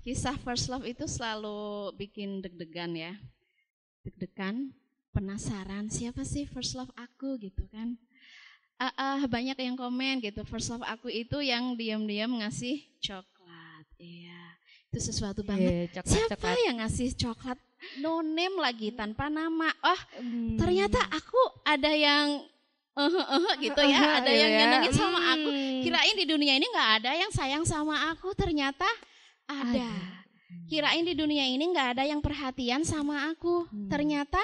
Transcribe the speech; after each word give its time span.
kisah 0.00 0.34
first 0.40 0.66
love 0.66 0.82
itu 0.82 1.04
selalu 1.06 1.56
bikin 1.94 2.40
deg-degan 2.40 2.92
ya. 2.92 3.12
Deg-degan, 4.02 4.74
penasaran 5.10 5.86
siapa 5.86 6.24
sih 6.24 6.48
first 6.48 6.74
love 6.74 6.90
aku 6.94 7.38
gitu 7.38 7.62
kan. 7.70 7.94
Uh, 8.76 8.90
uh, 8.98 9.20
banyak 9.30 9.54
yang 9.54 9.78
komen 9.78 10.18
gitu, 10.18 10.42
first 10.42 10.66
love 10.68 10.82
aku 10.82 11.06
itu 11.06 11.38
yang 11.38 11.78
diam-diam 11.78 12.34
ngasih 12.42 12.82
coklat. 12.98 13.86
Iya, 13.94 14.42
itu 14.90 14.98
sesuatu 14.98 15.46
banget. 15.46 15.70
Yeah, 15.70 15.86
coklat, 15.94 16.10
siapa 16.10 16.34
coklat. 16.34 16.58
yang 16.66 16.76
ngasih 16.82 17.08
coklat 17.14 17.58
no 18.02 18.22
name 18.22 18.58
lagi 18.58 18.90
tanpa 18.90 19.30
nama? 19.30 19.70
Oh, 19.82 20.00
Hmm. 20.18 20.58
ternyata 20.58 20.98
aku 21.14 21.38
ada 21.62 21.94
yang 21.94 22.42
eh 22.92 23.08
eh 23.08 23.54
gitu 23.62 23.82
ya, 23.86 24.02
ada 24.18 24.32
yang 24.34 24.50
Iya. 24.50 24.58
nyenengin 24.66 24.92
sama 24.92 25.20
aku. 25.30 25.48
Hmm. 25.48 25.80
Kirain 25.80 26.16
di 26.18 26.26
dunia 26.26 26.58
ini 26.58 26.66
nggak 26.66 26.90
ada 26.98 27.10
yang 27.14 27.30
sayang 27.30 27.62
sama 27.62 28.10
aku, 28.10 28.34
ternyata 28.34 28.88
ada. 29.62 29.88
Kirain 30.64 31.00
di 31.00 31.12
dunia 31.12 31.44
ini 31.44 31.64
nggak 31.66 31.88
ada 31.92 32.04
yang 32.04 32.18
perhatian 32.18 32.82
sama 32.82 33.28
aku, 33.28 33.64
Hmm. 33.66 33.88
ternyata 33.88 34.40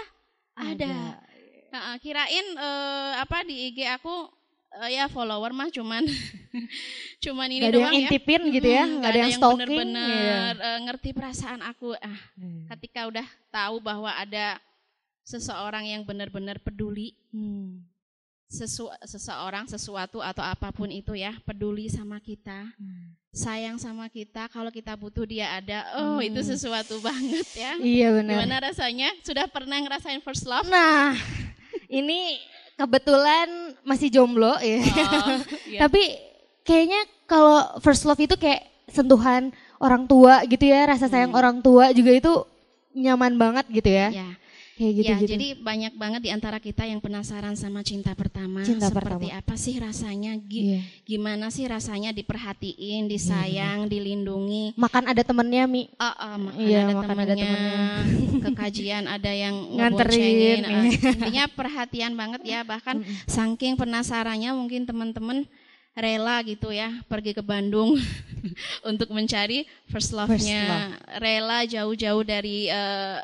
ada. 0.52 1.20
Nah, 1.68 1.96
kirain 1.98 2.46
eh, 2.50 3.12
apa 3.18 3.44
di 3.44 3.68
IG 3.68 3.84
aku 3.90 4.12
eh, 4.78 4.94
ya 4.94 5.04
follower 5.06 5.50
mah 5.50 5.68
cuman 5.68 6.04
cuman 7.24 7.48
ini 7.48 7.60
Gak 7.62 7.68
ada 7.68 7.76
yang 7.78 7.84
doang 7.84 7.94
ya. 7.94 8.00
intipin 8.02 8.42
gitu 8.50 8.68
ya, 8.68 8.84
Mm, 8.84 8.92
nggak 8.98 9.10
ada 9.10 9.18
yang 9.18 9.32
stalking. 9.32 9.58
bener-bener 9.58 10.08
Iya. 10.54 10.66
eh, 10.66 10.78
ngerti 10.82 11.10
perasaan 11.10 11.60
aku. 11.62 11.88
Ah, 11.94 12.20
ketika 12.70 13.00
udah 13.04 13.27
tahu 13.48 13.77
bahwa 13.78 14.10
ada 14.10 14.56
seseorang 15.22 15.84
yang 15.84 16.02
benar-benar 16.02 16.56
peduli 16.58 17.12
Hmm. 17.28 17.84
sesu 18.46 18.88
seseorang 19.02 19.68
sesuatu 19.68 20.20
atau 20.20 20.40
apa 20.40 20.68
pun 20.70 20.88
itu 20.88 21.12
ya 21.12 21.36
peduli 21.42 21.84
sama 21.86 22.16
kita 22.18 22.72
sayang 23.30 23.76
sama 23.76 24.08
kita 24.08 24.48
kalau 24.48 24.68
kita 24.68 24.92
butuh 24.92 25.22
dia 25.22 25.52
ada 25.52 25.84
oh 25.96 26.16
Hmm. 26.16 26.26
itu 26.26 26.40
sesuatu 26.42 26.96
banget 26.98 27.44
ya 27.52 27.72
Iya 27.76 28.08
benar. 28.12 28.34
gimana 28.40 28.56
rasanya 28.64 29.08
sudah 29.20 29.44
pernah 29.46 29.76
ngerasain 29.76 30.20
first 30.20 30.42
love 30.42 30.64
Nah, 30.66 31.12
ini 31.86 32.40
kebetulan 32.74 33.48
masih 33.82 34.08
jomblo 34.08 34.54
ya. 34.58 34.80
Oh, 34.80 35.38
iya. 35.66 35.78
Tapi 35.82 36.02
kayaknya 36.62 37.00
kalau 37.24 37.60
first 37.78 38.04
love 38.04 38.18
itu 38.18 38.34
kayak 38.34 38.64
sentuhan 38.88 39.52
orang 39.76 40.04
tua 40.04 40.40
gitu 40.44 40.64
ya, 40.64 40.86
rasa 40.86 41.06
sayang 41.06 41.30
Hmm. 41.30 41.38
orang 41.38 41.56
tua 41.58 41.92
juga 41.92 42.10
itu 42.10 42.32
nyaman 42.92 43.36
banget 43.36 43.66
gitu 43.68 43.90
ya. 43.90 44.08
ya 44.10 44.28
Kayak 44.78 44.92
gitu 44.94 45.04
ya 45.04 45.16
gitu. 45.18 45.30
jadi 45.34 45.46
banyak 45.58 45.92
banget 45.92 46.20
di 46.22 46.30
antara 46.30 46.56
kita 46.56 46.86
yang 46.86 47.02
penasaran 47.02 47.52
sama 47.52 47.82
cinta 47.82 48.14
pertama 48.14 48.62
Cinta 48.62 48.86
seperti 48.86 49.26
pertama. 49.26 49.42
apa 49.42 49.54
sih 49.54 49.74
rasanya 49.74 50.38
Gi- 50.38 50.62
Iya. 50.70 50.80
gimana 51.02 51.50
sih 51.50 51.66
rasanya 51.66 52.14
diperhatiin 52.14 53.10
disayang 53.10 53.90
dilindungi 53.90 54.78
Makan 54.78 55.04
ada 55.04 55.20
temennya 55.20 55.66
Mi. 55.66 55.90
Oh, 55.92 56.06
oh, 56.06 56.36
makan 56.40 56.62
Iya, 56.62 56.78
ada 56.80 56.94
makan 56.94 57.16
ada 57.16 57.34
temennya, 57.34 57.82
ke 58.38 58.50
kajian 58.54 59.04
ada 59.04 59.30
yang 59.30 59.54
Nganterin, 59.76 60.60
ah. 60.62 60.84
Intinya 60.86 61.44
perhatian 61.48 62.14
banget 62.14 62.42
ya, 62.44 62.62
bahkan 62.62 62.96
saking 63.24 63.74
penasarannya 63.74 64.54
mungkin 64.54 64.86
teman-teman 64.86 65.42
rela 65.92 66.38
gitu 66.42 66.70
ya 66.70 66.94
pergi 67.04 67.34
ke 67.34 67.42
Bandung 67.42 67.98
untuk 68.90 69.10
mencari 69.10 69.66
first 69.86 70.14
love-nya. 70.14 70.94
Rela 71.18 71.66
jauh-jauh 71.66 72.22
dari 72.22 72.70
eh, 72.70 73.18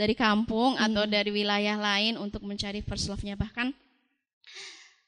dari 0.00 0.16
kampung 0.16 0.80
atau 0.80 1.04
dari 1.04 1.28
wilayah 1.28 1.76
lain 1.76 2.16
untuk 2.16 2.40
mencari 2.48 2.80
first 2.80 3.12
love-nya 3.12 3.36
bahkan 3.36 3.76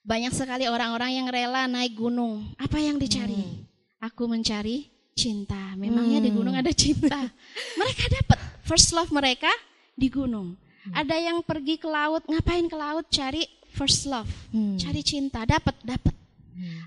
banyak 0.05 0.37
sekali 0.37 0.69
orang-orang 0.69 1.17
yang 1.17 1.27
rela 1.33 1.65
naik 1.65 1.97
gunung. 1.97 2.53
Apa 2.61 2.77
yang 2.77 3.01
dicari? 3.01 3.65
Aku 4.03 4.29
mencari 4.29 4.91
cinta. 5.17 5.73
Memangnya 5.79 6.21
di 6.21 6.29
Hmm. 6.29 6.43
gunung 6.43 6.55
ada 6.59 6.75
cinta. 6.75 7.31
mereka 7.81 8.05
dapat 8.11 8.39
first 8.69 8.93
love 8.93 9.09
mereka 9.15 9.49
di 9.97 10.11
gunung. 10.13 10.59
Hmm. 10.59 10.93
Ada 10.93 11.17
yang 11.23 11.39
pergi 11.41 11.79
ke 11.79 11.87
laut, 11.87 12.27
ngapain 12.27 12.67
ke 12.67 12.77
laut? 12.77 13.07
Cari 13.09 13.47
first 13.73 14.05
love, 14.11 14.29
Hmm. 14.53 14.77
cari 14.77 15.01
cinta, 15.01 15.47
dapat, 15.49 15.79
dapat. 15.81 16.13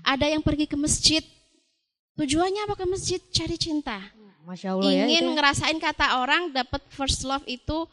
Ada 0.06 0.30
yang 0.30 0.44
pergi 0.44 0.70
ke 0.70 0.76
masjid. 0.78 1.24
Tujuannya 2.14 2.64
apa 2.70 2.78
ke 2.78 2.86
masjid? 2.86 3.20
Cari 3.32 3.56
cinta. 3.58 3.98
Masya 4.46 4.78
Allah 4.78 4.90
ya. 4.94 5.04
Ingin 5.10 5.26
itu. 5.26 5.34
ngerasain 5.34 5.78
kata 5.82 6.22
orang 6.22 6.54
dapat 6.54 6.78
first 6.94 7.26
love 7.26 7.42
itu 7.50 7.90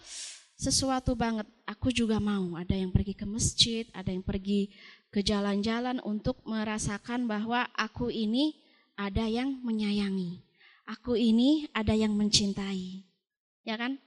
sesuatu 0.53 1.17
banget. 1.17 1.49
Aku 1.65 1.89
juga 1.89 2.21
mau. 2.21 2.53
Ada 2.53 2.77
yang 2.77 2.93
pergi 2.93 3.17
ke 3.17 3.25
masjid, 3.25 3.89
ada 3.89 4.13
yang 4.13 4.21
pergi 4.21 4.69
ke 5.09 5.25
jalan-jalan 5.25 5.97
untuk 6.05 6.37
merasakan 6.45 7.25
bahwa 7.25 7.65
aku 7.73 8.13
ini 8.13 8.53
ada 8.93 9.25
yang 9.25 9.57
menyayangi. 9.65 10.45
Aku 10.85 11.17
ini 11.17 11.65
ada 11.73 11.97
yang 11.97 12.13
mencintai. 12.13 13.01
Ya 13.65 13.73
kan? 13.73 13.97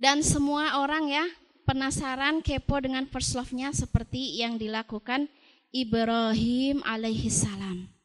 Dan 0.00 0.24
semua 0.24 0.80
orang 0.80 1.12
ya 1.12 1.28
penasaran 1.68 2.40
kepo 2.40 2.80
dengan 2.80 3.04
first 3.04 3.36
love-nya 3.36 3.68
seperti 3.76 4.40
yang 4.40 4.56
dilakukan 4.56 5.28
Ibrahim 5.76 6.80
alaihissalam. 6.88 7.99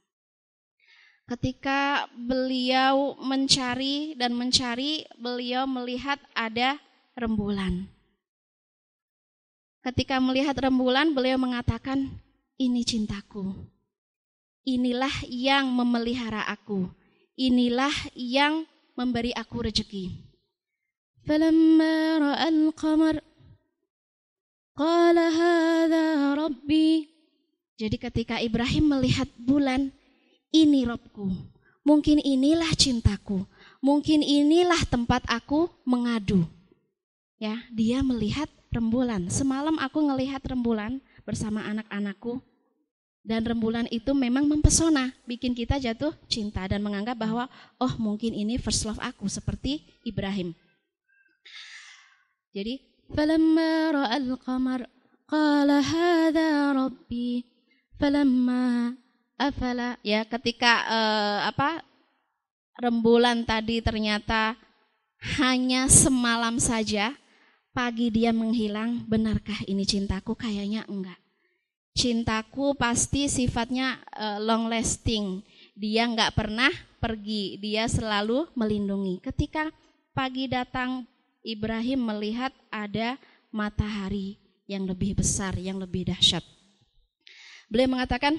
Ketika 1.30 2.10
beliau 2.10 3.14
mencari 3.22 4.18
dan 4.18 4.34
mencari, 4.34 5.06
beliau 5.14 5.62
melihat 5.70 6.18
ada 6.34 6.74
rembulan. 7.14 7.86
Ketika 9.80 10.18
melihat 10.18 10.58
rembulan, 10.58 11.14
beliau 11.14 11.38
mengatakan, 11.38 12.10
"Ini 12.58 12.82
cintaku. 12.82 13.54
Inilah 14.66 15.24
yang 15.30 15.70
memelihara 15.70 16.44
aku. 16.50 16.90
Inilah 17.38 17.94
yang 18.12 18.66
memberi 18.98 19.30
aku 19.32 19.70
rezeki." 19.70 20.30
فلما 21.26 22.18
رأى 22.18 22.48
القمر 22.48 23.20
قال 24.76 25.16
هذا 25.18 26.34
ربي 26.34 27.10
Jadi 27.80 27.96
ketika 27.96 28.36
Ibrahim 28.36 28.92
melihat 28.92 29.24
bulan, 29.40 29.88
ini 30.63 30.87
Robku. 30.87 31.27
Mungkin 31.85 32.23
inilah 32.23 32.71
cintaku. 32.73 33.43
Mungkin 33.83 34.23
inilah 34.23 34.81
tempat 34.87 35.21
aku 35.29 35.69
mengadu. 35.85 36.47
Ya, 37.37 37.61
dia 37.69 37.99
melihat 38.01 38.47
rembulan. 38.71 39.27
Semalam 39.27 39.75
aku 39.77 40.01
ngelihat 40.01 40.41
rembulan 40.47 41.03
bersama 41.27 41.61
anak-anakku. 41.67 42.39
Dan 43.25 43.41
rembulan 43.41 43.89
itu 43.89 44.13
memang 44.13 44.45
mempesona, 44.45 45.09
bikin 45.25 45.57
kita 45.57 45.81
jatuh 45.81 46.13
cinta 46.29 46.61
dan 46.69 46.77
menganggap 46.85 47.17
bahwa 47.17 47.49
oh 47.81 47.93
mungkin 47.97 48.37
ini 48.37 48.61
first 48.61 48.85
love 48.85 49.01
aku 49.01 49.25
seperti 49.25 49.81
Ibrahim. 50.05 50.53
Jadi, 52.53 52.85
falamma 53.09 53.97
ra'al 53.97 54.29
qamar 54.37 54.85
qala 55.25 55.81
hadza 55.81 56.77
rabbi 56.77 57.41
falamma 57.97 58.93
afala. 59.39 59.99
Ya 60.01 60.23
ketika 60.27 60.83
eh, 60.87 61.39
apa 61.51 61.83
rembulan 62.79 63.43
tadi 63.47 63.79
ternyata 63.79 64.55
hanya 65.39 65.87
semalam 65.87 66.59
saja 66.59 67.15
pagi 67.71 68.11
dia 68.11 68.35
menghilang 68.35 69.03
benarkah 69.07 69.59
ini 69.67 69.83
cintaku? 69.87 70.35
Kayaknya 70.35 70.87
enggak. 70.87 71.19
Cintaku 71.95 72.75
pasti 72.75 73.31
sifatnya 73.31 73.99
eh, 74.15 74.39
long 74.43 74.67
lasting. 74.67 75.43
Dia 75.75 76.07
enggak 76.07 76.35
pernah 76.35 76.71
pergi. 76.99 77.59
Dia 77.59 77.87
selalu 77.87 78.51
melindungi. 78.55 79.23
Ketika 79.23 79.71
pagi 80.15 80.47
datang 80.47 81.03
Ibrahim 81.45 82.09
melihat 82.09 82.49
ada 82.73 83.19
matahari 83.53 84.41
yang 84.65 84.89
lebih 84.89 85.21
besar 85.21 85.53
yang 85.61 85.77
lebih 85.77 86.09
dahsyat. 86.09 86.41
Beliau 87.69 87.89
mengatakan 87.89 88.37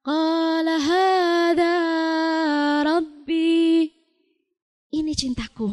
qala 0.00 0.76
hadza 0.80 1.74
rabbi 2.84 3.88
ini 4.90 5.12
cintaku. 5.14 5.70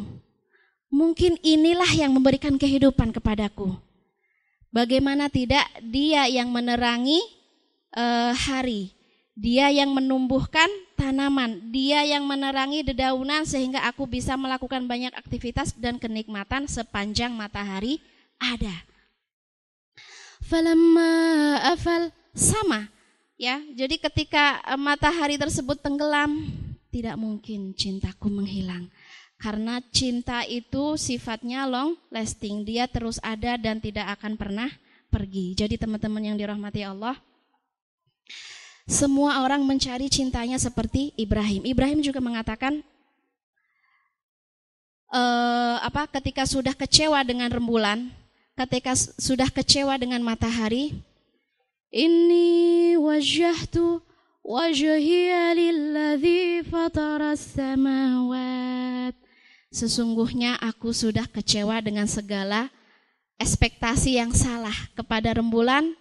Mungkin 0.88 1.36
inilah 1.44 1.92
yang 1.94 2.16
memberikan 2.16 2.56
kehidupan 2.56 3.12
kepadaku. 3.12 3.76
Bagaimana 4.72 5.28
tidak 5.28 5.68
dia 5.84 6.28
yang 6.32 6.48
menerangi 6.52 7.20
eh, 7.96 8.32
hari? 8.34 8.96
Dia 9.38 9.70
yang 9.70 9.94
menumbuhkan 9.94 10.66
tanaman, 10.98 11.70
dia 11.70 12.02
yang 12.02 12.26
menerangi 12.26 12.82
dedaunan 12.82 13.46
sehingga 13.46 13.86
aku 13.86 14.10
bisa 14.10 14.34
melakukan 14.34 14.90
banyak 14.90 15.14
aktivitas 15.14 15.78
dan 15.78 16.02
kenikmatan 16.02 16.66
sepanjang 16.66 17.38
matahari 17.38 18.02
ada. 18.42 18.74
Falamma 20.42 21.14
afal 21.70 22.10
sama 22.34 22.90
ya. 23.38 23.62
Jadi 23.78 24.02
ketika 24.02 24.60
eh, 24.66 24.76
matahari 24.76 25.38
tersebut 25.40 25.80
tenggelam, 25.80 26.50
tidak 26.92 27.16
mungkin 27.16 27.72
cintaku 27.78 28.28
menghilang. 28.28 28.90
Karena 29.38 29.78
cinta 29.94 30.42
itu 30.50 30.98
sifatnya 30.98 31.70
long 31.70 31.94
lasting, 32.10 32.66
dia 32.66 32.90
terus 32.90 33.22
ada 33.22 33.54
dan 33.56 33.78
tidak 33.78 34.18
akan 34.18 34.34
pernah 34.34 34.70
pergi. 35.14 35.54
Jadi 35.54 35.78
teman-teman 35.78 36.34
yang 36.34 36.38
dirahmati 36.42 36.82
Allah, 36.82 37.14
semua 38.90 39.46
orang 39.46 39.62
mencari 39.62 40.10
cintanya 40.10 40.58
seperti 40.58 41.14
Ibrahim. 41.14 41.70
Ibrahim 41.70 42.02
juga 42.02 42.18
mengatakan, 42.18 42.82
uh, 45.14 45.78
apa 45.86 46.10
ketika 46.18 46.50
sudah 46.50 46.74
kecewa 46.74 47.22
dengan 47.22 47.54
rembulan, 47.54 48.10
ketika 48.58 48.98
sudah 48.98 49.54
kecewa 49.54 50.02
dengan 50.02 50.26
matahari, 50.26 50.98
ini 51.92 52.96
wajahtu 53.00 54.04
wajhiya 54.44 55.56
lilladzi 55.56 56.64
fataras 56.68 57.56
samawat. 57.56 59.16
Sesungguhnya 59.72 60.56
aku 60.60 60.96
sudah 60.96 61.28
kecewa 61.28 61.80
dengan 61.84 62.08
segala 62.08 62.72
ekspektasi 63.38 64.18
yang 64.18 64.32
salah 64.34 64.74
kepada 64.98 65.36
rembulan, 65.36 65.94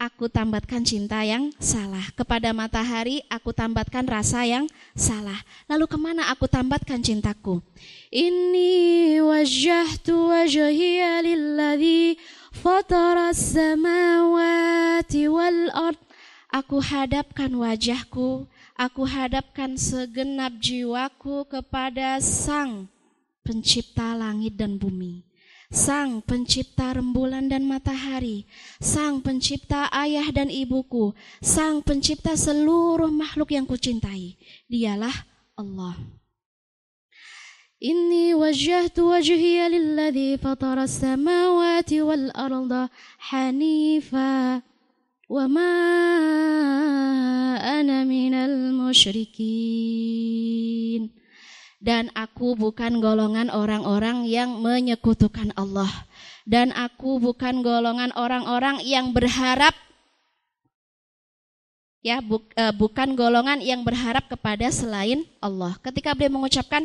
aku 0.00 0.32
tambatkan 0.32 0.80
cinta 0.84 1.20
yang 1.24 1.52
salah. 1.60 2.04
Kepada 2.16 2.56
matahari, 2.56 3.20
aku 3.28 3.52
tambatkan 3.52 4.08
rasa 4.08 4.48
yang 4.48 4.64
salah. 4.96 5.36
Lalu 5.68 5.84
ke 5.90 5.98
mana 6.00 6.32
aku 6.32 6.48
tambatkan 6.48 7.04
cintaku? 7.04 7.60
Ini 8.08 9.20
wajjahtu 9.20 10.32
wajhiya 10.32 11.20
lilladhi 11.20 12.16
fatara 12.60 13.32
samawati 13.32 15.24
wal 15.32 15.72
ard. 15.72 15.96
Aku 16.50 16.82
hadapkan 16.82 17.48
wajahku, 17.56 18.44
aku 18.76 19.02
hadapkan 19.06 19.78
segenap 19.78 20.58
jiwaku 20.58 21.46
kepada 21.46 22.18
Sang 22.18 22.90
Pencipta 23.46 24.18
langit 24.18 24.58
dan 24.58 24.74
bumi 24.76 25.22
Sang 25.70 26.18
pencipta 26.18 26.98
rembulan 26.98 27.46
dan 27.46 27.62
matahari, 27.62 28.42
Sang 28.82 29.22
pencipta 29.22 29.86
ayah 29.94 30.26
dan 30.34 30.50
ibuku, 30.50 31.14
Sang 31.38 31.78
pencipta 31.86 32.34
seluruh 32.34 33.14
makhluk 33.14 33.54
yang 33.54 33.70
kucintai. 33.70 34.34
Dialah 34.66 35.14
Allah. 35.54 36.19
Wajhiya 37.80 39.72
lilladhi 39.72 40.36
fatara 40.36 40.84
samawati 40.84 42.04
wal 42.04 42.28
arda 42.36 42.92
hanifa 43.32 44.60
wa 45.24 45.44
ma 45.48 45.72
ana 47.56 48.04
minal 48.04 48.76
musyrikin 48.76 49.48
dan 51.80 52.12
aku 52.12 52.52
bukan 52.52 53.00
golongan 53.00 53.48
orang-orang 53.48 54.28
yang 54.28 54.60
menyekutukan 54.60 55.56
Allah 55.56 55.88
dan 56.44 56.76
aku 56.76 57.16
bukan 57.16 57.64
golongan 57.64 58.12
orang-orang 58.12 58.84
yang 58.84 59.16
berharap 59.16 59.72
ya 62.04 62.20
bu, 62.20 62.44
uh, 62.60 62.76
bukan 62.76 63.16
golongan 63.16 63.64
yang 63.64 63.80
berharap 63.88 64.28
kepada 64.28 64.68
selain 64.68 65.24
Allah. 65.40 65.80
Ketika 65.80 66.12
beliau 66.12 66.36
mengucapkan 66.36 66.84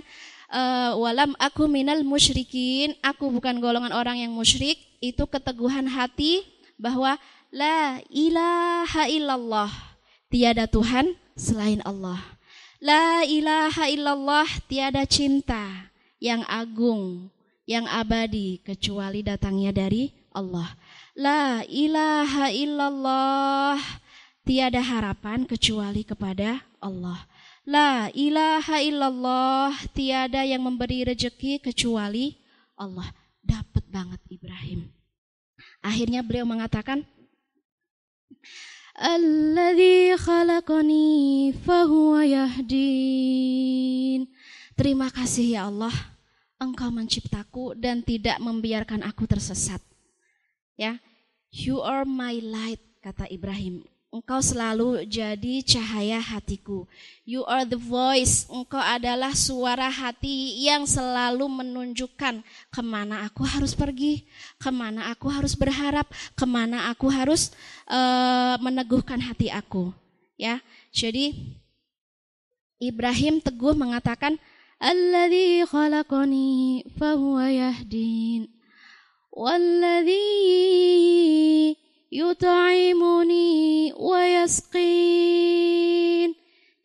walam 0.95 1.33
aku 1.41 1.65
minal 1.69 2.01
musyrikin, 2.05 2.93
aku 3.01 3.29
bukan 3.33 3.57
golongan 3.57 3.93
orang 3.93 4.21
yang 4.21 4.31
musyrik, 4.33 4.77
itu 5.01 5.23
keteguhan 5.27 5.89
hati 5.89 6.45
bahwa 6.75 7.17
la 7.49 8.03
ilaha 8.11 9.07
illallah, 9.07 9.71
tiada 10.27 10.67
Tuhan 10.67 11.15
selain 11.35 11.79
Allah. 11.83 12.19
La 12.83 13.23
ilaha 13.25 13.87
illallah 13.89 14.47
tiada 14.67 15.07
cinta 15.07 15.89
yang 16.19 16.43
agung, 16.45 17.31
yang 17.65 17.89
abadi 17.89 18.61
kecuali 18.61 19.25
datangnya 19.25 19.73
dari 19.73 20.13
Allah. 20.35 20.75
La 21.15 21.63
ilaha 21.65 22.51
illallah 22.51 23.79
tiada 24.43 24.83
harapan 24.83 25.47
kecuali 25.47 26.03
kepada 26.03 26.61
Allah. 26.83 27.25
La 27.65 28.13
ilaha 28.13 28.77
illallah 28.77 29.73
tiada 29.97 30.45
yang 30.45 30.61
memberi 30.61 31.01
rejeki 31.01 31.57
kecuali 31.57 32.37
Allah. 32.77 33.09
Dapat 33.41 33.89
banget 33.89 34.21
Ibrahim. 34.29 34.85
Akhirnya 35.81 36.21
beliau 36.25 36.45
mengatakan, 36.45 37.05
Alladhi 38.97 40.13
khalaqani 40.17 41.53
fahuwa 41.61 42.25
yahdin. 42.25 44.29
Terima 44.77 45.09
kasih 45.09 45.57
ya 45.57 45.61
Allah, 45.69 45.93
Engkau 46.61 46.93
menciptaku 46.93 47.73
dan 47.77 48.05
tidak 48.05 48.37
membiarkan 48.41 49.01
aku 49.05 49.25
tersesat. 49.25 49.81
Ya, 50.77 51.01
you 51.49 51.81
are 51.81 52.05
my 52.05 52.37
light 52.41 52.81
kata 53.01 53.25
Ibrahim. 53.29 53.85
Engkau 54.15 54.39
selalu 54.39 55.03
jadi 55.11 55.59
cahaya 55.59 56.23
hatiku. 56.23 56.87
You 57.27 57.43
are 57.43 57.67
the 57.67 57.75
voice. 57.75 58.47
Engkau 58.47 58.79
adalah 58.79 59.35
suara 59.35 59.91
hati 59.91 60.55
yang 60.63 60.87
selalu 60.87 61.43
menunjukkan 61.51 62.39
ke 62.71 62.79
mana 62.79 63.27
aku 63.27 63.43
harus 63.43 63.75
pergi, 63.75 64.23
ke 64.55 64.71
mana 64.71 65.11
aku 65.11 65.27
harus 65.27 65.51
berharap, 65.51 66.07
ke 66.31 66.47
mana 66.47 66.87
aku 66.95 67.11
harus 67.11 67.51
uh, 67.91 68.55
meneguhkan 68.63 69.19
hati 69.19 69.51
aku. 69.51 69.91
Ya, 70.39 70.63
jadi 70.95 71.35
Ibrahim 72.79 73.43
teguh 73.43 73.75
mengatakan, 73.75 74.39
Alladhi 74.79 75.67
khalaqani 75.67 76.87
fahuwa 76.95 77.51
yahdin. 77.51 78.47
Walladhi 79.35 80.23
yut'imuni 82.15 83.91
wa 83.99 84.21
yasqin. 84.23 85.75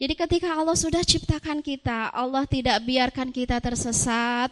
Jadi 0.00 0.14
ketika 0.16 0.56
Allah 0.56 0.74
sudah 0.74 1.04
ciptakan 1.04 1.60
kita, 1.60 2.10
Allah 2.10 2.48
tidak 2.48 2.80
biarkan 2.82 3.30
kita 3.30 3.60
tersesat. 3.60 4.50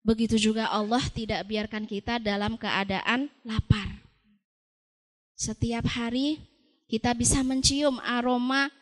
Begitu 0.00 0.40
juga 0.40 0.70
Allah 0.72 1.02
tidak 1.12 1.44
biarkan 1.44 1.84
kita 1.84 2.16
dalam 2.22 2.56
keadaan 2.56 3.28
lapar. 3.44 4.00
Setiap 5.36 5.84
hari 5.92 6.40
kita 6.88 7.12
bisa 7.12 7.44
mencium 7.44 8.00
aroma 8.00 8.72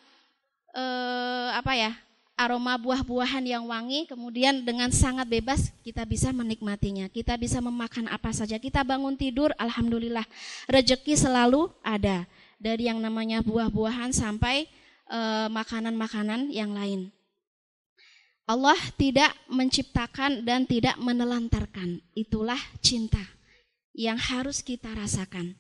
eh, 0.76 1.50
apa 1.56 1.72
ya? 1.74 1.92
Aroma 2.38 2.78
buah-buahan 2.78 3.42
yang 3.42 3.66
wangi, 3.66 4.06
kemudian 4.06 4.62
dengan 4.62 4.94
sangat 4.94 5.26
bebas 5.26 5.74
kita 5.82 6.06
bisa 6.06 6.30
menikmatinya. 6.30 7.10
Kita 7.10 7.34
bisa 7.34 7.58
memakan 7.58 8.06
apa 8.06 8.30
saja. 8.30 8.56
Kita 8.62 8.86
bangun 8.86 9.18
tidur, 9.18 9.50
alhamdulillah, 9.58 10.24
rejeki 10.70 11.18
selalu 11.18 11.66
ada. 11.82 12.24
Dari 12.62 12.86
yang 12.86 13.02
namanya 13.02 13.42
buah-buahan 13.42 14.14
sampai 14.14 14.70
eh, 15.10 15.48
makanan-makanan 15.50 16.54
yang 16.54 16.70
lain. 16.70 17.10
Allah 18.48 18.78
tidak 18.96 19.34
menciptakan 19.50 20.46
dan 20.46 20.64
tidak 20.64 20.96
menelantarkan. 20.96 22.00
Itulah 22.16 22.58
cinta 22.80 23.20
yang 23.92 24.16
harus 24.16 24.64
kita 24.64 24.88
rasakan. 24.94 25.52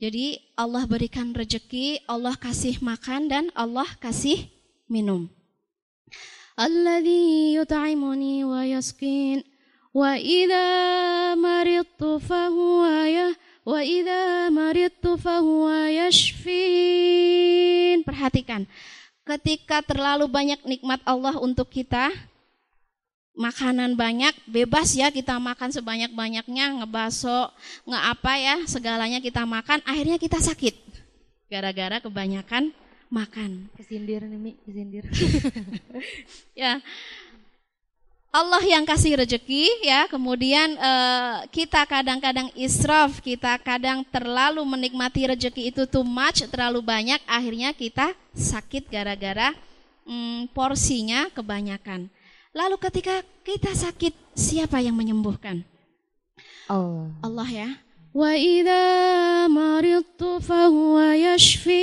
Jadi 0.00 0.40
Allah 0.56 0.88
berikan 0.88 1.30
rejeki, 1.36 2.02
Allah 2.08 2.32
kasih 2.34 2.80
makan 2.80 3.28
dan 3.28 3.44
Allah 3.52 3.86
kasih 4.00 4.48
minum. 4.90 5.30
Alladhi 6.58 7.54
yut'imuni 7.56 8.44
wa 8.44 8.66
yasqin 8.66 9.40
wa 9.96 10.18
idza 10.18 10.66
maridtu 11.38 12.18
fahuwa 12.20 13.08
ya 13.08 13.32
wa 13.64 13.80
idza 13.80 14.50
maridtu 14.52 15.16
fahuwa 15.16 15.88
yashfin. 15.88 18.04
Perhatikan, 18.04 18.68
ketika 19.24 19.80
terlalu 19.80 20.28
banyak 20.28 20.60
nikmat 20.66 21.00
Allah 21.06 21.38
untuk 21.38 21.70
kita, 21.70 22.10
makanan 23.38 23.96
banyak, 23.96 24.34
bebas 24.44 24.92
ya 24.92 25.08
kita 25.08 25.40
makan 25.40 25.72
sebanyak-banyaknya, 25.72 26.82
ngebaso, 26.82 27.48
ngeapa 27.86 28.34
ya, 28.36 28.56
segalanya 28.68 29.22
kita 29.22 29.46
makan, 29.46 29.80
akhirnya 29.88 30.20
kita 30.20 30.42
sakit. 30.42 30.76
Gara-gara 31.50 31.98
kebanyakan 32.04 32.70
makan. 33.10 33.66
Kesindir 33.74 34.22
nih 34.24 34.38
Mi, 34.38 34.52
kesindir. 34.64 35.04
ya. 36.62 36.78
Allah 38.30 38.62
yang 38.62 38.86
kasih 38.86 39.18
rezeki 39.18 39.82
ya, 39.82 40.06
kemudian 40.06 40.78
uh, 40.78 41.42
kita 41.50 41.82
kadang-kadang 41.82 42.46
israf, 42.54 43.18
kita 43.18 43.58
kadang 43.58 44.06
terlalu 44.06 44.62
menikmati 44.62 45.26
rezeki 45.26 45.74
itu 45.74 45.82
too 45.90 46.06
much, 46.06 46.46
terlalu 46.46 46.78
banyak, 46.78 47.18
akhirnya 47.26 47.74
kita 47.74 48.14
sakit 48.30 48.86
gara-gara 48.86 49.50
um, 50.06 50.46
porsinya 50.54 51.26
kebanyakan. 51.34 52.06
Lalu 52.54 52.78
ketika 52.78 53.18
kita 53.42 53.74
sakit, 53.74 54.14
siapa 54.38 54.78
yang 54.78 54.94
menyembuhkan? 54.94 55.66
Allah. 56.70 57.10
Allah 57.26 57.48
ya. 57.50 57.68
Wa 58.15 58.31
idza 58.37 59.47
maridtu 59.51 60.39
fahuwa 60.39 61.15
yashfin. 61.19 61.75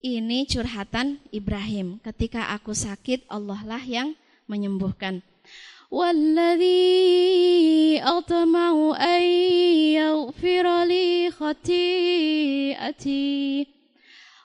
Ini 0.00 0.44
curhatan 0.48 1.20
Ibrahim. 1.32 2.00
Ketika 2.04 2.52
aku 2.52 2.76
sakit, 2.76 3.24
Allah 3.28 3.60
lah 3.64 3.80
yang 3.84 4.16
menyembuhkan. 4.48 5.22
Walladhi 5.90 6.68
atma'u 7.98 8.94
an 8.94 9.22
yaghfira 9.96 10.86
li 10.86 11.28
khati'ati 11.34 13.20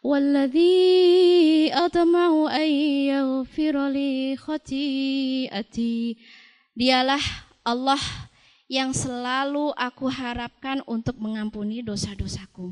والذي 0.06 1.74
أطمع 1.74 2.56
أن 2.56 2.70
يغفر 3.10 3.88
لي 3.90 4.38
خطيئتي 4.38 6.18
Dialah 6.76 7.24
Allah 7.66 7.98
yang 8.71 8.95
selalu 8.95 9.75
aku 9.75 10.07
harapkan 10.07 10.79
untuk 10.87 11.19
mengampuni 11.19 11.83
dosa-dosaku. 11.83 12.71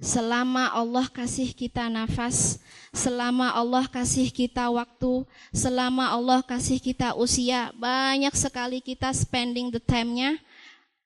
Selama 0.00 0.72
Allah 0.72 1.04
kasih 1.06 1.52
kita 1.52 1.92
nafas, 1.92 2.58
selama 2.90 3.52
Allah 3.52 3.84
kasih 3.84 4.32
kita 4.32 4.72
waktu, 4.72 5.28
selama 5.52 6.08
Allah 6.08 6.40
kasih 6.40 6.80
kita 6.80 7.12
usia, 7.12 7.70
banyak 7.76 8.32
sekali 8.32 8.80
kita 8.80 9.12
spending 9.12 9.68
the 9.68 9.78
time-nya 9.78 10.40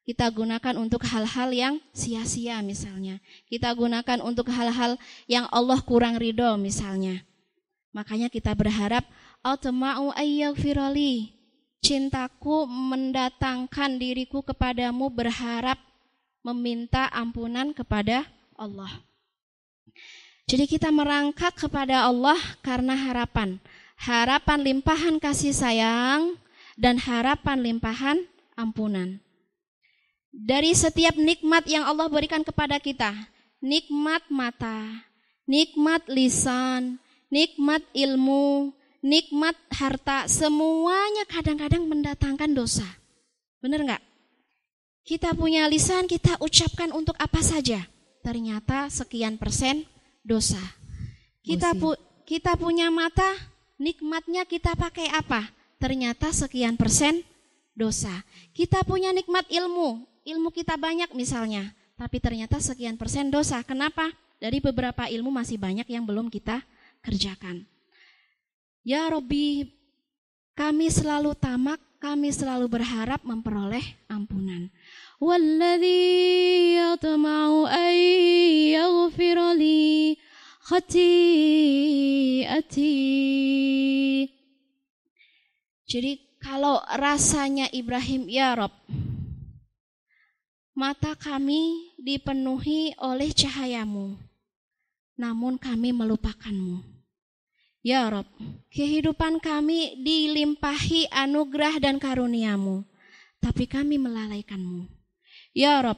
kita 0.08 0.24
gunakan 0.32 0.80
untuk 0.80 1.04
hal-hal 1.04 1.52
yang 1.52 1.74
sia-sia 1.92 2.64
misalnya. 2.64 3.20
Kita 3.44 3.68
gunakan 3.76 4.24
untuk 4.24 4.48
hal-hal 4.48 4.96
yang 5.28 5.44
Allah 5.52 5.84
kurang 5.84 6.16
ridho 6.16 6.56
misalnya. 6.56 7.20
Makanya 7.92 8.32
kita 8.32 8.56
berharap 8.56 9.04
Automa'u 9.44 10.16
firoli. 10.56 11.37
Cintaku 11.78 12.66
mendatangkan 12.66 14.02
diriku 14.02 14.42
kepadamu 14.42 15.08
berharap 15.08 15.78
meminta 16.42 17.06
ampunan 17.14 17.70
kepada 17.70 18.26
Allah. 18.58 19.02
Jadi 20.48 20.64
kita 20.64 20.88
merangkak 20.90 21.54
kepada 21.54 22.08
Allah 22.08 22.38
karena 22.64 22.96
harapan. 22.96 23.60
Harapan 23.98 24.62
limpahan 24.62 25.18
kasih 25.18 25.52
sayang 25.52 26.38
dan 26.78 26.98
harapan 26.98 27.58
limpahan 27.62 28.22
ampunan 28.54 29.18
dari 30.38 30.70
setiap 30.76 31.18
nikmat 31.18 31.66
yang 31.66 31.82
Allah 31.82 32.06
berikan 32.06 32.46
kepada 32.46 32.78
kita. 32.78 33.10
Nikmat 33.58 34.22
mata, 34.30 35.02
nikmat 35.42 36.06
lisan, 36.06 37.02
nikmat 37.26 37.82
ilmu, 37.90 38.70
nikmat 39.04 39.54
harta, 39.70 40.26
semuanya 40.26 41.24
kadang-kadang 41.28 41.86
mendatangkan 41.86 42.50
dosa. 42.52 42.86
Benar 43.58 43.82
nggak? 43.84 44.02
Kita 45.08 45.32
punya 45.32 45.64
lisan, 45.70 46.04
kita 46.04 46.36
ucapkan 46.38 46.92
untuk 46.92 47.16
apa 47.16 47.40
saja. 47.40 47.80
Ternyata 48.20 48.92
sekian 48.92 49.40
persen 49.40 49.88
dosa. 50.20 50.60
Kita 51.40 51.72
pu 51.72 51.96
kita 52.28 52.60
punya 52.60 52.92
mata, 52.92 53.24
nikmatnya 53.80 54.44
kita 54.44 54.76
pakai 54.76 55.08
apa? 55.08 55.48
Ternyata 55.80 56.28
sekian 56.28 56.76
persen 56.76 57.24
dosa. 57.72 58.12
Kita 58.52 58.84
punya 58.84 59.16
nikmat 59.16 59.48
ilmu, 59.48 60.04
ilmu 60.28 60.48
kita 60.52 60.76
banyak 60.76 61.16
misalnya, 61.16 61.72
tapi 61.96 62.20
ternyata 62.20 62.60
sekian 62.60 63.00
persen 63.00 63.32
dosa. 63.32 63.64
Kenapa? 63.64 64.12
Dari 64.38 64.60
beberapa 64.60 65.08
ilmu 65.08 65.32
masih 65.32 65.56
banyak 65.56 65.88
yang 65.88 66.04
belum 66.04 66.28
kita 66.28 66.60
kerjakan. 67.00 67.64
Ya 68.88 69.04
Robi, 69.12 69.68
kami 70.56 70.88
selalu 70.88 71.36
tamak, 71.36 71.76
kami 72.00 72.32
selalu 72.32 72.72
berharap 72.72 73.20
memperoleh 73.20 73.84
ampunan. 74.08 74.72
Walladhi 75.20 76.80
yatma'u 76.80 77.68
khati'ati. 80.72 82.96
Jadi 85.84 86.12
kalau 86.40 86.80
rasanya 86.96 87.68
Ibrahim, 87.68 88.24
ya 88.32 88.56
Rob, 88.56 88.72
mata 90.72 91.12
kami 91.12 91.92
dipenuhi 92.00 92.96
oleh 93.04 93.36
cahayamu, 93.36 94.16
namun 95.20 95.60
kami 95.60 95.92
melupakanmu. 95.92 96.97
Ya 97.88 98.04
Rob, 98.12 98.28
kehidupan 98.68 99.40
kami 99.40 99.96
dilimpahi 100.04 101.08
anugerah 101.08 101.80
dan 101.80 101.96
karuniamu, 101.96 102.84
tapi 103.40 103.64
kami 103.64 103.96
melalaikanmu. 103.96 104.84
Ya 105.56 105.80
Rob, 105.80 105.96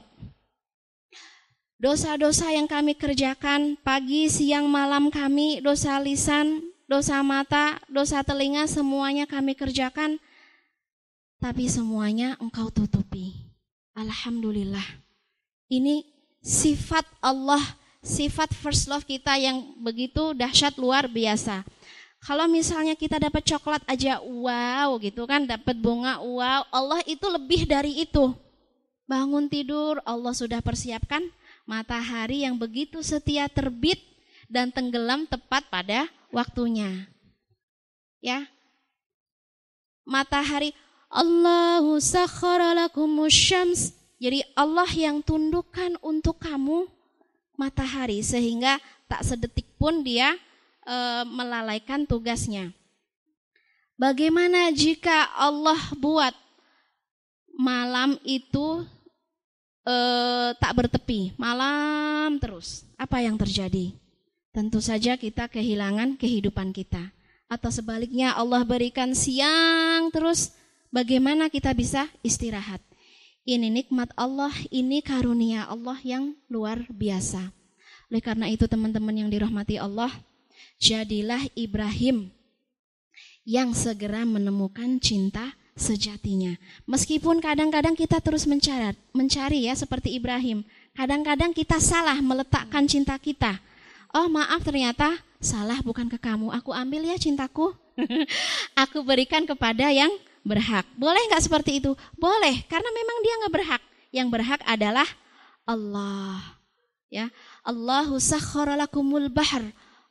dosa-dosa 1.75 2.47
yang 2.55 2.71
kami 2.71 2.95
kerjakan 2.95 3.75
pagi, 3.83 4.31
siang, 4.31 4.71
malam 4.71 5.11
kami, 5.11 5.59
dosa 5.59 5.99
lisan, 5.99 6.63
dosa 6.87 7.19
mata, 7.27 7.83
dosa 7.91 8.23
telinga, 8.23 8.71
semuanya 8.71 9.27
kami 9.27 9.51
kerjakan, 9.51 10.15
tapi 11.43 11.67
semuanya 11.67 12.39
engkau 12.39 12.71
tutupi. 12.71 13.35
Alhamdulillah. 13.99 15.03
Ini 15.67 16.07
sifat 16.39 17.03
Allah, 17.19 17.59
sifat 17.99 18.55
first 18.55 18.87
love 18.87 19.03
kita 19.03 19.35
yang 19.35 19.75
begitu 19.83 20.31
dahsyat 20.31 20.79
luar 20.79 21.11
biasa. 21.11 21.67
Kalau 22.21 22.45
misalnya 22.45 22.93
kita 22.93 23.17
dapat 23.17 23.41
coklat 23.41 23.81
aja 23.89 24.21
wow 24.21 24.93
gitu 25.01 25.25
kan, 25.25 25.49
dapat 25.49 25.73
bunga 25.73 26.21
wow, 26.21 26.69
Allah 26.69 27.01
itu 27.09 27.25
lebih 27.25 27.65
dari 27.65 28.05
itu. 28.05 28.37
Bangun 29.09 29.49
tidur, 29.49 29.97
Allah 30.05 30.29
sudah 30.29 30.61
persiapkan 30.61 31.25
matahari 31.65 32.45
yang 32.45 32.61
begitu 32.61 33.01
setia 33.01 33.49
terbit 33.49 33.97
dan 34.45 34.69
tenggelam 34.69 35.25
tepat 35.25 35.65
pada 35.73 36.05
waktunya. 36.29 37.09
Ya. 38.21 38.45
Matahari 40.05 40.77
Allahu 41.09 41.97
sakhara. 41.97 42.87
Jadi 44.21 44.39
Allah 44.53 44.91
yang 44.93 45.25
tundukkan 45.25 45.97
untuk 46.05 46.37
kamu 46.37 46.85
matahari 47.57 48.21
sehingga 48.21 48.77
tak 49.09 49.25
sedetik 49.25 49.65
pun 49.81 50.05
dia 50.05 50.37
e, 50.91 50.97
melalaikan 51.31 52.03
tugasnya. 52.03 52.75
Bagaimana 53.95 54.67
jika 54.75 55.31
Allah 55.39 55.79
buat 55.95 56.35
malam 57.55 58.19
itu 58.27 58.83
e, 59.87 59.95
tak 60.59 60.75
bertepi, 60.75 61.31
malam 61.39 62.35
terus? 62.43 62.83
Apa 62.99 63.23
yang 63.23 63.39
terjadi? 63.39 63.95
Tentu 64.51 64.83
saja 64.83 65.15
kita 65.15 65.47
kehilangan 65.47 66.19
kehidupan 66.19 66.75
kita. 66.75 67.15
Atau 67.47 67.71
sebaliknya 67.71 68.35
Allah 68.35 68.67
berikan 68.67 69.15
siang 69.15 70.11
terus 70.11 70.51
Bagaimana 70.91 71.47
kita 71.47 71.71
bisa 71.71 72.11
istirahat? 72.19 72.83
Ini 73.47 73.71
nikmat 73.71 74.11
Allah, 74.19 74.51
ini 74.67 74.99
karunia 74.99 75.63
Allah 75.71 75.95
yang 76.03 76.35
luar 76.51 76.83
biasa. 76.91 77.47
Oleh 78.11 78.19
karena 78.19 78.51
itu 78.51 78.67
teman-teman 78.67 79.15
yang 79.15 79.31
dirahmati 79.31 79.79
Allah, 79.79 80.11
jadilah 80.81 81.45
Ibrahim 81.53 82.33
yang 83.45 83.73
segera 83.73 84.25
menemukan 84.25 85.01
cinta 85.01 85.57
sejatinya. 85.73 86.55
Meskipun 86.85 87.41
kadang-kadang 87.41 87.97
kita 87.97 88.21
terus 88.21 88.45
mencari, 88.45 88.93
mencari 89.15 89.65
ya 89.65 89.73
seperti 89.73 90.13
Ibrahim. 90.13 90.61
Kadang-kadang 90.93 91.55
kita 91.55 91.79
salah 91.79 92.17
meletakkan 92.19 92.85
cinta 92.85 93.15
kita. 93.17 93.57
Oh 94.11 94.27
maaf 94.27 94.61
ternyata 94.61 95.17
salah 95.39 95.79
bukan 95.81 96.11
ke 96.11 96.19
kamu. 96.19 96.51
Aku 96.59 96.75
ambil 96.75 97.07
ya 97.07 97.17
cintaku. 97.17 97.73
aku 98.83 99.01
berikan 99.01 99.47
kepada 99.47 99.89
yang 99.89 100.11
berhak. 100.43 100.85
Boleh 100.97 101.21
nggak 101.31 101.43
seperti 101.47 101.79
itu? 101.79 101.93
Boleh, 102.17 102.61
karena 102.67 102.89
memang 102.91 103.17
dia 103.23 103.33
nggak 103.41 103.53
berhak. 103.53 103.81
Yang 104.11 104.27
berhak 104.33 104.61
adalah 104.67 105.07
Allah. 105.63 106.59
Ya, 107.11 107.27
Allahu 107.63 108.19
sakhkhara 108.19 108.79
bahr. 109.31 109.63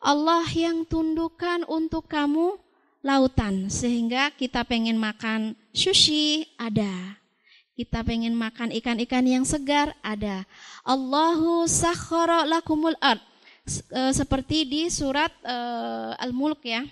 Allah 0.04 0.46
yang 0.54 0.86
tundukkan 0.86 1.66
untuk 1.66 2.06
kamu 2.06 2.62
lautan 3.06 3.70
sehingga 3.70 4.34
kita 4.34 4.66
pengen 4.66 4.98
makan 4.98 5.54
sushi 5.74 6.46
ada. 6.58 7.18
Kita 7.76 8.08
pengen 8.08 8.34
makan 8.34 8.72
ikan-ikan 8.72 9.28
yang 9.28 9.44
segar 9.44 9.92
ada. 10.00 10.48
Allahu 10.88 11.68
sakhkhara 11.68 12.48
lakumul 12.48 12.96
ard. 13.04 13.20
Eh, 13.68 14.14
seperti 14.14 14.64
di 14.70 14.88
surat 14.94 15.34
uh, 15.42 16.14
Al-Mulk 16.22 16.62
ya. 16.66 16.86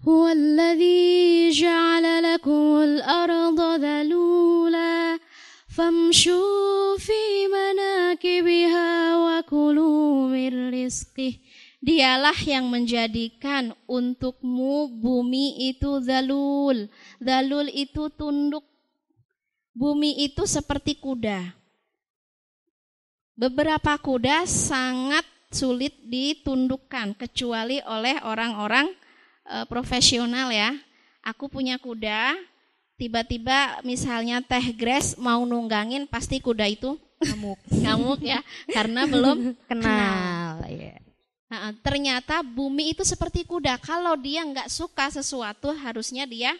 هو 0.00 0.28
الذي 0.28 1.50
جعل 1.52 2.22
لكم 2.22 2.76
الأرض 2.82 3.60
ذلولا 3.60 5.18
فامشوا 5.74 6.98
في 6.98 7.46
مناكبها 7.46 8.90
وكلوا 9.16 10.28
من 10.28 10.52
رزقه 10.74 11.34
Dialah 11.80 12.36
yang 12.44 12.68
menjadikan 12.68 13.72
untukmu 13.88 15.00
bumi 15.00 15.72
itu 15.72 15.96
zalul. 16.04 16.92
Zalul 17.16 17.72
itu 17.72 18.12
tunduk. 18.12 18.68
Bumi 19.72 20.28
itu 20.28 20.44
seperti 20.44 21.00
kuda. 21.00 21.56
Beberapa 23.32 23.96
kuda 23.96 24.44
sangat 24.44 25.24
sulit 25.48 25.96
ditundukkan 26.04 27.16
kecuali 27.16 27.80
oleh 27.88 28.20
orang-orang 28.28 28.92
uh, 29.48 29.64
profesional 29.64 30.52
ya. 30.52 30.76
Aku 31.24 31.48
punya 31.48 31.80
kuda, 31.80 32.36
tiba-tiba 32.95 33.79
misalnya 33.83 34.39
teh 34.39 34.71
grass 34.75 35.19
mau 35.19 35.43
nunggangin 35.43 36.07
pasti 36.07 36.39
kuda 36.39 36.67
itu 36.67 36.95
Ngamuk. 37.15 37.59
ngamuk 37.83 38.19
ya 38.21 38.39
karena 38.71 39.07
belum 39.07 39.55
Kenal. 39.67 40.67
Iya. 40.67 40.99
Nah, 41.45 41.71
ternyata 41.79 42.41
bumi 42.41 42.91
itu 42.97 43.05
seperti 43.05 43.45
kuda. 43.45 43.77
Kalau 43.79 44.17
dia 44.17 44.41
nggak 44.43 44.67
suka 44.67 45.13
sesuatu, 45.13 45.71
harusnya 45.71 46.25
dia 46.25 46.57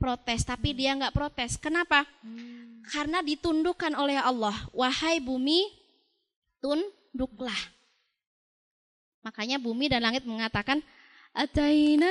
protes. 0.00 0.42
Tapi 0.42 0.72
dia 0.72 0.96
nggak 0.96 1.14
protes. 1.14 1.60
Kenapa? 1.60 2.08
Karena 2.90 3.20
ditundukkan 3.20 3.92
oleh 3.94 4.18
Allah. 4.18 4.56
Wahai 4.72 5.20
bumi, 5.20 5.68
tunduklah. 6.58 7.60
Makanya 9.22 9.62
bumi 9.62 9.86
dan 9.86 10.02
langit 10.02 10.26
mengatakan, 10.26 10.82
Ataina 11.32 12.10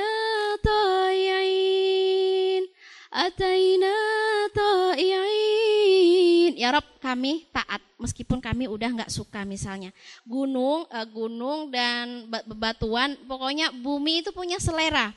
Ataina 3.12 3.92
ta'i'in. 4.56 6.56
Ya 6.56 6.72
Rob, 6.72 6.88
kami 6.96 7.44
taat 7.52 7.84
meskipun 8.00 8.40
kami 8.40 8.72
udah 8.72 8.88
nggak 8.88 9.12
suka 9.12 9.44
misalnya. 9.44 9.92
Gunung, 10.24 10.88
eh, 10.88 11.04
gunung 11.12 11.68
dan 11.68 12.24
ba- 12.32 12.40
bebatuan, 12.48 13.20
pokoknya 13.28 13.68
bumi 13.68 14.24
itu 14.24 14.32
punya 14.32 14.56
selera. 14.56 15.12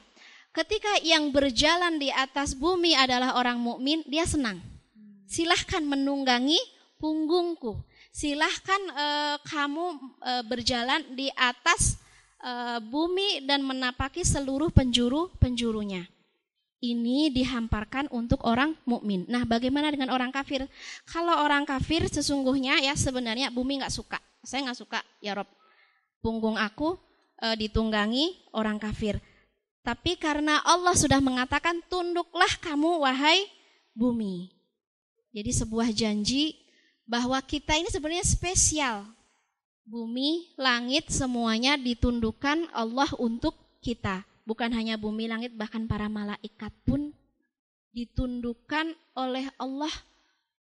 Ketika 0.52 1.00
yang 1.08 1.32
berjalan 1.32 1.96
di 1.96 2.12
atas 2.12 2.52
bumi 2.52 3.00
adalah 3.00 3.40
orang 3.40 3.64
mukmin, 3.64 4.04
dia 4.04 4.28
senang. 4.28 4.60
Silahkan 5.24 5.80
menunggangi 5.80 6.60
punggungku. 7.00 7.80
Silahkan 8.12 8.82
eh, 8.92 9.38
kamu 9.48 9.86
eh, 10.20 10.44
berjalan 10.44 11.00
di 11.16 11.32
atas 11.32 11.96
bumi 12.94 13.42
dan 13.42 13.66
menapaki 13.66 14.22
seluruh 14.22 14.70
penjuru 14.70 15.34
penjurunya. 15.42 16.06
Ini 16.86 17.34
dihamparkan 17.34 18.14
untuk 18.14 18.46
orang 18.46 18.78
mukmin. 18.86 19.26
Nah, 19.26 19.42
bagaimana 19.42 19.90
dengan 19.90 20.14
orang 20.14 20.30
kafir? 20.30 20.70
Kalau 21.10 21.42
orang 21.42 21.66
kafir 21.66 22.06
sesungguhnya 22.06 22.78
ya 22.78 22.94
sebenarnya 22.94 23.50
bumi 23.50 23.82
nggak 23.82 23.90
suka. 23.90 24.22
Saya 24.46 24.70
nggak 24.70 24.78
suka 24.78 25.02
ya 25.18 25.34
Rob. 25.34 25.50
Punggung 26.22 26.62
aku 26.62 26.94
eh, 27.42 27.58
ditunggangi 27.58 28.54
orang 28.54 28.78
kafir. 28.78 29.18
Tapi 29.82 30.18
karena 30.22 30.62
Allah 30.62 30.94
sudah 30.94 31.18
mengatakan 31.18 31.82
tunduklah 31.90 32.54
kamu 32.62 33.02
wahai 33.02 33.50
bumi. 33.98 34.54
Jadi 35.34 35.52
sebuah 35.52 35.90
janji 35.90 36.54
bahwa 37.10 37.42
kita 37.42 37.74
ini 37.82 37.90
sebenarnya 37.90 38.26
spesial. 38.30 39.10
Bumi, 39.86 40.54
langit 40.58 41.14
semuanya 41.14 41.78
ditundukkan 41.78 42.70
Allah 42.74 43.10
untuk 43.22 43.54
kita. 43.82 44.26
Bukan 44.46 44.70
hanya 44.78 44.96
bumi, 44.96 45.26
langit, 45.26 45.58
bahkan 45.58 45.90
para 45.90 46.06
malaikat 46.06 46.70
pun 46.86 47.12
ditundukkan 47.92 48.94
oleh 49.18 49.50
Allah 49.58 49.92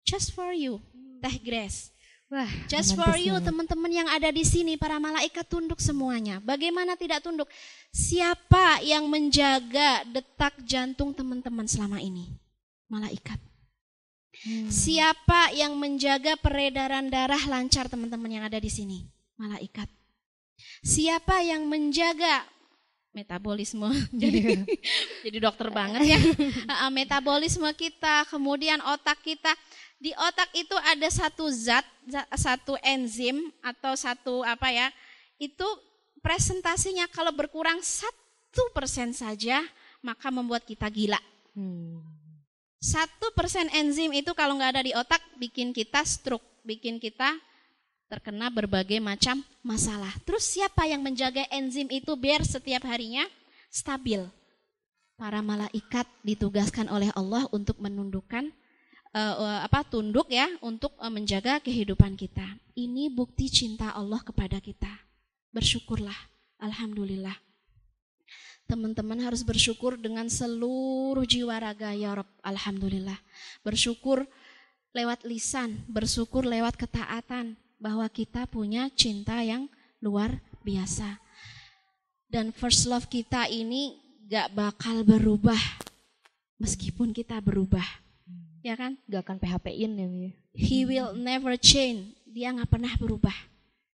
just 0.08 0.32
for 0.32 0.56
you. 0.56 0.80
Teh 1.20 1.36
Grace. 1.44 1.94
Wah, 2.34 2.50
Just 2.66 2.98
for 2.98 3.14
you 3.14 3.38
teman-teman 3.46 3.94
yang 3.94 4.10
ada 4.10 4.34
di 4.34 4.42
sini 4.42 4.74
para 4.74 4.98
malaikat 4.98 5.46
tunduk 5.46 5.78
semuanya. 5.78 6.42
Bagaimana 6.42 6.98
tidak 6.98 7.22
tunduk? 7.22 7.46
Siapa 7.94 8.82
yang 8.82 9.06
menjaga 9.06 10.02
detak 10.10 10.58
jantung 10.66 11.14
teman-teman 11.14 11.70
selama 11.70 12.02
ini? 12.02 12.34
Malaikat. 12.90 13.38
Hmm. 14.50 14.66
Siapa 14.66 15.54
yang 15.54 15.78
menjaga 15.78 16.34
peredaran 16.42 17.06
darah 17.14 17.40
lancar 17.46 17.86
teman-teman 17.86 18.42
yang 18.42 18.44
ada 18.50 18.58
di 18.58 18.72
sini? 18.72 19.06
Malaikat. 19.38 19.86
Siapa 20.82 21.46
yang 21.46 21.70
menjaga 21.70 22.50
metabolisme? 23.14 23.88
jadi 24.22 24.66
jadi 25.24 25.38
dokter 25.40 25.70
banget 25.70 26.18
ya. 26.18 26.20
Metabolisme 26.90 27.70
kita, 27.78 28.28
kemudian 28.28 28.82
otak 28.84 29.22
kita. 29.24 29.54
Di 30.02 30.12
otak 30.20 30.52
itu 30.52 30.76
ada 30.84 31.08
satu 31.08 31.48
zat, 31.48 31.88
za- 32.04 32.28
satu 32.36 32.76
enzim 32.84 33.40
atau 33.64 33.96
satu 33.96 34.44
apa 34.44 34.68
ya? 34.74 34.92
Itu 35.40 35.64
presentasinya 36.20 37.08
kalau 37.08 37.32
berkurang 37.32 37.80
satu 37.80 38.68
persen 38.76 39.16
saja, 39.16 39.64
maka 40.04 40.28
membuat 40.28 40.68
kita 40.68 40.92
gila. 40.92 41.22
Hmm. 41.56 42.04
Satu 42.84 43.32
persen 43.32 43.72
enzim 43.72 44.12
itu 44.12 44.36
kalau 44.36 44.60
nggak 44.60 44.72
ada 44.76 44.84
di 44.84 44.92
otak 44.92 45.24
bikin 45.40 45.72
kita 45.72 46.04
stroke, 46.04 46.44
bikin 46.68 47.00
kita 47.00 47.32
terkena 48.12 48.54
berbagai 48.54 49.02
macam 49.02 49.42
masalah. 49.66 50.14
Terus 50.22 50.46
siapa 50.46 50.86
yang 50.86 51.02
menjaga 51.02 51.48
enzim 51.50 51.90
itu 51.90 52.14
biar 52.14 52.46
setiap 52.46 52.86
harinya 52.86 53.26
stabil? 53.74 54.22
Para 55.18 55.42
malaikat 55.42 56.06
ditugaskan 56.26 56.90
oleh 56.90 57.10
Allah 57.14 57.46
untuk 57.54 57.78
menundukkan 57.82 58.50
eh, 59.14 59.60
apa 59.62 59.86
tunduk 59.86 60.30
ya 60.30 60.46
untuk 60.62 60.94
eh, 61.02 61.10
menjaga 61.10 61.58
kehidupan 61.62 62.14
kita. 62.18 62.46
Ini 62.74 63.14
bukti 63.14 63.50
cinta 63.50 63.94
Allah 63.94 64.22
kepada 64.22 64.58
kita. 64.58 64.90
Bersyukurlah, 65.54 66.18
alhamdulillah. 66.62 67.38
Teman-teman 68.64 69.20
harus 69.22 69.44
bersyukur 69.44 70.00
dengan 70.00 70.32
seluruh 70.32 71.28
jiwa 71.28 71.62
raga 71.62 71.94
ya 71.94 72.16
Rob. 72.18 72.30
Alhamdulillah. 72.42 73.20
Bersyukur 73.62 74.26
lewat 74.96 75.28
lisan, 75.28 75.84
bersyukur 75.86 76.48
lewat 76.48 76.80
ketaatan 76.80 77.60
bahwa 77.84 78.08
kita 78.08 78.48
punya 78.48 78.88
cinta 78.96 79.44
yang 79.44 79.68
luar 80.00 80.40
biasa. 80.64 81.20
Dan 82.32 82.56
first 82.56 82.88
love 82.88 83.12
kita 83.12 83.52
ini 83.52 84.00
gak 84.32 84.56
bakal 84.56 85.04
berubah 85.04 85.60
meskipun 86.64 87.12
kita 87.12 87.44
berubah. 87.44 87.84
Ya 88.64 88.80
kan? 88.80 88.96
Gak 89.12 89.28
akan 89.28 89.38
PHP-in 89.44 89.92
ya. 90.00 90.08
He 90.56 90.88
will 90.88 91.12
never 91.12 91.60
change. 91.60 92.16
Dia 92.24 92.56
nggak 92.56 92.72
pernah 92.72 92.96
berubah. 92.96 93.36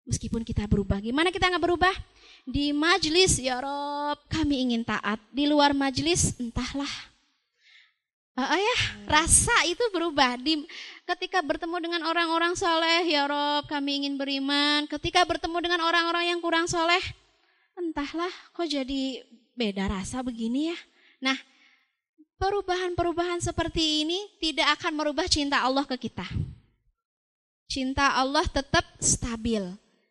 Meskipun 0.04 0.44
kita 0.44 0.68
berubah. 0.68 1.00
Gimana 1.00 1.32
kita 1.32 1.48
nggak 1.48 1.64
berubah? 1.64 1.94
Di 2.44 2.70
majlis, 2.76 3.40
ya 3.40 3.60
Rob, 3.60 4.20
kami 4.28 4.68
ingin 4.68 4.84
taat. 4.84 5.18
Di 5.32 5.48
luar 5.48 5.72
majlis, 5.72 6.36
entahlah. 6.36 6.90
Ah, 8.38 8.54
ya, 8.54 8.78
rasa 9.10 9.52
itu 9.66 9.82
berubah. 9.90 10.38
Di, 10.38 10.62
ketika 11.08 11.40
bertemu 11.40 11.76
dengan 11.80 12.02
orang-orang 12.04 12.52
soleh, 12.52 13.08
ya 13.08 13.24
Rob, 13.24 13.64
kami 13.64 14.04
ingin 14.04 14.20
beriman. 14.20 14.84
Ketika 14.84 15.24
bertemu 15.24 15.56
dengan 15.64 15.80
orang-orang 15.88 16.28
yang 16.28 16.40
kurang 16.44 16.68
soleh, 16.68 17.00
entahlah, 17.72 18.30
kok 18.52 18.68
jadi 18.68 19.24
beda 19.56 19.88
rasa 19.88 20.20
begini 20.20 20.68
ya. 20.68 20.78
Nah, 21.24 21.38
perubahan-perubahan 22.36 23.40
seperti 23.40 24.04
ini 24.04 24.20
tidak 24.38 24.76
akan 24.78 24.92
merubah 25.00 25.24
cinta 25.26 25.64
Allah 25.64 25.88
ke 25.88 25.96
kita. 25.96 26.28
Cinta 27.68 28.16
Allah 28.16 28.44
tetap 28.44 28.84
stabil. 29.00 29.64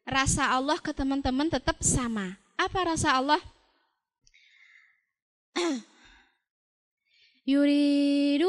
Rasa 0.08 0.56
Allah 0.56 0.80
ke 0.82 0.96
teman-teman 0.96 1.52
tetap 1.52 1.78
sama. 1.84 2.38
Apa 2.58 2.96
rasa 2.96 3.18
Allah? 3.22 3.42
Yuridullahu 7.48 8.44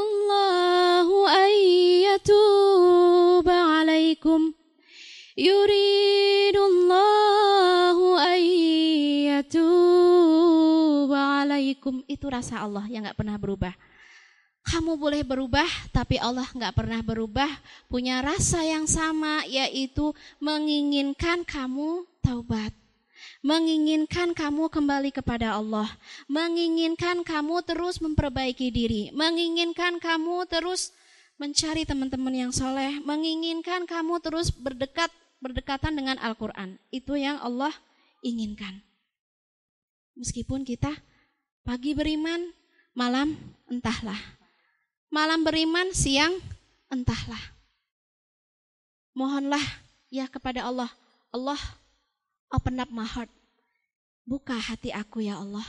an 1.30 1.52
yatuba 2.02 3.78
alaikum. 3.78 4.50
Yuridullahu 5.38 6.58
an 8.18 8.42
alaikum. 11.46 12.02
Itu 12.10 12.26
rasa 12.26 12.58
Allah 12.66 12.90
yang 12.90 13.06
nggak 13.06 13.14
pernah 13.22 13.38
berubah. 13.38 13.70
Kamu 14.66 14.98
boleh 14.98 15.22
berubah, 15.22 15.70
tapi 15.94 16.18
Allah 16.18 16.50
nggak 16.50 16.74
pernah 16.74 16.98
berubah. 16.98 17.46
Punya 17.86 18.18
rasa 18.18 18.66
yang 18.66 18.90
sama, 18.90 19.46
yaitu 19.46 20.10
menginginkan 20.42 21.46
kamu 21.46 22.02
taubat. 22.18 22.74
Menginginkan 23.44 24.34
kamu 24.34 24.68
kembali 24.68 25.10
kepada 25.14 25.56
Allah. 25.56 25.88
Menginginkan 26.26 27.22
kamu 27.22 27.62
terus 27.62 28.02
memperbaiki 28.02 28.68
diri. 28.74 29.02
Menginginkan 29.14 30.02
kamu 30.02 30.48
terus 30.50 30.90
mencari 31.38 31.86
teman-teman 31.86 32.34
yang 32.34 32.52
soleh. 32.52 32.98
Menginginkan 33.06 33.86
kamu 33.86 34.18
terus 34.20 34.50
berdekat 34.50 35.08
berdekatan 35.38 35.94
dengan 35.94 36.18
Al-Quran. 36.18 36.76
Itu 36.90 37.14
yang 37.14 37.38
Allah 37.38 37.72
inginkan. 38.26 38.82
Meskipun 40.18 40.66
kita 40.66 40.90
pagi 41.62 41.94
beriman, 41.94 42.50
malam 42.90 43.38
entahlah. 43.70 44.18
Malam 45.08 45.46
beriman, 45.46 45.94
siang 45.94 46.34
entahlah. 46.90 47.40
Mohonlah 49.14 49.62
ya 50.10 50.26
kepada 50.26 50.66
Allah. 50.66 50.90
Allah, 51.30 51.60
open 52.52 52.80
up 52.80 52.90
my 52.92 53.04
heart. 53.04 53.30
Buka 54.28 54.56
hati 54.56 54.92
aku 54.92 55.24
ya 55.24 55.40
Allah. 55.40 55.64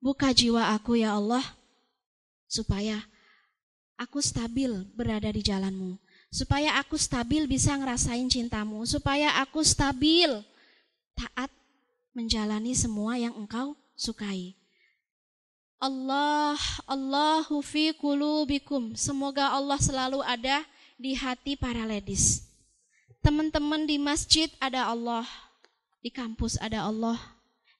Buka 0.00 0.32
jiwa 0.36 0.76
aku 0.76 1.00
ya 1.00 1.16
Allah. 1.16 1.44
Supaya 2.44 3.00
aku 3.96 4.20
stabil 4.20 4.70
berada 4.92 5.32
di 5.32 5.40
jalanmu. 5.40 5.96
Supaya 6.28 6.76
aku 6.76 7.00
stabil 7.00 7.48
bisa 7.48 7.72
ngerasain 7.72 8.28
cintamu. 8.28 8.84
Supaya 8.84 9.40
aku 9.40 9.64
stabil 9.64 10.28
taat 11.16 11.48
menjalani 12.12 12.76
semua 12.76 13.16
yang 13.16 13.32
engkau 13.32 13.72
sukai. 13.96 14.52
Allah, 15.80 16.56
Allahu 16.88 17.60
fi 17.60 17.92
qulubikum. 17.96 18.92
Semoga 18.96 19.52
Allah 19.52 19.76
selalu 19.80 20.20
ada 20.24 20.64
di 20.96 21.12
hati 21.12 21.56
para 21.58 21.84
ladies. 21.84 22.44
Teman-teman 23.24 23.88
di 23.88 23.96
masjid 23.96 24.52
ada 24.60 24.88
Allah, 24.92 25.24
di 26.04 26.12
kampus 26.12 26.60
ada 26.60 26.84
Allah, 26.84 27.16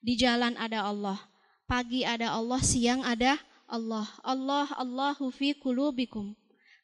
di 0.01 0.17
jalan 0.17 0.57
ada 0.57 0.81
Allah, 0.89 1.21
pagi 1.69 2.01
ada 2.01 2.33
Allah, 2.33 2.57
siang 2.65 3.05
ada 3.05 3.37
Allah. 3.69 4.09
Allah, 4.25 4.65
Allahu 4.81 5.29
fi 5.29 5.53
kulubikum. 5.53 6.33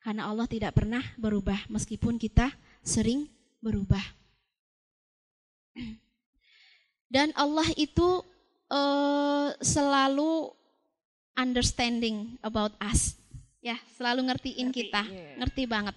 Karena 0.06 0.30
Allah 0.30 0.46
tidak 0.46 0.78
pernah 0.78 1.02
berubah 1.18 1.58
meskipun 1.66 2.22
kita 2.22 2.54
sering 2.86 3.26
berubah. 3.58 4.02
Dan 7.14 7.34
Allah 7.34 7.66
itu 7.74 8.22
uh, 8.70 9.50
selalu 9.66 10.54
understanding 11.34 12.38
about 12.46 12.78
us. 12.78 13.18
Ya, 13.62 13.78
selalu 13.98 14.30
ngertiin 14.30 14.70
kita, 14.74 15.06
iya. 15.06 15.38
ngerti 15.42 15.66
banget. 15.70 15.94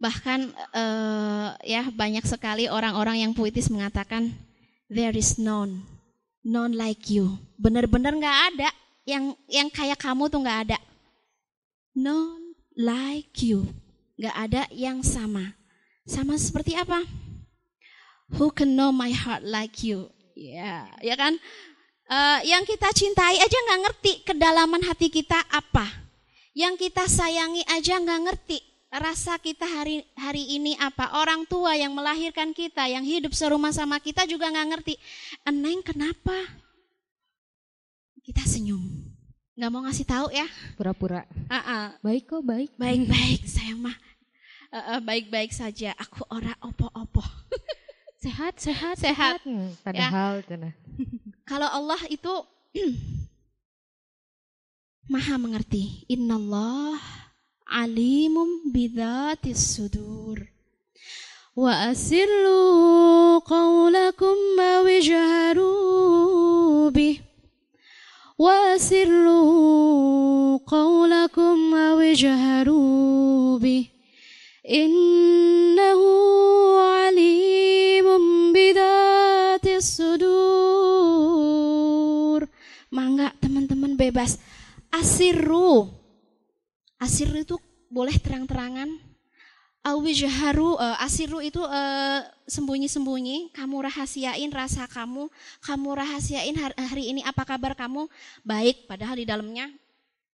Bahkan 0.00 0.56
uh, 0.72 1.52
ya 1.60 1.84
banyak 1.92 2.24
sekali 2.24 2.72
orang-orang 2.72 3.20
yang 3.20 3.36
puitis 3.36 3.68
mengatakan 3.68 4.32
there 4.88 5.12
is 5.12 5.36
none, 5.36 5.84
none 6.40 6.72
like 6.72 7.12
you. 7.12 7.36
Bener-bener 7.60 8.16
nggak 8.16 8.38
ada 8.56 8.72
yang 9.04 9.36
yang 9.44 9.68
kayak 9.68 10.00
kamu 10.00 10.32
tuh 10.32 10.40
nggak 10.40 10.60
ada. 10.72 10.78
None 11.92 12.56
like 12.80 13.44
you, 13.44 13.68
nggak 14.16 14.36
ada 14.40 14.62
yang 14.72 15.04
sama. 15.04 15.52
Sama 16.08 16.40
seperti 16.40 16.80
apa? 16.80 17.04
Who 18.40 18.48
can 18.56 18.72
know 18.72 18.88
my 18.88 19.12
heart 19.12 19.44
like 19.44 19.84
you? 19.84 20.08
Ya, 20.32 20.88
yeah, 20.96 21.12
ya 21.12 21.14
kan? 21.20 21.36
Uh, 22.08 22.40
yang 22.48 22.64
kita 22.64 22.88
cintai 22.96 23.36
aja 23.36 23.58
nggak 23.68 23.80
ngerti 23.84 24.12
kedalaman 24.24 24.80
hati 24.80 25.12
kita 25.12 25.44
apa. 25.52 25.84
Yang 26.56 26.88
kita 26.88 27.04
sayangi 27.04 27.62
aja 27.68 28.00
nggak 28.00 28.20
ngerti 28.26 28.69
rasa 28.90 29.38
kita 29.38 29.62
hari 29.62 30.02
hari 30.18 30.58
ini 30.58 30.74
apa. 30.82 31.14
Orang 31.14 31.46
tua 31.46 31.78
yang 31.78 31.94
melahirkan 31.94 32.50
kita, 32.50 32.90
yang 32.90 33.06
hidup 33.06 33.30
serumah 33.30 33.70
sama 33.70 34.02
kita 34.02 34.26
juga 34.26 34.50
nggak 34.50 34.68
ngerti. 34.74 34.94
Eneng 35.46 35.80
kenapa? 35.86 36.34
Kita 38.26 38.42
senyum. 38.42 38.82
Nggak 39.54 39.70
mau 39.70 39.82
ngasih 39.86 40.06
tahu 40.06 40.26
ya? 40.34 40.46
Pura-pura. 40.74 41.22
Uh 41.46 41.56
-uh. 41.56 41.86
Baik 42.02 42.26
kok, 42.26 42.42
baik. 42.42 42.70
Baik-baik, 42.74 43.46
sayang 43.46 43.78
mah. 43.78 43.96
Uh, 44.70 44.78
uh, 44.96 44.98
baik-baik 45.02 45.50
saja. 45.50 45.94
Aku 45.98 46.26
ora 46.30 46.54
opo-opo. 46.62 47.22
sehat, 48.24 48.58
sehat, 48.62 48.96
sehat. 48.98 49.42
Hmm, 49.42 49.74
padahal 49.82 50.42
ya. 50.46 50.70
Kalau 51.50 51.66
Allah 51.66 52.00
itu 52.06 52.32
maha 55.12 55.34
mengerti. 55.42 56.06
Innallah 56.06 57.19
alimum 57.70 58.66
bidzatis 58.74 59.78
sudur. 59.78 60.42
Wa 61.54 61.94
asirru 61.94 63.38
qawlakum 63.46 64.58
ma 64.58 64.82
wijharu 64.82 65.70
bih. 66.90 67.22
Wa 68.38 68.74
asirru 68.74 70.58
qawlakum 70.66 71.70
ma 71.70 71.94
wijharu 71.94 73.58
bih. 73.62 73.86
Innahu 74.66 76.10
alimum 77.06 78.50
bidzatis 78.50 79.86
sudur. 79.94 80.40
Mangga 82.90 83.30
teman-teman 83.38 83.94
bebas. 83.94 84.42
Asiru. 84.90 85.99
Asiru 87.00 87.40
itu 87.40 87.56
boleh 87.88 88.14
terang-terangan. 88.20 88.92
Awijaharu, 89.80 90.76
uh, 90.76 91.00
asiru 91.00 91.40
itu 91.40 91.64
uh, 91.64 92.20
sembunyi-sembunyi, 92.44 93.48
kamu 93.56 93.88
rahasiain 93.88 94.52
rasa 94.52 94.84
kamu, 94.84 95.32
kamu 95.64 95.88
rahasiain 95.96 96.52
hari, 96.52 96.76
hari 96.76 97.04
ini 97.16 97.24
apa 97.24 97.48
kabar 97.48 97.72
kamu, 97.72 98.04
baik, 98.44 98.84
padahal 98.84 99.16
di 99.16 99.24
dalamnya 99.24 99.72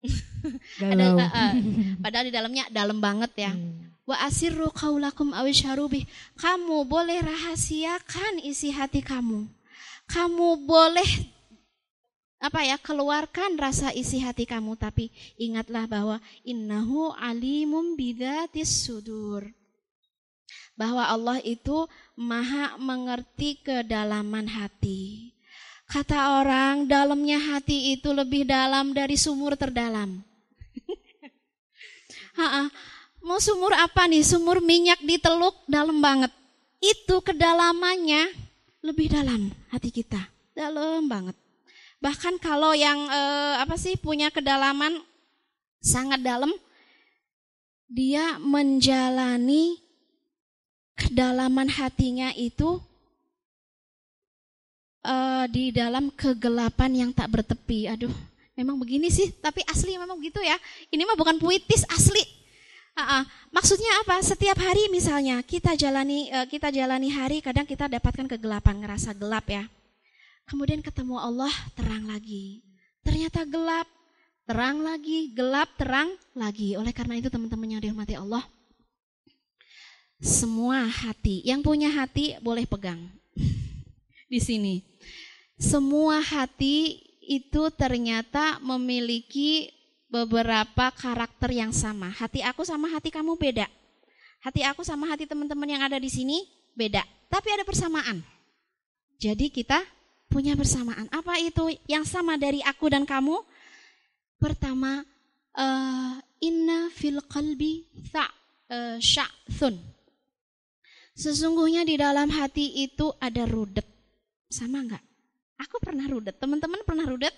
ada, 0.78 1.06
uh, 1.26 1.52
padahal 1.98 2.30
di 2.30 2.34
dalamnya 2.34 2.64
dalam 2.70 3.02
banget 3.02 3.34
ya. 3.34 3.50
Hmm. 3.50 3.90
Wa 4.06 4.30
asirru 4.30 4.70
qaulakum 4.74 5.30
awisharu 5.34 5.90
bih. 5.90 6.06
Kamu 6.38 6.86
boleh 6.86 7.22
rahasiakan 7.22 8.42
isi 8.42 8.74
hati 8.74 9.02
kamu. 9.02 9.46
Kamu 10.10 10.66
boleh 10.66 11.31
apa 12.42 12.66
ya 12.66 12.74
keluarkan 12.74 13.54
rasa 13.54 13.94
isi 13.94 14.18
hati 14.18 14.42
kamu. 14.50 14.74
Tapi 14.74 15.14
ingatlah 15.38 15.86
bahwa 15.86 16.16
innahu 16.42 17.14
alimum 17.14 17.94
bidatis 17.94 18.82
sudur. 18.82 19.46
Bahwa 20.74 21.06
Allah 21.06 21.38
itu 21.46 21.86
maha 22.18 22.74
mengerti 22.82 23.62
kedalaman 23.62 24.50
hati. 24.50 25.30
Kata 25.86 26.42
orang 26.42 26.90
dalamnya 26.90 27.38
hati 27.38 27.94
itu 27.94 28.10
lebih 28.10 28.42
dalam 28.42 28.90
dari 28.90 29.14
sumur 29.14 29.54
terdalam. 29.54 30.18
Ha 32.32 32.48
-ha. 32.48 32.64
mau 33.20 33.36
sumur 33.36 33.76
apa 33.76 34.08
nih? 34.08 34.24
Sumur 34.24 34.64
minyak 34.64 35.04
di 35.04 35.20
teluk 35.20 35.52
dalam 35.68 36.00
banget. 36.00 36.32
Itu 36.80 37.20
kedalamannya 37.20 38.32
lebih 38.80 39.12
dalam 39.12 39.52
hati 39.68 39.92
kita. 39.92 40.32
Dalam 40.56 41.12
banget 41.12 41.41
Bahkan 42.02 42.42
kalau 42.42 42.74
yang 42.74 42.98
eh, 43.06 43.54
apa 43.62 43.78
sih 43.78 43.94
punya 43.94 44.26
kedalaman 44.34 44.98
sangat 45.78 46.18
dalam, 46.18 46.50
dia 47.86 48.42
menjalani 48.42 49.78
kedalaman 50.98 51.70
hatinya 51.70 52.34
itu 52.34 52.82
eh, 55.06 55.46
di 55.46 55.70
dalam 55.70 56.10
kegelapan 56.10 57.06
yang 57.06 57.10
tak 57.14 57.38
bertepi. 57.38 57.86
Aduh, 57.86 58.10
memang 58.58 58.82
begini 58.82 59.06
sih, 59.06 59.30
tapi 59.38 59.62
asli 59.70 59.94
memang 59.94 60.18
gitu 60.18 60.42
ya. 60.42 60.58
Ini 60.90 61.06
mah 61.06 61.14
bukan 61.14 61.38
puitis, 61.38 61.86
asli. 61.86 62.42
Uh, 62.92 63.00
uh, 63.00 63.22
maksudnya 63.48 63.88
apa? 64.04 64.20
Setiap 64.20 64.60
hari 64.60 64.92
misalnya 64.92 65.40
kita 65.40 65.72
jalani 65.80 66.28
uh, 66.28 66.44
kita 66.44 66.68
jalani 66.68 67.08
hari, 67.08 67.40
kadang 67.40 67.64
kita 67.64 67.88
dapatkan 67.88 68.36
kegelapan, 68.36 68.84
ngerasa 68.84 69.16
gelap 69.16 69.48
ya. 69.48 69.64
Kemudian 70.52 70.84
ketemu 70.84 71.16
Allah, 71.16 71.48
terang 71.72 72.04
lagi. 72.04 72.60
Ternyata 73.00 73.48
gelap, 73.48 73.88
terang 74.44 74.84
lagi, 74.84 75.32
gelap, 75.32 75.72
terang 75.80 76.12
lagi. 76.36 76.76
Oleh 76.76 76.92
karena 76.92 77.16
itu 77.16 77.32
teman-teman 77.32 77.72
yang 77.72 77.80
dirahmati 77.80 78.20
Allah, 78.20 78.44
semua 80.20 80.84
hati, 80.84 81.40
yang 81.48 81.64
punya 81.64 81.88
hati 81.88 82.36
boleh 82.44 82.68
pegang 82.68 83.00
di 84.32 84.40
sini. 84.44 84.84
Semua 85.56 86.20
hati 86.20 87.00
itu 87.24 87.72
ternyata 87.72 88.60
memiliki 88.60 89.72
beberapa 90.12 90.92
karakter 90.92 91.48
yang 91.48 91.72
sama. 91.72 92.12
Hati 92.12 92.44
aku 92.44 92.60
sama 92.60 92.92
hati 92.92 93.08
kamu 93.08 93.40
beda. 93.40 93.64
Hati 94.44 94.60
aku 94.68 94.84
sama 94.84 95.08
hati 95.08 95.24
teman-teman 95.24 95.64
yang 95.64 95.80
ada 95.80 95.96
di 95.96 96.12
sini 96.12 96.44
beda, 96.76 97.00
tapi 97.32 97.48
ada 97.56 97.64
persamaan. 97.64 98.20
Jadi 99.16 99.48
kita 99.48 99.80
punya 100.32 100.56
bersamaan. 100.56 101.04
Apa 101.12 101.36
itu 101.36 101.76
yang 101.84 102.08
sama 102.08 102.40
dari 102.40 102.64
aku 102.64 102.88
dan 102.88 103.04
kamu? 103.04 103.36
Pertama, 104.40 105.04
uh, 105.52 106.16
inna 106.40 106.88
fil 106.96 107.20
qalbi 107.28 107.84
sa 108.08 108.24
uh, 108.72 108.96
sya'thun. 108.96 109.76
Sesungguhnya 111.12 111.84
di 111.84 112.00
dalam 112.00 112.32
hati 112.32 112.88
itu 112.88 113.12
ada 113.20 113.44
rudet. 113.44 113.84
Sama 114.48 114.80
enggak? 114.80 115.04
Aku 115.60 115.76
pernah 115.78 116.08
rudet. 116.08 116.40
Teman-teman 116.40 116.80
pernah 116.88 117.04
rudet? 117.04 117.36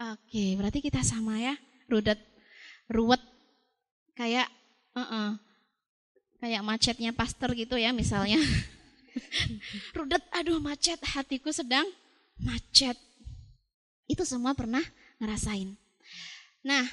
Oke, 0.00 0.56
berarti 0.56 0.80
kita 0.80 1.04
sama 1.04 1.36
ya. 1.36 1.54
Rudet, 1.86 2.18
ruwet, 2.88 3.20
kayak 4.16 4.48
uh 4.96 5.00
-uh, 5.00 5.28
kayak 6.40 6.64
macetnya 6.64 7.12
pastor 7.12 7.52
gitu 7.52 7.76
ya 7.76 7.92
misalnya. 7.92 8.40
Rudet, 9.96 10.22
aduh 10.32 10.58
macet, 10.58 11.00
hatiku 11.02 11.50
sedang 11.50 11.86
macet. 12.38 12.96
Itu 14.08 14.24
semua 14.24 14.56
pernah 14.56 14.82
ngerasain. 15.20 15.74
Nah, 16.64 16.84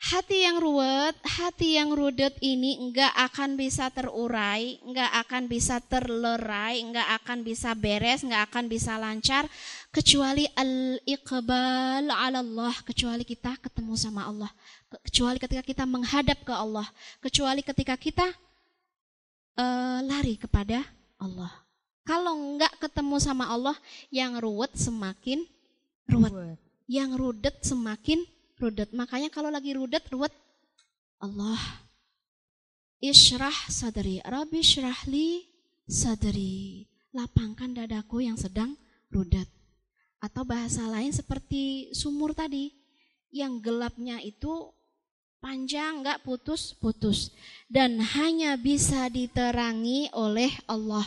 hati 0.00 0.48
yang 0.48 0.56
ruwet, 0.56 1.12
hati 1.24 1.76
yang 1.76 1.92
rudet 1.92 2.32
ini 2.40 2.80
enggak 2.80 3.12
akan 3.12 3.60
bisa 3.60 3.92
terurai, 3.92 4.80
enggak 4.80 5.12
akan 5.26 5.42
bisa 5.44 5.76
terlerai, 5.84 6.80
enggak 6.80 7.08
akan 7.20 7.44
bisa 7.44 7.76
beres, 7.76 8.24
enggak 8.24 8.48
akan 8.48 8.64
bisa 8.72 8.96
lancar 8.96 9.44
kecuali 9.92 10.48
al-iqbal 10.56 12.08
'ala 12.08 12.40
Allah, 12.40 12.74
kecuali 12.86 13.28
kita 13.28 13.60
ketemu 13.60 13.94
sama 14.00 14.24
Allah, 14.24 14.50
kecuali 15.04 15.36
ketika 15.36 15.60
kita 15.60 15.84
menghadap 15.84 16.38
ke 16.48 16.54
Allah, 16.54 16.88
kecuali 17.20 17.60
ketika 17.60 17.94
kita 18.00 18.26
uh, 19.60 20.00
lari 20.00 20.40
kepada 20.40 20.80
Allah. 21.20 21.52
Kalau 22.08 22.34
enggak 22.34 22.74
ketemu 22.80 23.20
sama 23.20 23.46
Allah, 23.46 23.76
yang 24.08 24.40
ruwet 24.40 24.72
semakin 24.74 25.44
ruwet. 26.08 26.58
Yang 26.90 27.10
rudet 27.20 27.56
semakin 27.62 28.18
rudet. 28.58 28.90
Makanya 28.90 29.30
kalau 29.30 29.52
lagi 29.52 29.76
rudet, 29.76 30.02
ruwet, 30.10 30.34
Allah. 31.22 31.60
Ishrah 33.00 33.54
sadri, 33.70 34.18
Rabbi 34.26 34.60
syrahli 34.60 35.46
sadri. 35.86 36.84
Lapangkan 37.14 37.72
dadaku 37.72 38.26
yang 38.26 38.36
sedang 38.36 38.74
rudat. 39.08 39.46
Atau 40.20 40.44
bahasa 40.44 40.84
lain 40.90 41.14
seperti 41.14 41.94
sumur 41.96 42.36
tadi, 42.36 42.74
yang 43.30 43.62
gelapnya 43.62 44.18
itu 44.20 44.68
panjang, 45.40 46.04
nggak 46.04 46.22
putus-putus. 46.22 47.32
Dan 47.66 47.98
hanya 47.98 48.54
bisa 48.60 49.08
diterangi 49.08 50.12
oleh 50.14 50.52
Allah. 50.68 51.04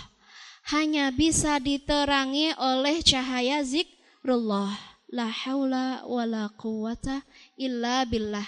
Hanya 0.74 1.14
bisa 1.14 1.62
diterangi 1.62 2.58
oleh 2.58 3.00
cahaya 3.06 3.62
zikrullah. 3.64 4.74
La 5.14 5.30
haula 5.30 6.02
wa 6.10 6.24
la 6.26 6.50
quwata 6.50 7.22
illa 7.56 8.04
billah. 8.10 8.46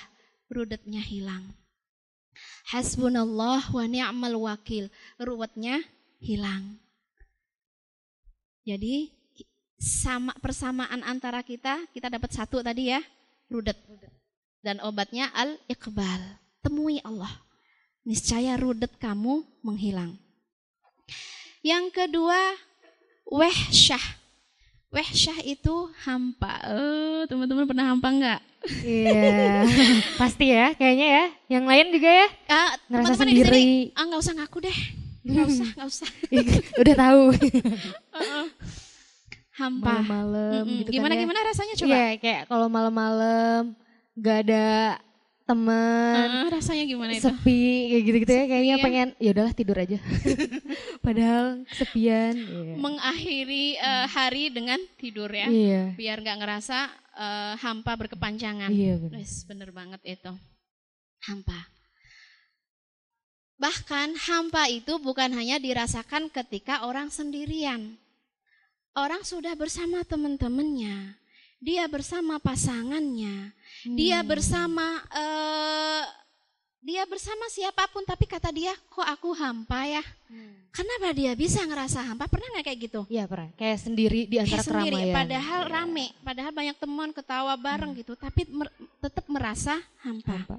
Rudatnya 0.50 1.02
hilang. 1.06 1.54
Hasbunallah 2.74 3.70
wa 3.70 3.86
ni'mal 3.86 4.38
wakil. 4.42 4.90
Ruwetnya 5.22 5.86
hilang. 6.18 6.82
Jadi 8.66 9.14
sama 9.78 10.34
persamaan 10.42 11.06
antara 11.06 11.46
kita, 11.46 11.86
kita 11.94 12.10
dapat 12.10 12.34
satu 12.34 12.66
tadi 12.66 12.90
ya, 12.90 13.02
rudet. 13.46 13.78
Dan 14.66 14.82
obatnya 14.82 15.30
al-iqbal. 15.30 16.42
Temui 16.66 16.98
Allah. 17.06 17.30
Niscaya 18.02 18.58
rudet 18.58 18.98
kamu 18.98 19.46
menghilang. 19.62 20.18
Yang 21.62 21.94
kedua, 21.94 22.58
wehsyah. 23.30 24.02
Wehsyah 24.90 25.38
itu 25.46 25.94
hampa. 26.02 26.66
Oh, 26.66 27.22
teman-teman 27.30 27.70
pernah 27.70 27.94
hampa 27.94 28.10
enggak? 28.10 28.42
Iya, 28.82 29.70
pasti 30.22 30.50
ya, 30.50 30.74
kayaknya 30.74 31.08
ya. 31.14 31.26
Yang 31.58 31.66
lain 31.70 31.86
juga 31.94 32.10
ya, 32.10 32.28
Ah, 32.50 32.70
ngerasa 32.90 33.22
di 33.22 33.38
sini, 33.38 33.42
sendiri. 33.46 33.66
ah 33.94 34.04
nggak 34.10 34.22
usah 34.26 34.34
ngaku 34.34 34.58
deh. 34.66 34.78
Nggak 35.26 35.46
usah, 35.46 35.68
nggak 35.78 35.90
usah. 35.90 36.10
Udah 36.82 36.96
tahu. 36.98 37.24
Hampa. 39.56 40.02
Malam-malam 40.04 40.66
Mm-mm. 40.68 40.78
gitu 40.84 40.90
gimana 40.98 41.14
kan 41.14 41.18
ya. 41.18 41.24
gimana 41.24 41.40
rasanya 41.48 41.76
coba? 41.78 41.94
Iya, 41.94 42.08
kayak 42.20 42.42
kalau 42.50 42.68
malam-malam 42.68 43.62
gak 44.16 44.38
ada 44.48 44.66
teman, 45.46 46.50
Ah, 46.50 46.50
rasanya 46.50 46.90
gimana 46.90 47.14
itu? 47.14 47.22
sepi 47.22 47.94
kayak 47.94 48.04
gitu-gitu 48.10 48.34
ya. 48.34 48.44
Kayaknya 48.50 48.76
ya. 48.76 48.84
pengen 48.84 49.08
ya 49.22 49.30
udahlah 49.30 49.54
tidur 49.54 49.78
aja. 49.78 49.98
Padahal 51.06 51.62
kesepian. 51.70 52.34
Iya. 52.34 52.74
Mengakhiri 52.82 53.66
eh, 53.78 54.06
hari 54.10 54.50
dengan 54.50 54.82
tidur 54.98 55.30
ya. 55.30 55.46
Iya. 55.46 55.94
Biar 55.94 56.18
nggak 56.26 56.40
ngerasa 56.42 56.78
eh, 57.14 57.54
hampa 57.62 57.94
berkepanjangan. 57.94 58.74
Iya 58.74 58.98
benar. 58.98 59.22
Wes, 59.22 59.46
bener 59.46 59.70
banget 59.70 60.02
itu. 60.02 60.34
Hampa. 61.30 61.70
Bahkan 63.56 64.20
hampa 64.20 64.68
itu 64.68 65.00
bukan 65.00 65.32
hanya 65.32 65.62
dirasakan 65.62 66.28
ketika 66.34 66.84
orang 66.90 67.08
sendirian. 67.08 67.96
Orang 68.98 69.24
sudah 69.24 69.54
bersama 69.56 70.04
teman-temannya. 70.04 71.16
Dia 71.64 71.88
bersama 71.88 72.36
pasangannya. 72.42 73.55
Dia 73.88 74.20
Hmm. 74.20 74.28
bersama 74.28 74.86
eh, 75.08 76.04
dia 76.82 77.02
bersama 77.06 77.46
siapa 77.50 77.90
pun 77.90 78.02
tapi 78.02 78.26
kata 78.26 78.50
dia 78.50 78.74
kok 78.90 79.02
aku 79.04 79.34
hampa 79.34 79.86
ya. 79.86 80.04
Kenapa 80.70 81.14
dia 81.14 81.32
bisa 81.34 81.64
ngerasa 81.64 82.04
hampa? 82.04 82.26
Pernah 82.26 82.50
nggak 82.52 82.66
kayak 82.66 82.80
gitu? 82.84 83.02
Iya 83.08 83.26
pernah. 83.26 83.50
Kayak 83.56 83.80
sendiri 83.80 84.20
di 84.26 84.38
antara 84.38 84.60
Kayak 84.60 84.68
sendiri, 84.68 84.96
keramaian. 84.98 85.16
padahal 85.16 85.62
Iya. 85.62 85.72
rame, 85.72 86.06
padahal 86.20 86.52
banyak 86.52 86.78
teman 86.78 87.10
ketawa 87.10 87.54
bareng 87.56 87.92
gitu, 87.96 88.14
tapi 88.14 88.42
mer- 88.50 88.74
tetap 89.00 89.26
merasa 89.26 89.80
hampa. 90.02 90.36
Hampa. 90.36 90.58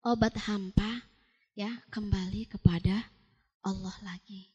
Obat 0.00 0.34
hampa 0.48 1.04
ya 1.52 1.70
kembali 1.88 2.48
kepada 2.48 3.10
Allah 3.60 3.96
lagi. 4.00 4.48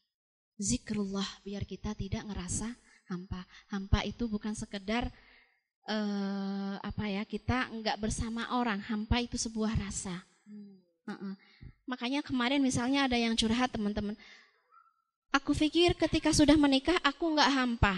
Zikrullah 0.58 1.28
biar 1.44 1.64
kita 1.64 1.94
tidak 1.94 2.24
ngerasa 2.26 2.74
hampa. 3.08 3.44
Hampa 3.70 4.02
itu 4.02 4.26
bukan 4.26 4.52
sekedar 4.52 5.12
eh, 5.88 6.76
apa 6.80 7.06
ya 7.12 7.24
kita 7.28 7.72
nggak 7.72 7.98
bersama 8.00 8.48
orang. 8.56 8.80
Hampa 8.84 9.20
itu 9.20 9.36
sebuah 9.36 9.76
rasa. 9.76 10.24
Heeh. 11.08 11.34
Makanya 11.84 12.24
kemarin 12.24 12.64
misalnya 12.64 13.08
ada 13.08 13.20
yang 13.20 13.36
curhat 13.36 13.72
teman-teman. 13.72 14.16
Aku 15.34 15.52
pikir 15.52 15.98
ketika 15.98 16.30
sudah 16.32 16.56
menikah 16.56 16.96
aku 17.04 17.34
nggak 17.36 17.52
hampa. 17.52 17.96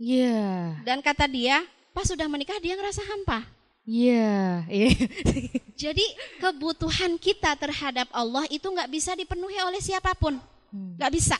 Iya. 0.00 0.80
Dan 0.86 1.04
kata 1.04 1.28
dia, 1.28 1.60
pas 1.92 2.08
sudah 2.08 2.24
menikah 2.30 2.56
dia 2.62 2.72
ngerasa 2.78 3.04
hampa. 3.04 3.44
Iya. 3.84 4.64
Iya. 4.70 4.90
Jadi 5.82 6.04
kebutuhan 6.40 7.20
kita 7.20 7.52
terhadap 7.56 8.08
Allah 8.14 8.46
itu 8.48 8.64
nggak 8.64 8.88
bisa 8.88 9.12
dipenuhi 9.12 9.58
oleh 9.60 9.80
siapa 9.82 10.12
pun, 10.16 10.38
Hmm. 10.70 10.94
nggak 10.94 11.12
bisa. 11.12 11.34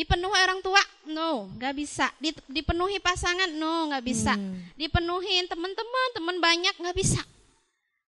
Dipenuhi 0.00 0.38
orang 0.40 0.64
tua, 0.64 0.80
no, 1.04 1.52
nggak 1.60 1.74
bisa. 1.76 2.08
Di- 2.16 2.32
Dipenuhi 2.48 2.96
pasangan, 2.98 3.52
no, 3.52 3.92
nggak 3.92 4.00
bisa. 4.00 4.32
Hmm. 4.32 4.56
Dipenuhin 4.72 5.44
teman-teman, 5.44 6.08
teman 6.16 6.36
banyak, 6.40 6.72
nggak 6.72 6.96
bisa. 6.96 7.20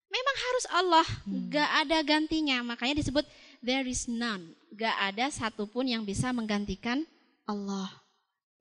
Memang 0.08 0.36
harus 0.40 0.66
Allah, 0.72 1.08
Hmm. 1.28 1.52
nggak 1.52 1.70
ada 1.84 1.98
gantinya. 2.02 2.64
Makanya 2.64 3.04
disebut 3.04 3.28
there 3.60 3.84
is 3.84 4.08
none, 4.08 4.56
nggak 4.72 4.96
ada 5.12 5.28
satupun 5.28 5.92
yang 5.92 6.08
bisa 6.08 6.32
menggantikan 6.32 7.04
Allah. 7.44 7.92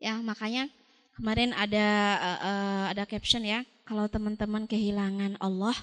Ya, 0.02 0.18
makanya 0.18 0.66
kemarin 1.14 1.54
ada 1.54 1.86
eh, 2.18 2.40
eh, 2.42 2.84
ada 2.90 3.06
caption 3.06 3.46
ya, 3.46 3.62
kalau 3.86 4.10
teman-teman 4.10 4.66
kehilangan 4.66 5.38
Allah, 5.38 5.78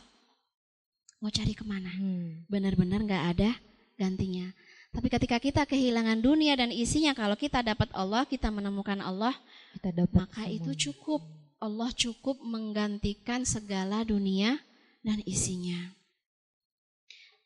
mau 1.20 1.32
cari 1.32 1.56
ke 1.56 1.64
mana? 1.64 1.88
Hmm. 1.88 2.44
Benar-benar 2.52 3.00
nggak 3.00 3.26
ada 3.32 3.50
gantinya. 3.96 4.52
Tapi 4.90 5.08
ketika 5.08 5.38
kita 5.38 5.62
kehilangan 5.70 6.18
dunia 6.18 6.58
dan 6.58 6.74
isinya, 6.74 7.14
kalau 7.14 7.38
kita 7.38 7.62
dapat 7.62 7.94
Allah, 7.94 8.26
kita 8.26 8.50
menemukan 8.50 8.98
Allah, 9.00 9.38
Kita 9.78 9.94
dapat 9.94 10.26
maka 10.26 10.50
itu 10.50 10.74
cukup. 10.74 11.22
Allah 11.60 11.92
cukup 11.94 12.40
menggantikan 12.42 13.44
segala 13.44 14.02
dunia 14.02 14.58
dan 15.06 15.20
isinya. 15.28 15.94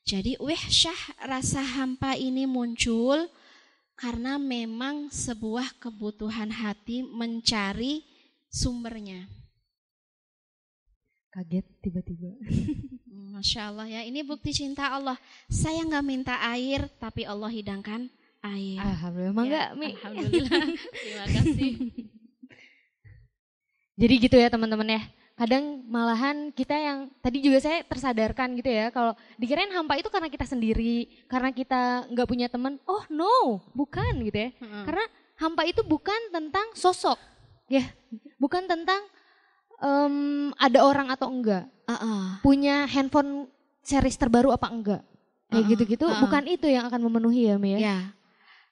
Jadi 0.03 0.35
wihsyah 0.37 1.25
rasa 1.25 1.63
hampa 1.63 2.13
ini 2.19 2.43
muncul 2.43 3.27
karena 3.95 4.35
memang 4.35 5.09
sebuah 5.09 5.79
kebutuhan 5.79 6.51
hati 6.51 7.01
mencari 7.07 8.03
sumbernya. 8.51 9.25
Kaget 11.33 11.65
tiba-tiba. 11.81 12.29
Hmm, 13.09 13.33
Masya 13.33 13.73
Allah 13.73 13.89
ya, 13.89 14.01
ini 14.05 14.21
bukti 14.21 14.53
cinta 14.53 14.93
Allah. 14.93 15.17
Saya 15.49 15.81
nggak 15.81 16.05
minta 16.05 16.37
air, 16.53 16.85
tapi 17.01 17.25
Allah 17.25 17.49
hidangkan 17.49 18.05
air. 18.45 18.77
Alhamdulillah. 18.77 19.33
Ya, 19.33 19.41
enggak, 19.41 19.69
Mi? 19.73 19.89
Alhamdulillah. 19.97 20.61
Terima 20.93 21.25
kasih. 21.25 21.71
Jadi 24.01 24.13
gitu 24.21 24.35
ya 24.37 24.53
teman-teman 24.53 24.93
ya. 24.93 25.01
Kadang 25.33 25.81
malahan 25.89 26.53
kita 26.53 26.77
yang 26.77 27.09
tadi 27.17 27.41
juga 27.41 27.57
saya 27.57 27.81
tersadarkan 27.81 28.53
gitu 28.61 28.69
ya 28.69 28.93
kalau 28.93 29.17
dikirain 29.41 29.73
hampa 29.73 29.97
itu 29.97 30.13
karena 30.13 30.29
kita 30.29 30.45
sendiri, 30.45 31.09
karena 31.25 31.49
kita 31.49 32.05
nggak 32.13 32.29
punya 32.29 32.45
teman. 32.45 32.77
Oh 32.85 33.01
no, 33.09 33.57
bukan 33.73 34.21
gitu 34.21 34.37
ya. 34.37 34.49
Hmm. 34.61 34.85
Karena 34.85 35.05
hampa 35.41 35.65
itu 35.65 35.81
bukan 35.81 36.29
tentang 36.29 36.69
sosok, 36.77 37.17
ya, 37.65 37.81
bukan 38.37 38.69
tentang 38.69 39.01
em, 39.83 40.15
ada 40.55 40.79
orang 40.87 41.11
atau 41.11 41.27
enggak, 41.27 41.67
Uh-uh. 41.83 42.39
punya 42.39 42.87
handphone 42.87 43.51
series 43.83 44.15
terbaru 44.15 44.55
apa 44.55 44.71
enggak, 44.71 45.01
kayak 45.51 45.59
Uh-uh, 45.59 45.71
gitu-gitu. 45.75 46.05
uh-uh. 46.07 46.23
Bukan 46.23 46.43
itu 46.47 46.71
yang 46.71 46.87
akan 46.87 47.01
memenuhi 47.03 47.51
ya, 47.51 47.55
Mi 47.59 47.75
ya. 47.75 47.79
Ya, 47.83 47.97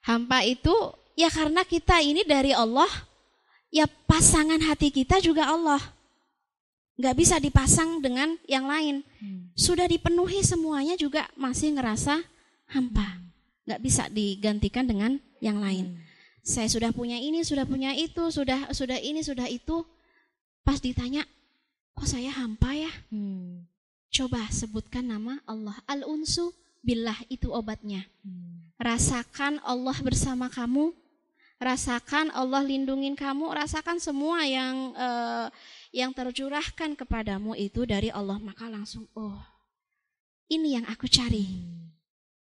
hampa 0.07 0.47
itu 0.47 0.71
ya 1.19 1.27
karena 1.27 1.67
kita 1.67 1.99
ini 1.99 2.23
dari 2.23 2.55
Allah, 2.55 2.87
ya 3.67 3.85
pasangan 4.07 4.63
hati 4.63 4.89
kita 4.89 5.19
juga 5.19 5.51
Allah. 5.51 5.83
Nggak 7.01 7.17
bisa 7.17 7.35
dipasang 7.41 7.97
dengan 7.97 8.37
yang 8.45 8.69
lain. 8.69 9.01
Hmm. 9.17 9.49
Sudah 9.57 9.89
dipenuhi 9.89 10.45
semuanya 10.45 10.93
juga 10.93 11.25
masih 11.33 11.73
ngerasa 11.73 12.21
hampa. 12.69 13.17
Nggak 13.65 13.81
bisa 13.81 14.03
digantikan 14.11 14.85
dengan 14.85 15.17
yang 15.41 15.57
lain. 15.57 15.97
Saya 16.45 16.69
sudah 16.69 16.93
punya 16.93 17.17
ini, 17.17 17.41
sudah 17.41 17.65
punya 17.65 17.93
itu, 17.97 18.29
sudah 18.29 18.69
sudah 18.69 19.01
ini, 19.01 19.25
sudah 19.25 19.49
itu. 19.49 19.81
Pas 20.61 20.77
ditanya, 20.77 21.25
kok 21.97 22.07
saya 22.07 22.29
hampa 22.33 22.73
ya? 22.73 22.91
Hmm. 23.09 23.65
Coba 24.11 24.43
sebutkan 24.51 25.07
nama 25.07 25.39
Allah. 25.47 25.77
Al-unsu 25.87 26.51
billah 26.85 27.17
itu 27.29 27.49
obatnya. 27.49 28.05
Hmm. 28.21 28.69
Rasakan 28.77 29.61
Allah 29.61 29.97
bersama 30.01 30.49
kamu, 30.49 30.91
rasakan 31.61 32.33
Allah 32.33 32.65
lindungin 32.65 33.13
kamu, 33.13 33.53
rasakan 33.53 34.01
semua 34.01 34.41
yang 34.45 34.93
eh, 34.97 35.47
yang 35.93 36.11
tercurahkan 36.11 36.97
kepadamu 36.97 37.53
itu 37.53 37.85
dari 37.85 38.09
Allah, 38.09 38.41
maka 38.41 38.65
langsung 38.67 39.05
oh. 39.13 39.37
Ini 40.51 40.83
yang 40.83 40.85
aku 40.91 41.07
cari. 41.07 41.47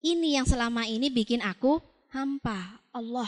Ini 0.04 0.36
yang 0.36 0.44
selama 0.44 0.84
ini 0.84 1.08
bikin 1.08 1.40
aku 1.40 1.80
hampa. 2.12 2.84
Allah 2.94 3.26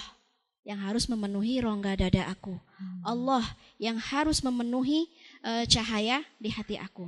yang 0.66 0.83
harus 0.83 1.07
memenuhi 1.07 1.62
rongga 1.62 1.94
dada 1.94 2.26
aku. 2.26 2.59
Allah 3.07 3.46
yang 3.79 3.96
harus 3.96 4.42
memenuhi 4.42 5.07
eh, 5.40 5.64
cahaya 5.70 6.26
di 6.37 6.50
hati 6.50 6.74
aku. 6.74 7.07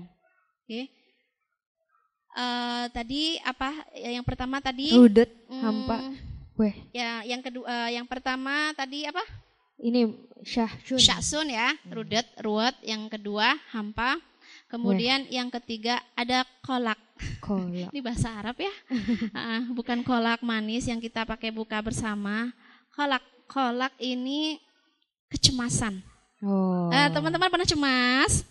Oke. 0.63 0.87
eh, 2.39 2.85
tadi 2.95 3.37
apa? 3.43 3.75
Yang 3.93 4.25
pertama 4.25 4.63
tadi 4.63 4.95
Rudet, 4.95 5.31
hmm, 5.51 5.59
hampa. 5.59 5.99
Weh, 6.59 6.75
Ya, 6.91 7.23
yang 7.23 7.43
kedua 7.43 7.91
yang 7.91 8.07
pertama 8.07 8.71
tadi 8.75 9.07
apa? 9.07 9.23
ini 9.79 10.11
syahsun. 10.43 10.99
Syaksun 10.99 11.47
ya, 11.51 11.71
rudet, 11.87 12.27
ruwet. 12.43 12.75
Yang 12.83 13.15
kedua 13.15 13.55
hampa. 13.71 14.19
Kemudian 14.67 15.23
yang 15.31 15.55
ketiga 15.55 16.03
ada 16.19 16.43
kolak. 16.67 16.99
Kolak. 17.39 17.89
Ini 17.95 18.03
bahasa 18.05 18.29
Arab 18.37 18.59
ya, 18.59 18.69
Ah, 19.39 19.65
bukan 19.71 20.03
kolak 20.05 20.43
manis 20.45 20.85
yang 20.91 20.99
kita 20.99 21.23
pakai 21.25 21.49
buka 21.49 21.79
bersama. 21.81 22.51
Kolak, 22.93 23.23
kolak 23.49 23.97
ini 23.99 24.61
kecemasan. 25.27 26.05
Oh. 26.41 26.87
Eh, 26.89 27.09
teman-teman 27.11 27.49
pernah 27.49 27.67
cemas? 27.67 28.45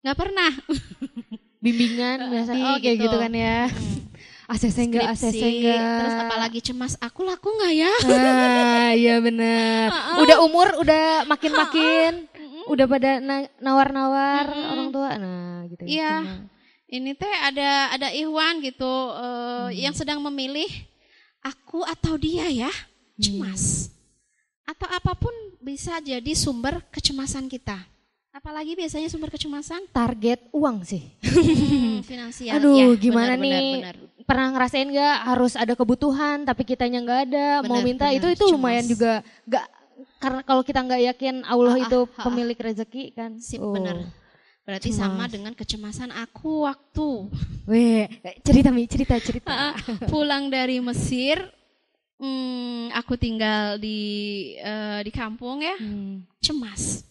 Nggak 0.00 0.16
pernah. 0.16 0.50
bimbingan 1.62 2.26
biasa 2.26 2.50
Di- 2.52 2.62
oh 2.64 2.76
kayak 2.78 2.96
gitu. 2.96 3.06
gitu 3.06 3.16
kan 3.18 3.32
ya. 3.32 3.70
ACC 4.50 4.78
enggak, 4.84 5.14
ACC 5.14 5.40
enggak. 5.40 5.78
Terus 6.02 6.16
apalagi 6.18 6.58
cemas, 6.60 6.92
aku 6.98 7.22
laku 7.22 7.48
nggak 7.48 7.72
ya? 7.72 7.92
Ah, 8.04 8.90
iya 8.92 9.16
benar. 9.18 9.88
Udah 10.22 10.36
umur 10.42 10.68
udah 10.76 11.22
makin-makin 11.24 12.26
udah 12.72 12.86
pada 12.86 13.10
na- 13.18 13.50
nawar-nawar 13.58 14.50
orang 14.50 14.88
tua. 14.90 15.10
Nah, 15.16 15.66
gitu. 15.66 15.82
Iya. 15.86 16.22
Cuma- 16.22 16.50
Ini 16.92 17.16
teh 17.16 17.34
ada 17.40 17.88
ada 17.90 18.08
Ikhwan 18.12 18.60
gitu 18.60 18.84
eh, 18.84 19.24
Hmm. 19.64 19.72
yang 19.72 19.94
sedang 19.96 20.20
memilih 20.20 20.68
aku 21.40 21.80
atau 21.82 22.20
dia 22.20 22.44
ya, 22.46 22.68
Hmm. 22.68 22.91
Cemas. 23.16 23.92
Atau 24.62 24.86
apa 24.86 25.12
pun 25.12 25.32
bisa 25.58 25.98
jadi 25.98 26.32
sumber 26.32 26.80
kecemasan 26.88 27.46
kita. 27.46 27.76
Apalagi 28.30 28.72
biasanya 28.72 29.06
sumber 29.06 29.28
kecemasan 29.28 29.84
target 29.88 30.40
uang 30.50 30.80
sih. 30.82 31.04
hmm, 31.20 32.00
finansial. 32.02 32.56
Aduh, 32.56 32.74
Ya, 32.74 32.86
gimana 32.96 33.34
benar, 33.34 33.44
nih? 33.44 33.70
benar, 33.76 33.96
benar. 33.98 34.10
Pernah 34.22 34.46
ngerasain 34.50 34.88
nggak 34.88 35.16
harus 35.26 35.52
ada 35.52 35.74
kebutuhan 35.74 36.36
tapi 36.42 36.62
kitanya 36.62 36.98
nggak 37.00 37.20
ada, 37.26 37.46
mau 37.60 37.76
Benar, 37.76 37.84
minta 37.84 38.06
benar, 38.06 38.16
itu 38.16 38.26
itu 38.30 38.44
lumayan 38.48 38.80
cemas. 38.80 38.88
juga 38.88 39.12
nggak 39.44 39.64
karena 40.16 40.40
kalau 40.40 40.62
kita 40.62 40.80
nggak 40.80 41.02
yakin 41.10 41.34
Allah 41.42 41.74
Ah, 41.74 41.76
ah, 41.76 41.84
itu 41.84 41.98
ah, 42.00 42.14
ah. 42.14 42.24
pemilik 42.24 42.54
rezeki 42.56 43.04
kan. 43.12 43.30
Sip, 43.36 43.58
Oh. 43.58 43.74
benar. 43.74 43.98
Berarti 44.62 44.88
cemas. 44.88 45.02
sama 45.02 45.24
dengan 45.26 45.52
kecemasan 45.52 46.10
aku 46.14 46.64
waktu 46.64 47.28
Weh, 47.66 48.06
cerita 48.40 48.70
Mi, 48.70 48.86
cerita 48.86 49.18
cerita. 49.18 49.74
Pulang 50.10 50.48
dari 50.48 50.78
Mesir. 50.78 51.42
Hmm, 52.22 52.94
aku 52.94 53.18
tinggal 53.18 53.76
di 53.82 53.98
eh, 54.62 55.00
di 55.02 55.10
kampung 55.10 55.60
ya. 55.60 55.74
Hmm. 55.76 56.22
cemas. 56.38 57.02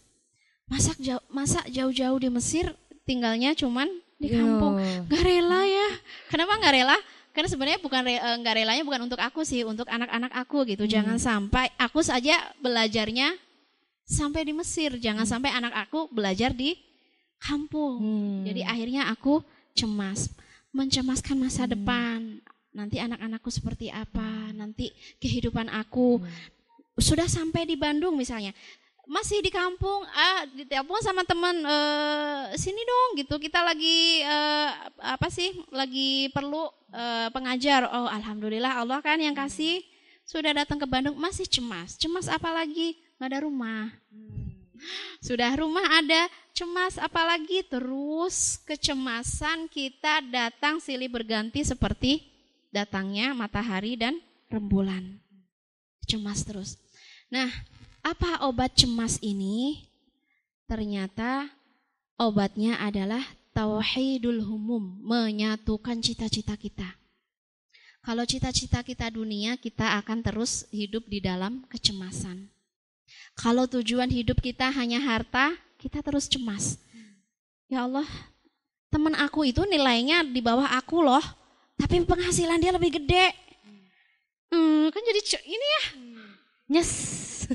Masak 0.71 0.95
jauh, 1.03 1.19
masa 1.27 1.59
jauh-jauh 1.67 2.15
di 2.15 2.31
Mesir 2.31 2.71
tinggalnya 3.03 3.51
cuman 3.51 3.91
di 4.15 4.31
kampung. 4.31 4.79
Yo. 4.79 5.03
Gak 5.11 5.23
rela 5.27 5.61
ya. 5.67 5.89
Kenapa 6.31 6.55
gak 6.63 6.75
rela? 6.79 6.97
Karena 7.31 7.47
sebenarnya 7.47 7.79
bukan 7.79 8.01
re, 8.03 8.19
eh, 8.19 8.35
nggak 8.43 8.55
relanya 8.59 8.83
bukan 8.83 9.01
untuk 9.07 9.19
aku 9.23 9.47
sih, 9.47 9.63
untuk 9.63 9.87
anak-anak 9.87 10.35
aku 10.35 10.67
gitu. 10.67 10.83
Jangan 10.83 11.15
sampai 11.15 11.71
aku 11.79 12.03
saja 12.03 12.35
belajarnya 12.59 13.35
sampai 14.03 14.43
di 14.43 14.51
Mesir. 14.51 14.99
Jangan 14.99 15.23
sampai 15.23 15.55
anak 15.55 15.71
aku 15.87 16.11
belajar 16.11 16.51
di 16.51 16.75
kampung. 17.39 18.03
Hmm. 18.03 18.39
Jadi 18.43 18.67
akhirnya 18.67 19.07
aku 19.07 19.39
cemas, 19.71 20.27
mencemaskan 20.75 21.39
masa 21.39 21.63
depan. 21.63 22.43
Nanti 22.71 23.03
anak-anakku 23.03 23.51
seperti 23.51 23.91
apa? 23.91 24.55
Nanti 24.55 24.87
kehidupan 25.19 25.67
aku 25.67 26.23
sudah 26.95 27.27
sampai 27.27 27.67
di 27.67 27.75
Bandung 27.75 28.15
misalnya. 28.15 28.55
Masih 29.11 29.43
di 29.43 29.51
kampung, 29.51 30.07
ah 30.07 30.47
ditelepon 30.55 31.03
sama 31.03 31.27
teman 31.27 31.51
eh, 31.51 32.55
sini 32.55 32.79
dong 32.79 33.09
gitu. 33.19 33.35
Kita 33.43 33.59
lagi 33.59 34.23
eh, 34.23 34.69
apa 35.03 35.27
sih? 35.27 35.51
Lagi 35.75 36.31
perlu 36.31 36.71
eh, 36.95 37.27
pengajar. 37.35 37.91
Oh, 37.91 38.07
alhamdulillah 38.07 38.79
Allah 38.79 39.03
kan 39.03 39.19
yang 39.19 39.35
kasih 39.35 39.83
sudah 40.23 40.55
datang 40.55 40.79
ke 40.79 40.87
Bandung 40.87 41.19
masih 41.19 41.43
cemas. 41.43 41.99
Cemas 41.99 42.31
apa 42.31 42.55
lagi? 42.55 42.95
Nggak 43.19 43.29
ada 43.35 43.39
rumah. 43.43 43.91
Sudah 45.19 45.53
rumah 45.59 45.85
ada, 46.01 46.25
cemas 46.55 46.97
apalagi 46.97 47.67
terus 47.67 48.57
kecemasan 48.65 49.69
kita 49.69 50.25
datang 50.25 50.81
silih 50.81 51.11
berganti 51.11 51.61
seperti 51.61 52.30
datangnya 52.71 53.35
matahari 53.35 53.99
dan 53.99 54.17
rembulan. 54.47 55.19
Cemas 56.07 56.41
terus. 56.47 56.79
Nah, 57.29 57.47
apa 58.01 58.47
obat 58.47 58.73
cemas 58.73 59.21
ini? 59.21 59.85
Ternyata 60.65 61.51
obatnya 62.17 62.79
adalah 62.79 63.21
tauhidul 63.51 64.41
humum, 64.41 64.97
menyatukan 65.03 65.99
cita-cita 65.99 66.55
kita. 66.55 66.87
Kalau 68.01 68.25
cita-cita 68.25 68.81
kita 68.81 69.13
dunia, 69.13 69.59
kita 69.61 70.01
akan 70.01 70.25
terus 70.25 70.65
hidup 70.73 71.05
di 71.05 71.21
dalam 71.21 71.61
kecemasan. 71.69 72.49
Kalau 73.37 73.69
tujuan 73.69 74.09
hidup 74.09 74.41
kita 74.41 74.73
hanya 74.73 74.97
harta, 74.97 75.53
kita 75.77 76.01
terus 76.01 76.25
cemas. 76.25 76.81
Ya 77.69 77.85
Allah, 77.85 78.07
teman 78.89 79.13
aku 79.15 79.45
itu 79.45 79.61
nilainya 79.69 80.25
di 80.25 80.41
bawah 80.41 80.65
aku 80.75 81.05
loh, 81.05 81.21
tapi 81.81 82.05
penghasilan 82.05 82.61
dia 82.61 82.69
lebih 82.69 83.01
gede. 83.01 83.33
Hmm, 84.53 84.93
kan 84.93 85.01
jadi 85.01 85.21
ini 85.49 85.67
ya, 85.67 85.83
Nyes. 86.69 86.91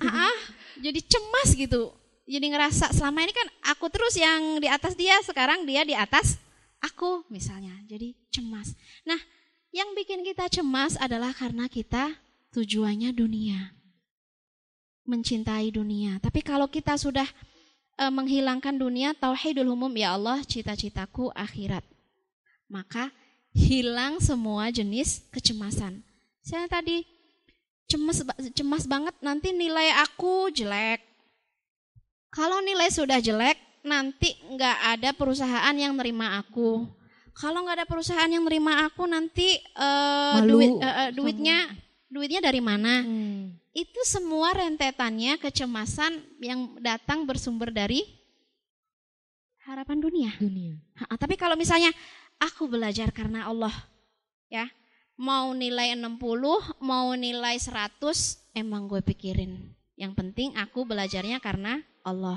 ah, 0.02 0.26
ah, 0.26 0.38
jadi 0.82 0.98
cemas 1.06 1.54
gitu. 1.54 1.94
Jadi 2.26 2.46
ngerasa 2.50 2.90
selama 2.90 3.22
ini 3.22 3.30
kan 3.30 3.46
aku 3.70 3.86
terus 3.86 4.18
yang 4.18 4.58
di 4.58 4.66
atas 4.66 4.98
dia, 4.98 5.14
sekarang 5.22 5.62
dia 5.62 5.86
di 5.86 5.94
atas 5.94 6.42
aku 6.82 7.22
misalnya. 7.30 7.72
Jadi 7.86 8.18
cemas. 8.34 8.74
Nah, 9.06 9.20
yang 9.70 9.94
bikin 9.94 10.26
kita 10.26 10.50
cemas 10.50 10.98
adalah 10.98 11.30
karena 11.30 11.70
kita 11.70 12.18
tujuannya 12.50 13.14
dunia 13.14 13.76
mencintai 15.06 15.70
dunia. 15.70 16.18
Tapi 16.18 16.42
kalau 16.42 16.66
kita 16.66 16.98
sudah 16.98 17.26
eh, 17.96 18.12
menghilangkan 18.12 18.74
dunia, 18.74 19.14
tauhidul 19.14 19.70
umum 19.70 19.90
ya 19.94 20.18
Allah, 20.18 20.42
cita-citaku 20.42 21.30
akhirat. 21.32 21.86
Maka 22.66 23.14
hilang 23.56 24.20
semua 24.20 24.68
jenis 24.68 25.24
kecemasan. 25.32 26.04
Saya 26.44 26.68
tadi 26.68 27.08
cemas 27.88 28.20
cemas 28.52 28.84
banget 28.84 29.16
nanti 29.24 29.56
nilai 29.56 29.96
aku 30.04 30.52
jelek. 30.52 31.00
Kalau 32.28 32.60
nilai 32.60 32.92
sudah 32.92 33.16
jelek, 33.16 33.56
nanti 33.80 34.36
nggak 34.52 34.78
ada 34.98 35.10
perusahaan 35.16 35.72
yang 35.72 35.96
nerima 35.96 36.36
aku. 36.36 36.84
Kalau 37.32 37.64
nggak 37.64 37.80
ada 37.80 37.88
perusahaan 37.88 38.28
yang 38.28 38.44
nerima 38.44 38.84
aku, 38.84 39.08
nanti 39.08 39.56
Malu 39.72 40.60
duit 40.60 40.72
eh, 40.76 40.84
eh, 40.84 41.10
duitnya 41.16 41.58
duitnya 42.12 42.40
dari 42.44 42.60
mana? 42.60 43.02
Hmm. 43.02 43.56
itu 43.76 44.00
semua 44.08 44.56
rentetannya 44.56 45.36
kecemasan 45.36 46.16
yang 46.40 46.80
datang 46.80 47.28
bersumber 47.28 47.68
dari 47.68 48.00
harapan 49.68 50.00
dunia. 50.00 50.32
Dunia. 50.40 50.80
Ha, 50.96 51.18
tapi 51.20 51.36
kalau 51.36 51.60
misalnya 51.60 51.92
aku 52.40 52.68
belajar 52.68 53.10
karena 53.12 53.48
Allah, 53.48 53.72
ya 54.50 54.68
mau 55.16 55.50
nilai 55.56 55.96
60, 55.96 56.20
mau 56.80 57.08
nilai 57.16 57.56
100, 57.56 58.52
emang 58.52 58.86
gue 58.86 59.00
pikirin. 59.00 59.72
Yang 59.96 60.12
penting 60.12 60.48
aku 60.60 60.84
belajarnya 60.84 61.40
karena 61.40 61.80
Allah. 62.04 62.36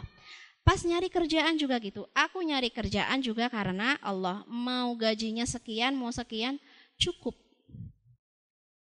Pas 0.64 0.80
nyari 0.86 1.12
kerjaan 1.12 1.60
juga 1.60 1.76
gitu. 1.84 2.08
Aku 2.16 2.40
nyari 2.40 2.72
kerjaan 2.72 3.20
juga 3.20 3.52
karena 3.52 4.00
Allah. 4.00 4.48
Mau 4.48 4.96
gajinya 4.96 5.44
sekian, 5.44 5.98
mau 5.98 6.14
sekian, 6.14 6.56
cukup 6.96 7.36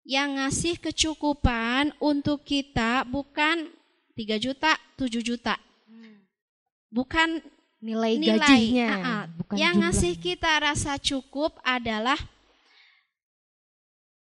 yang 0.01 0.39
ngasih 0.39 0.81
kecukupan 0.81 1.93
untuk 2.01 2.41
kita 2.41 3.05
bukan 3.05 3.69
3 4.17 4.37
juta, 4.41 4.75
7 4.97 5.21
juta. 5.21 5.55
Bukan 6.91 7.39
Nilai, 7.81 8.13
nilai. 8.15 8.37
gajinya. 8.37 8.87
Ah, 8.87 9.01
ah. 9.01 9.23
Bukan 9.33 9.55
yang 9.57 9.73
jumlah. 9.75 9.89
ngasih 9.89 10.13
kita 10.15 10.51
rasa 10.55 10.95
cukup 10.95 11.57
adalah 11.61 12.17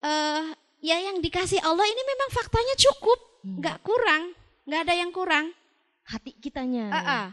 eh 0.03 0.43
ya 0.81 0.97
yang 0.99 1.19
dikasih 1.19 1.59
Allah 1.61 1.83
ini 1.85 2.03
memang 2.03 2.31
faktanya 2.33 2.75
cukup, 2.77 3.19
Hmm. 3.43 3.59
nggak 3.59 3.79
kurang, 3.83 4.23
nggak 4.65 4.81
ada 4.83 4.95
yang 4.95 5.11
kurang. 5.11 5.51
hati 6.03 6.35
kitanya. 6.35 6.91
Ah, 6.91 6.99
ah. 6.99 7.27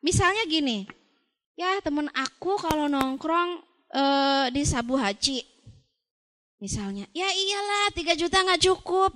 Misalnya 0.00 0.44
gini, 0.44 0.88
ya 1.54 1.76
temen 1.80 2.08
aku 2.10 2.56
kalau 2.56 2.88
nongkrong 2.88 3.60
eh, 3.92 4.46
di 4.50 4.64
Sabu 4.64 4.96
Haji, 4.96 5.44
misalnya, 6.64 7.04
ya 7.12 7.28
iyalah 7.28 7.92
3 7.92 8.16
juta 8.16 8.40
nggak 8.40 8.64
cukup. 8.64 9.12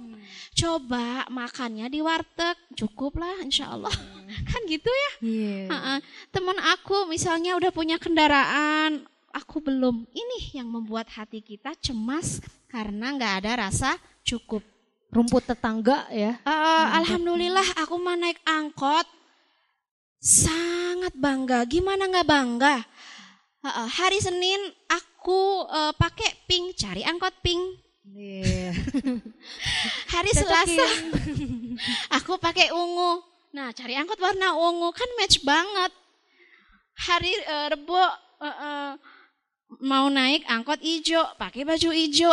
Coba 0.52 1.24
makannya 1.32 1.88
di 1.88 2.04
warteg, 2.04 2.60
cukup 2.76 3.16
lah 3.16 3.40
insya 3.40 3.72
Allah. 3.72 3.94
kan 4.52 4.60
gitu 4.68 4.92
ya. 4.92 5.10
Iya. 5.24 5.60
Heeh. 5.72 5.98
Teman 6.28 6.60
aku 6.60 7.08
misalnya 7.08 7.56
udah 7.56 7.72
punya 7.72 7.96
kendaraan, 7.96 9.08
aku 9.32 9.64
belum. 9.64 10.04
Ini 10.12 10.60
yang 10.60 10.68
membuat 10.68 11.08
hati 11.08 11.40
kita 11.40 11.72
cemas 11.80 12.44
karena 12.68 13.16
nggak 13.16 13.34
ada 13.44 13.64
rasa 13.64 13.96
cukup. 14.20 14.60
Rumput 15.08 15.48
tetangga 15.48 16.04
ya. 16.12 16.36
Eh, 16.44 16.86
Alhamdulillah 17.00 17.80
aku 17.80 17.96
mah 17.96 18.20
naik 18.20 18.44
angkot 18.44 19.08
sangat 20.20 21.16
bangga. 21.16 21.64
Gimana 21.64 22.12
nggak 22.12 22.28
bangga? 22.28 22.76
Heeh, 23.64 23.88
hari 23.88 24.20
Senin 24.20 24.60
aku 24.84 25.07
aku 25.18 25.66
uh, 25.66 25.90
pakai 25.98 26.30
pink, 26.46 26.78
cari 26.78 27.02
angkot 27.02 27.34
pink. 27.42 27.58
Iya. 28.06 28.70
Hari 30.14 30.30
Selasa 30.30 30.86
aku 32.22 32.38
pakai 32.38 32.70
ungu. 32.70 33.26
Nah, 33.50 33.74
cari 33.74 33.98
angkot 33.98 34.14
warna 34.22 34.54
ungu 34.54 34.94
kan 34.94 35.10
match 35.18 35.42
banget. 35.42 35.90
Hari 37.02 37.34
uh, 37.50 37.66
Rebo 37.74 37.98
uh, 37.98 38.06
uh, 38.46 38.90
mau 39.82 40.06
naik 40.06 40.46
angkot 40.46 40.78
hijau, 40.86 41.26
pakai 41.34 41.66
baju 41.66 41.90
hijau. 41.90 42.30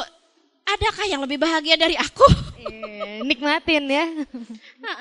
Adakah 0.69 1.09
yang 1.09 1.25
lebih 1.25 1.41
bahagia 1.41 1.81
dari 1.81 1.97
aku? 1.97 2.25
Iya, 2.69 3.25
nikmatin 3.25 3.85
ya. 3.89 4.05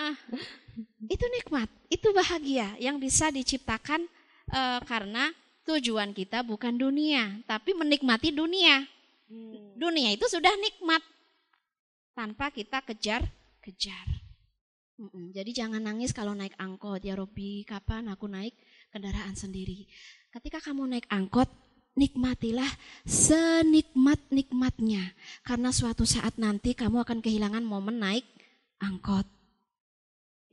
itu 1.15 1.27
nikmat, 1.37 1.69
itu 1.93 2.09
bahagia 2.17 2.73
yang 2.81 2.97
bisa 2.97 3.29
diciptakan 3.29 4.09
uh, 4.57 4.81
karena 4.89 5.29
tujuan 5.65 6.13
kita 6.13 6.45
bukan 6.45 6.77
dunia, 6.77 7.41
tapi 7.49 7.73
menikmati 7.73 8.31
dunia. 8.31 8.85
Hmm. 9.29 9.77
Dunia 9.77 10.13
itu 10.13 10.29
sudah 10.29 10.53
nikmat 10.61 11.01
tanpa 12.13 12.53
kita 12.53 12.85
kejar-kejar. 12.85 14.07
Jadi 15.35 15.51
jangan 15.51 15.83
nangis 15.83 16.15
kalau 16.15 16.39
naik 16.39 16.55
angkot 16.55 17.03
ya 17.03 17.19
Robi, 17.19 17.67
kapan 17.67 18.07
aku 18.07 18.31
naik 18.31 18.55
kendaraan 18.95 19.35
sendiri. 19.35 19.91
Ketika 20.31 20.63
kamu 20.63 20.87
naik 20.87 21.11
angkot, 21.11 21.51
nikmatilah 21.99 22.71
senikmat-nikmatnya. 23.03 25.19
Karena 25.43 25.75
suatu 25.75 26.07
saat 26.07 26.39
nanti 26.39 26.79
kamu 26.79 27.03
akan 27.03 27.19
kehilangan 27.19 27.67
momen 27.67 27.99
naik 27.99 28.23
angkot. 28.79 29.27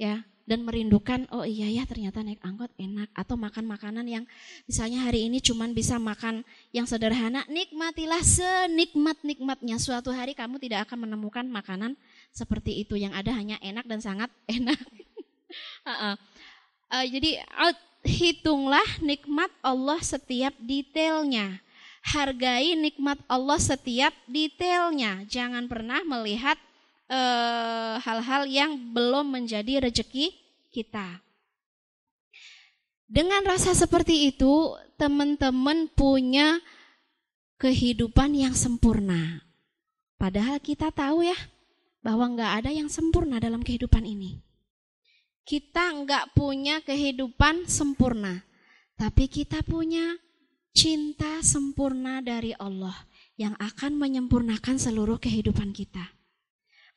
Ya, 0.02 0.26
dan 0.46 0.66
merindukan 0.66 1.30
oh 1.32 1.46
iya 1.46 1.70
ya 1.70 1.84
ternyata 1.88 2.22
naik 2.26 2.42
angkot 2.42 2.72
enak. 2.78 3.10
Atau 3.14 3.38
makan 3.40 3.66
makanan 3.70 4.06
yang 4.08 4.24
misalnya 4.66 5.06
hari 5.06 5.30
ini 5.30 5.40
cuman 5.40 5.72
bisa 5.72 6.02
makan 6.02 6.44
yang 6.76 6.86
sederhana 6.86 7.46
nikmatilah 7.48 8.22
senikmat-nikmatnya. 8.22 9.78
Suatu 9.78 10.10
hari 10.12 10.34
kamu 10.34 10.58
tidak 10.62 10.90
akan 10.90 11.10
menemukan 11.10 11.46
makanan 11.48 11.96
seperti 12.34 12.82
itu. 12.82 12.98
Yang 12.98 13.14
ada 13.22 13.32
hanya 13.34 13.58
enak 13.62 13.86
dan 13.86 14.00
sangat 14.02 14.30
enak. 14.58 14.80
Uh 15.86 15.92
-uh. 15.92 16.16
Uh, 16.92 17.06
jadi 17.08 17.40
hitunglah 18.06 18.86
nikmat 19.00 19.50
Allah 19.62 20.02
setiap 20.02 20.54
detailnya. 20.60 21.62
Hargai 22.02 22.74
nikmat 22.74 23.22
Allah 23.30 23.62
setiap 23.62 24.12
detailnya. 24.26 25.22
Jangan 25.30 25.70
pernah 25.70 26.02
melihat 26.02 26.58
Eh, 27.12 27.96
hal-hal 28.08 28.48
yang 28.48 28.96
belum 28.96 29.36
menjadi 29.36 29.84
rejeki 29.84 30.32
kita. 30.72 31.20
Dengan 33.04 33.44
rasa 33.44 33.76
seperti 33.76 34.32
itu, 34.32 34.80
teman-teman 34.96 35.92
punya 35.92 36.64
kehidupan 37.60 38.32
yang 38.32 38.56
sempurna. 38.56 39.44
Padahal 40.16 40.64
kita 40.64 40.88
tahu 40.96 41.28
ya, 41.28 41.36
bahwa 42.00 42.32
nggak 42.32 42.64
ada 42.64 42.72
yang 42.72 42.88
sempurna 42.88 43.44
dalam 43.44 43.60
kehidupan 43.60 44.08
ini. 44.08 44.40
Kita 45.44 45.92
nggak 45.92 46.32
punya 46.32 46.80
kehidupan 46.80 47.68
sempurna, 47.68 48.40
tapi 48.96 49.28
kita 49.28 49.60
punya 49.68 50.16
cinta 50.72 51.44
sempurna 51.44 52.24
dari 52.24 52.56
Allah 52.56 52.96
yang 53.36 53.52
akan 53.60 54.00
menyempurnakan 54.00 54.80
seluruh 54.80 55.20
kehidupan 55.20 55.76
kita. 55.76 56.21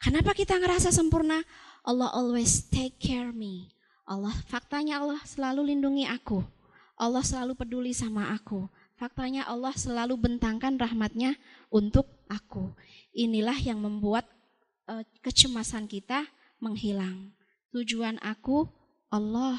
Kenapa 0.04 0.36
kita 0.36 0.60
ngerasa 0.60 0.92
sempurna? 0.92 1.40
Allah 1.80 2.12
always 2.12 2.68
take 2.68 3.00
care 3.00 3.32
me. 3.32 3.72
Allah, 4.04 4.36
faktanya 4.52 5.00
Allah 5.00 5.16
selalu 5.24 5.72
lindungi 5.72 6.04
aku. 6.04 6.44
Allah 7.00 7.24
selalu 7.24 7.56
peduli 7.56 7.96
sama 7.96 8.36
aku. 8.36 8.68
Faktanya 9.00 9.48
Allah 9.48 9.72
selalu 9.72 10.20
bentangkan 10.20 10.76
rahmatnya 10.76 11.40
untuk 11.72 12.04
aku. 12.28 12.68
Inilah 13.16 13.56
yang 13.64 13.80
membuat 13.80 14.28
uh, 14.92 15.00
kecemasan 15.24 15.88
kita 15.88 16.28
menghilang. 16.60 17.32
Tujuan 17.72 18.20
aku 18.20 18.68
Allah. 19.08 19.56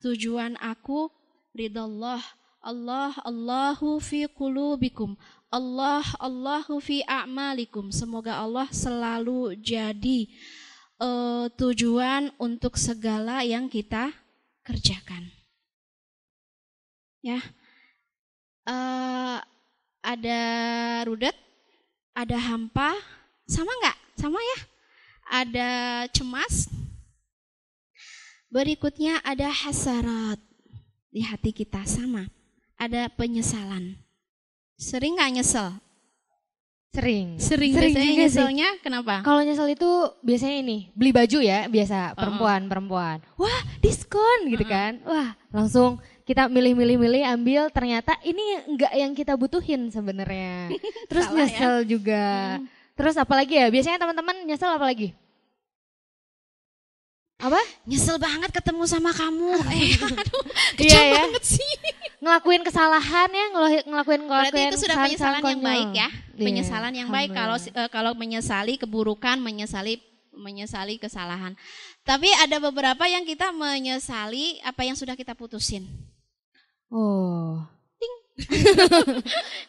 Tujuan 0.00 0.56
aku 0.56 1.12
ridha 1.52 1.84
Allah. 1.84 2.24
Allah 2.64 3.12
Allahu 3.28 4.00
fi 4.00 4.24
qulubikum. 4.24 5.20
Allah 5.52 6.00
Allahu 6.16 6.80
fi 6.80 7.04
a'malikum. 7.04 7.92
Semoga 7.92 8.40
Allah 8.40 8.72
selalu 8.72 9.52
jadi 9.60 10.32
uh, 10.96 11.52
tujuan 11.52 12.32
untuk 12.40 12.80
segala 12.80 13.44
yang 13.44 13.68
kita 13.68 14.16
kerjakan. 14.64 15.28
Ya. 17.20 17.38
Uh, 18.64 19.44
ada 20.00 20.40
rudet, 21.04 21.36
ada 22.16 22.34
hampa, 22.40 22.96
sama 23.44 23.70
nggak? 23.70 23.98
Sama 24.18 24.40
ya? 24.40 24.58
Ada 25.30 25.70
cemas. 26.10 26.66
Berikutnya 28.48 29.20
ada 29.20 29.52
hasarat 29.52 30.40
di 31.12 31.22
hati 31.22 31.54
kita 31.54 31.84
sama. 31.84 32.26
Ada 32.80 33.06
penyesalan. 33.14 34.01
Sering 34.78 35.18
nggak 35.18 35.32
nyesel? 35.40 35.68
Sering. 36.92 37.40
Sering. 37.40 37.72
Sering 37.72 37.94
juga 37.96 38.12
nyeselnya 38.20 38.68
sih. 38.76 38.80
kenapa? 38.84 39.24
Kalau 39.24 39.40
nyesel 39.40 39.72
itu 39.72 39.90
biasanya 40.20 40.56
ini, 40.60 40.78
beli 40.92 41.08
baju 41.08 41.38
ya, 41.40 41.64
biasa 41.64 42.12
perempuan-perempuan. 42.12 43.24
Uh-uh. 43.24 43.48
Wah, 43.48 43.60
diskon 43.80 44.38
gitu 44.52 44.60
uh-uh. 44.60 44.72
kan. 44.76 44.92
Wah, 45.08 45.32
langsung 45.48 45.96
kita 46.28 46.52
milih-milih-milih 46.52 47.24
ambil 47.32 47.72
ternyata 47.72 48.14
ini 48.22 48.60
enggak 48.68 48.92
yang 48.92 49.16
kita 49.16 49.34
butuhin 49.40 49.88
sebenarnya. 49.88 50.68
Terus 51.10 51.24
Salah 51.26 51.36
ya? 51.36 51.40
nyesel 51.48 51.74
ya? 51.80 51.88
juga. 51.88 52.24
Hmm. 52.60 52.66
Terus 52.92 53.14
apalagi 53.16 53.54
ya? 53.56 53.66
Biasanya 53.72 53.98
teman-teman 53.98 54.36
nyesel 54.44 54.68
apa 54.68 54.84
lagi? 54.84 55.16
Apa? 57.42 57.58
Nyesel 57.90 58.20
banget 58.22 58.54
ketemu 58.54 58.84
sama 58.86 59.10
kamu. 59.10 59.50
eh, 59.74 59.98
aduh, 60.06 60.44
kejam 60.78 61.02
iya, 61.02 61.10
ya? 61.10 61.14
banget 61.26 61.42
sih. 61.56 61.72
Ngelakuin 62.22 62.62
kesalahan 62.62 63.26
ya, 63.34 63.46
ngelakuin 63.50 63.82
ngelakuin 63.90 64.22
Berarti 64.30 64.60
itu 64.70 64.78
sudah 64.86 64.96
penyesalan 65.02 65.42
yang 65.42 65.62
baik 65.66 65.90
ya. 65.90 65.98
Yeah. 65.98 66.10
Penyesalan 66.38 66.94
yang 66.94 67.10
baik 67.10 67.34
kalau 67.34 67.58
uh, 67.58 67.90
kalau 67.90 68.12
menyesali 68.14 68.78
keburukan, 68.78 69.42
menyesali 69.42 69.98
menyesali 70.30 71.02
kesalahan. 71.02 71.58
Tapi 72.06 72.30
ada 72.38 72.62
beberapa 72.62 73.10
yang 73.10 73.26
kita 73.26 73.50
menyesali 73.50 74.62
apa 74.62 74.86
yang 74.86 74.94
sudah 74.94 75.18
kita 75.18 75.34
putusin. 75.34 75.82
Oh. 76.94 77.58
Ting. 77.98 78.14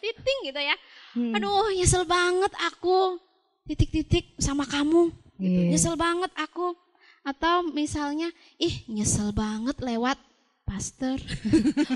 Ting 0.22 0.38
gitu 0.46 0.60
ya. 0.62 0.78
Hmm. 1.18 1.34
Aduh, 1.34 1.74
nyesel 1.74 2.06
banget 2.06 2.54
aku. 2.70 3.18
Titik-titik 3.66 4.38
sama 4.38 4.62
kamu. 4.62 5.10
Gitu. 5.42 5.58
Yeah. 5.58 5.74
Nyesel 5.74 5.98
banget 5.98 6.30
aku 6.38 6.78
atau 7.24 7.66
misalnya, 7.66 8.28
ih 8.60 8.84
nyesel 8.86 9.32
banget 9.34 9.80
lewat 9.80 10.20
pastor. 10.64 11.20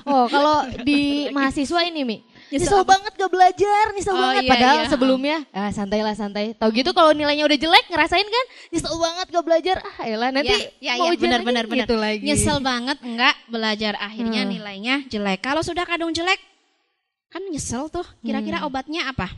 oh 0.04 0.28
kalau 0.28 0.68
di 0.84 1.26
mahasiswa 1.32 1.80
ini 1.88 2.04
Mi, 2.04 2.16
nyesel, 2.52 2.78
nyesel 2.78 2.82
banget 2.84 3.12
gak 3.16 3.32
belajar, 3.32 3.84
nyesel 3.96 4.14
oh, 4.14 4.20
banget. 4.20 4.42
Iya, 4.44 4.50
Padahal 4.52 4.78
iya. 4.78 4.88
sebelumnya, 4.92 5.36
ah 5.50 5.70
santai 5.72 6.00
lah 6.04 6.14
santai. 6.14 6.52
Tahu 6.54 6.70
gitu 6.76 6.92
kalau 6.92 7.16
nilainya 7.16 7.48
udah 7.48 7.58
jelek 7.58 7.86
ngerasain 7.88 8.28
kan, 8.28 8.46
nyesel 8.70 8.94
banget 9.00 9.26
gak 9.32 9.44
belajar. 9.44 9.76
Ah 9.82 9.96
elah 10.04 10.30
nanti 10.30 10.54
ya, 10.78 10.94
ya, 10.94 11.00
mau 11.00 11.10
ya, 11.10 11.18
benar, 11.18 11.40
benar, 11.42 11.64
benar. 11.66 11.84
gitu 11.88 11.96
lagi. 11.96 12.24
Nyesel 12.28 12.58
banget 12.60 12.98
enggak 13.02 13.36
belajar, 13.48 13.92
akhirnya 13.98 14.42
hmm. 14.44 14.50
nilainya 14.52 14.94
jelek. 15.08 15.40
Kalau 15.40 15.64
sudah 15.64 15.88
kadung 15.88 16.12
jelek, 16.12 16.38
kan 17.32 17.42
nyesel 17.48 17.88
tuh. 17.88 18.06
Kira-kira 18.20 18.62
hmm. 18.62 18.68
obatnya 18.68 19.08
apa? 19.08 19.32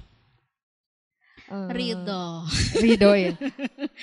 Uh, 1.50 1.66
Ridho. 1.74 2.46
Ridho 2.78 3.10
ya. 3.18 3.34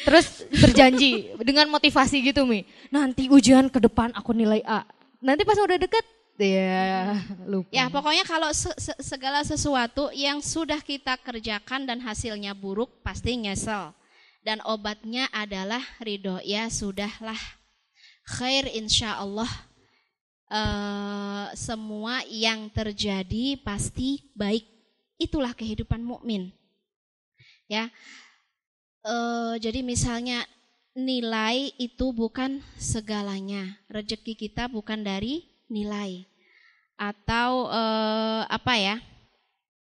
Terus 0.03 0.43
berjanji 0.51 1.32
dengan 1.47 1.71
motivasi 1.71 2.19
gitu 2.19 2.43
Mi. 2.43 2.67
Nanti 2.91 3.32
ujian 3.32 3.71
ke 3.71 3.80
depan 3.80 4.11
aku 4.11 4.36
nilai 4.36 4.59
A. 4.67 4.84
Nanti 5.22 5.41
pas 5.43 5.57
udah 5.57 5.78
deket 5.80 6.05
ya 6.38 7.18
lupa. 7.49 7.70
Ya 7.74 7.89
pokoknya 7.89 8.22
kalau 8.26 8.53
se 8.53 8.70
se 8.78 8.93
segala 9.01 9.41
sesuatu 9.41 10.13
yang 10.13 10.38
sudah 10.39 10.78
kita 10.86 11.18
kerjakan 11.18 11.89
dan 11.89 11.97
hasilnya 12.01 12.53
buruk 12.53 12.89
pasti 13.01 13.38
nyesel. 13.38 13.93
Dan 14.45 14.63
obatnya 14.63 15.28
adalah 15.34 15.82
ridho. 15.99 16.39
Ya 16.45 16.70
sudahlah. 16.72 17.39
Khair 18.24 18.70
insya 18.72 19.18
Allah. 19.18 19.49
Uh, 20.47 21.51
semua 21.59 22.24
yang 22.32 22.72
terjadi 22.72 23.59
pasti 23.59 24.32
baik. 24.32 24.63
Itulah 25.20 25.51
kehidupan 25.51 25.99
mukmin 25.99 26.55
ya. 27.68 27.91
E, 29.03 29.15
jadi 29.61 29.84
misalnya 29.84 30.43
nilai 30.97 31.69
itu 31.77 32.09
bukan 32.09 32.65
segalanya, 32.81 33.77
rezeki 33.85 34.33
kita 34.33 34.65
bukan 34.65 35.05
dari 35.05 35.45
nilai 35.69 36.25
atau 36.97 37.69
e, 37.69 37.83
apa 38.49 38.73
ya? 38.81 38.97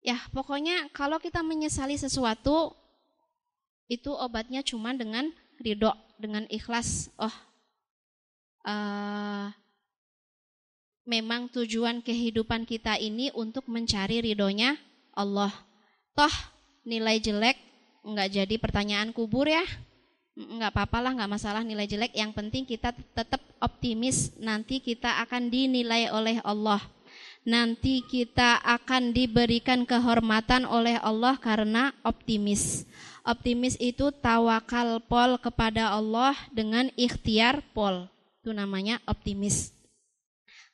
Ya 0.00 0.16
pokoknya 0.32 0.88
kalau 0.96 1.20
kita 1.20 1.44
menyesali 1.44 2.00
sesuatu 2.00 2.72
itu 3.88 4.08
obatnya 4.16 4.64
cuma 4.64 4.96
dengan 4.96 5.28
ridho, 5.60 5.92
dengan 6.16 6.48
ikhlas. 6.48 7.12
Oh, 7.20 7.32
uh, 8.64 9.48
memang 11.04 11.52
tujuan 11.52 12.00
kehidupan 12.00 12.64
kita 12.64 12.96
ini 12.96 13.28
untuk 13.36 13.68
mencari 13.68 14.24
ridhonya 14.24 14.76
Allah. 15.12 15.52
Toh 16.16 16.32
nilai 16.84 17.20
jelek 17.20 17.56
nggak 18.04 18.28
jadi 18.44 18.54
pertanyaan 18.60 19.12
kubur 19.12 19.48
ya. 19.48 19.64
Nggak 20.34 20.74
apa-apa 20.74 20.98
lah, 20.98 21.12
nggak 21.14 21.30
masalah 21.30 21.62
nilai 21.62 21.86
jelek. 21.86 22.10
Yang 22.10 22.34
penting 22.34 22.62
kita 22.66 22.90
tetap 22.90 23.38
optimis 23.62 24.34
nanti 24.42 24.82
kita 24.82 25.22
akan 25.22 25.46
dinilai 25.46 26.10
oleh 26.10 26.42
Allah. 26.42 26.82
Nanti 27.46 28.02
kita 28.02 28.58
akan 28.64 29.14
diberikan 29.14 29.86
kehormatan 29.86 30.66
oleh 30.66 30.98
Allah 30.98 31.38
karena 31.38 31.94
optimis. 32.02 32.88
Optimis 33.22 33.78
itu 33.78 34.10
tawakal 34.10 34.98
pol 35.06 35.38
kepada 35.38 35.92
Allah 35.92 36.34
dengan 36.50 36.90
ikhtiar 36.98 37.62
pol. 37.70 38.10
Itu 38.42 38.50
namanya 38.56 38.98
optimis. 39.06 39.70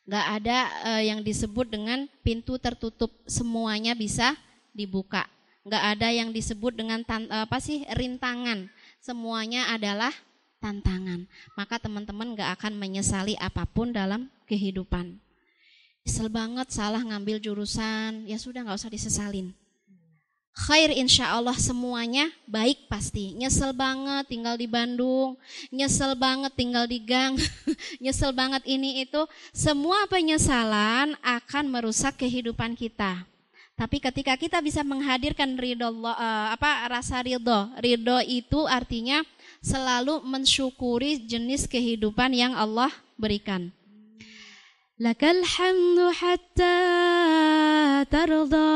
Gak 0.08 0.26
ada 0.42 0.58
uh, 0.88 1.02
yang 1.04 1.20
disebut 1.22 1.70
dengan 1.70 2.10
pintu 2.26 2.58
tertutup, 2.58 3.12
semuanya 3.28 3.94
bisa 3.94 4.34
dibuka. 4.74 5.28
Gak 5.68 5.84
ada 5.94 6.08
yang 6.10 6.32
disebut 6.32 6.72
dengan 6.74 7.04
tan 7.04 7.30
apa 7.30 7.60
sih 7.62 7.84
rintangan, 7.94 8.66
semuanya 9.00 9.72
adalah 9.72 10.14
tantangan. 10.60 11.26
Maka 11.56 11.80
teman-teman 11.80 12.36
gak 12.36 12.60
akan 12.60 12.76
menyesali 12.76 13.34
apa 13.40 13.66
pun 13.66 13.90
dalam 13.90 14.28
kehidupan. 14.46 15.18
Kesel 16.04 16.28
banget 16.30 16.70
salah 16.72 17.00
ngambil 17.00 17.40
jurusan, 17.42 18.24
ya 18.24 18.38
sudah 18.40 18.64
gak 18.64 18.78
usah 18.78 18.92
disesalin 18.92 19.52
khair 20.66 20.92
insya 20.92 21.32
Allah 21.32 21.56
semuanya 21.56 22.28
baik 22.44 22.90
pasti. 22.90 23.32
Nyesel 23.38 23.72
banget 23.72 24.28
tinggal 24.28 24.60
di 24.60 24.68
Bandung, 24.68 25.38
nyesel 25.72 26.12
banget 26.18 26.52
tinggal 26.52 26.84
di 26.84 27.00
gang, 27.00 27.38
nyesel 28.02 28.34
banget 28.34 28.62
ini 28.68 29.06
itu. 29.06 29.24
Semua 29.54 30.04
penyesalan 30.10 31.16
akan 31.24 31.64
merusak 31.70 32.20
kehidupan 32.20 32.76
kita. 32.76 33.24
Tapi 33.80 33.96
ketika 33.96 34.36
kita 34.36 34.60
bisa 34.60 34.84
menghadirkan 34.84 35.56
ridho 35.56 35.88
uh, 36.04 36.52
apa 36.52 36.84
rasa 36.84 37.24
ridho, 37.24 37.72
ridho 37.80 38.20
itu 38.28 38.68
artinya 38.68 39.24
selalu 39.64 40.20
mensyukuri 40.20 41.24
jenis 41.24 41.64
kehidupan 41.64 42.36
yang 42.36 42.52
Allah 42.52 42.92
berikan. 43.16 43.72
Lakal 45.00 45.40
hamdu 45.40 46.12
hatta 46.12 46.76
tarda 48.04 48.68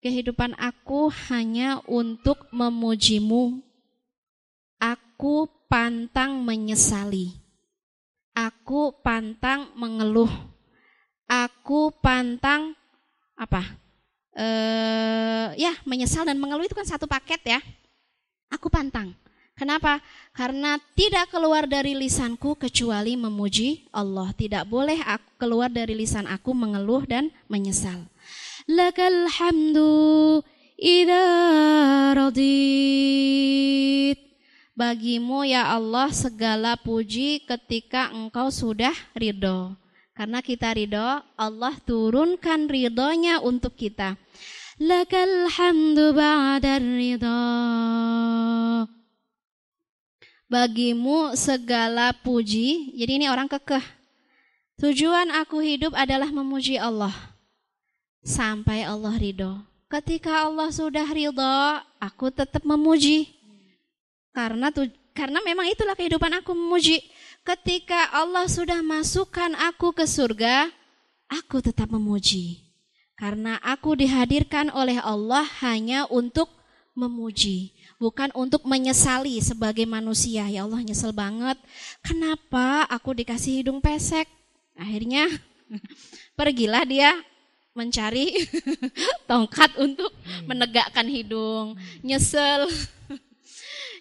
kehidupan 0.00 0.56
aku 0.56 1.12
hanya 1.28 1.84
untuk 1.84 2.48
memujimu. 2.48 3.60
Aku 4.80 5.52
pantang 5.68 6.40
menyesali. 6.40 7.28
Aku 8.32 8.96
pantang 9.04 9.68
mengeluh. 9.76 10.53
Aku 11.24 11.90
pantang 12.02 12.76
apa? 13.34 13.64
Eh 14.34 15.48
ya, 15.58 15.72
menyesal 15.88 16.26
dan 16.26 16.36
mengeluh 16.36 16.66
itu 16.66 16.76
kan 16.76 16.86
satu 16.86 17.08
paket 17.08 17.40
ya. 17.44 17.60
Aku 18.52 18.68
pantang. 18.68 19.16
Kenapa? 19.54 20.02
Karena 20.34 20.82
tidak 20.98 21.30
keluar 21.30 21.70
dari 21.70 21.94
lisanku 21.94 22.58
kecuali 22.58 23.14
memuji 23.14 23.86
Allah. 23.94 24.34
Tidak 24.34 24.66
boleh 24.66 24.98
aku 25.06 25.30
keluar 25.38 25.70
dari 25.70 25.94
lisan 25.94 26.26
aku 26.26 26.50
mengeluh 26.50 27.06
dan 27.06 27.30
menyesal 27.46 28.10
lakal 28.64 29.28
hamdu 29.28 30.40
idza 30.80 31.24
radit 32.16 34.18
Bagimu 34.74 35.46
ya 35.46 35.70
Allah 35.70 36.10
segala 36.10 36.74
puji 36.74 37.46
ketika 37.46 38.10
engkau 38.10 38.50
sudah 38.50 38.90
ridho. 39.14 39.78
Karena 40.14 40.38
kita 40.38 40.70
ridho, 40.70 41.26
Allah 41.34 41.74
turunkan 41.82 42.70
ridhonya 42.70 43.42
untuk 43.42 43.74
kita. 43.74 44.14
Lakal 44.78 45.50
hamdu 45.50 46.14
ba'da 46.14 46.78
ridho. 46.78 47.38
Bagimu 50.46 51.34
segala 51.34 52.14
puji. 52.14 52.94
Jadi 52.94 53.12
ini 53.18 53.26
orang 53.26 53.50
kekeh. 53.50 53.82
Tujuan 54.78 55.34
aku 55.34 55.62
hidup 55.62 55.94
adalah 55.98 56.30
memuji 56.30 56.78
Allah 56.78 57.14
sampai 58.22 58.86
Allah 58.86 59.14
ridho. 59.18 59.62
Ketika 59.90 60.46
Allah 60.46 60.70
sudah 60.70 61.06
ridho, 61.10 61.58
aku 61.98 62.30
tetap 62.30 62.62
memuji. 62.62 63.34
Karena 64.34 64.70
tu, 64.74 64.86
karena 65.14 65.38
memang 65.42 65.70
itulah 65.70 65.94
kehidupan 65.94 66.42
aku 66.42 66.54
memuji. 66.54 67.02
Ketika 67.44 68.08
Allah 68.08 68.48
sudah 68.48 68.80
masukkan 68.80 69.52
aku 69.68 69.92
ke 69.92 70.08
surga, 70.08 70.72
aku 71.28 71.60
tetap 71.60 71.92
memuji. 71.92 72.64
Karena 73.20 73.60
aku 73.60 73.92
dihadirkan 73.92 74.72
oleh 74.72 74.96
Allah 74.96 75.44
hanya 75.60 76.08
untuk 76.08 76.48
memuji, 76.96 77.76
bukan 78.00 78.32
untuk 78.32 78.64
menyesali 78.64 79.44
sebagai 79.44 79.84
manusia. 79.84 80.48
Ya 80.48 80.64
Allah 80.64 80.80
nyesel 80.80 81.12
banget. 81.12 81.60
Kenapa 82.00 82.88
aku 82.88 83.12
dikasih 83.12 83.60
hidung 83.60 83.84
pesek? 83.84 84.24
Akhirnya 84.80 85.28
pergilah 86.40 86.88
dia 86.88 87.12
mencari 87.76 88.48
tongkat 89.28 89.76
untuk 89.76 90.08
hmm. 90.08 90.48
menegakkan 90.48 91.04
hidung, 91.12 91.76
nyesel. 92.00 92.72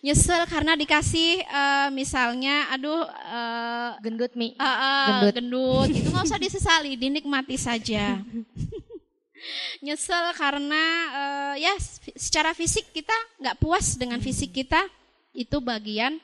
nyesel 0.04 0.44
karena 0.52 0.76
dikasih 0.76 1.40
uh, 1.48 1.88
misalnya 1.96 2.68
aduh 2.76 3.08
uh, 3.08 3.96
gendut 4.04 4.36
mi 4.36 4.52
uh, 4.60 4.68
uh, 4.68 5.08
gendut. 5.08 5.34
gendut 5.40 5.90
itu 5.96 6.08
nggak 6.12 6.28
usah 6.28 6.42
disesali 6.44 7.00
dinikmati 7.00 7.56
saja 7.56 8.20
nyesel 9.86 10.36
karena 10.36 10.84
uh, 11.16 11.56
ya 11.56 11.72
secara 12.20 12.52
fisik 12.52 12.92
kita 12.92 13.16
nggak 13.40 13.58
puas 13.64 13.96
dengan 13.96 14.20
hmm. 14.20 14.28
fisik 14.28 14.52
kita 14.52 14.84
itu 15.32 15.58
bagian 15.64 16.20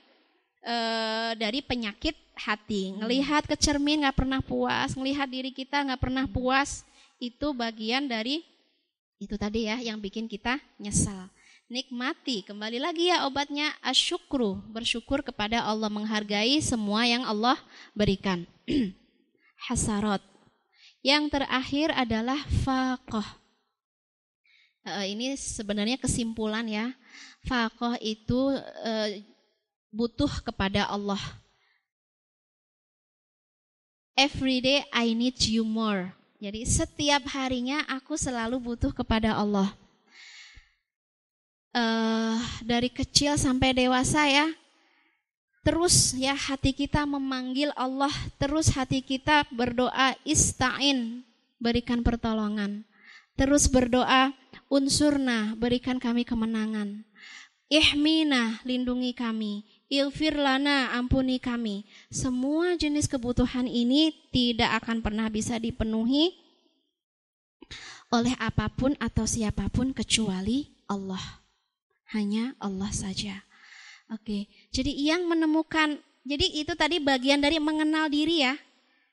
uh, 0.67 1.31
dari 1.39 1.63
penyakit 1.63 2.19
hati 2.35 2.91
hmm. 2.91 3.03
ngelihat 3.03 3.47
ke 3.47 3.55
cermin 3.55 4.03
nggak 4.03 4.19
pernah 4.19 4.43
puas 4.43 4.91
ngelihat 4.91 5.31
diri 5.31 5.55
kita 5.55 5.87
nggak 5.87 6.03
pernah 6.03 6.27
puas 6.27 6.83
itu 7.19 7.55
bagian 7.55 8.11
dari 8.11 8.43
itu 9.19 9.35
tadi 9.35 9.67
ya 9.67 9.75
yang 9.83 9.99
bikin 9.99 10.31
kita 10.31 10.55
nyesal. 10.79 11.27
Nikmati, 11.69 12.41
kembali 12.41 12.81
lagi 12.81 13.13
ya 13.13 13.29
obatnya 13.29 13.69
asyukru, 13.85 14.57
bersyukur 14.73 15.21
kepada 15.21 15.61
Allah 15.61 15.85
menghargai 15.85 16.57
semua 16.65 17.05
yang 17.05 17.21
Allah 17.21 17.61
berikan. 17.93 18.41
Hasarot. 19.69 20.17
Yang 21.05 21.29
terakhir 21.29 21.93
adalah 21.93 22.41
faqoh. 22.65 23.21
ini 25.13 25.37
sebenarnya 25.37 26.01
kesimpulan 26.01 26.65
ya. 26.65 26.89
Faqoh 27.45 28.01
itu 28.01 28.57
butuh 29.93 30.41
kepada 30.41 30.89
Allah. 30.89 31.21
Every 34.17 34.57
day 34.57 34.89
I 34.89 35.13
need 35.13 35.37
you 35.45 35.61
more. 35.61 36.17
Jadi 36.41 36.65
setiap 36.65 37.29
harinya 37.29 37.85
aku 37.85 38.17
selalu 38.17 38.57
butuh 38.57 38.89
kepada 38.89 39.37
Allah. 39.37 39.69
Uh, 41.69 42.33
dari 42.65 42.89
kecil 42.89 43.37
sampai 43.37 43.77
dewasa 43.77 44.25
ya, 44.25 44.49
terus 45.61 46.17
ya 46.17 46.33
hati 46.33 46.73
kita 46.73 47.05
memanggil 47.05 47.69
Allah, 47.77 48.09
terus 48.41 48.73
hati 48.73 49.05
kita 49.05 49.45
berdoa 49.53 50.17
istain, 50.25 51.21
berikan 51.61 52.01
pertolongan. 52.01 52.89
Terus 53.37 53.69
berdoa 53.69 54.33
unsurna, 54.67 55.53
berikan 55.55 56.01
kami 56.01 56.25
kemenangan. 56.25 57.05
Ihmina, 57.69 58.59
lindungi 58.65 59.13
kami. 59.13 59.61
Ilfir 59.89 60.37
lana, 60.37 60.89
ampuni 60.97 61.37
kami. 61.37 61.85
Semua 62.09 62.73
jenis 62.73 63.05
kebutuhan 63.05 63.69
ini 63.69 64.11
tidak 64.33 64.83
akan 64.83 65.05
pernah 65.05 65.29
bisa 65.29 65.61
dipenuhi 65.61 66.33
oleh 68.09 68.33
apa 68.41 68.69
pun 68.73 68.97
atau 68.97 69.29
siapa 69.29 69.69
pun 69.69 69.93
kecuali 69.93 70.65
Allah. 70.89 71.38
Hanya 72.09 72.57
Allah 72.57 72.89
saja. 72.89 73.45
Oke, 74.09 74.49
jadi 74.73 74.89
yang 74.89 75.29
menemukan, 75.29 76.01
jadi 76.25 76.45
itu 76.57 76.73
tadi 76.73 76.97
bagian 76.97 77.37
dari 77.37 77.61
mengenal 77.61 78.09
diri 78.09 78.41
ya. 78.41 78.57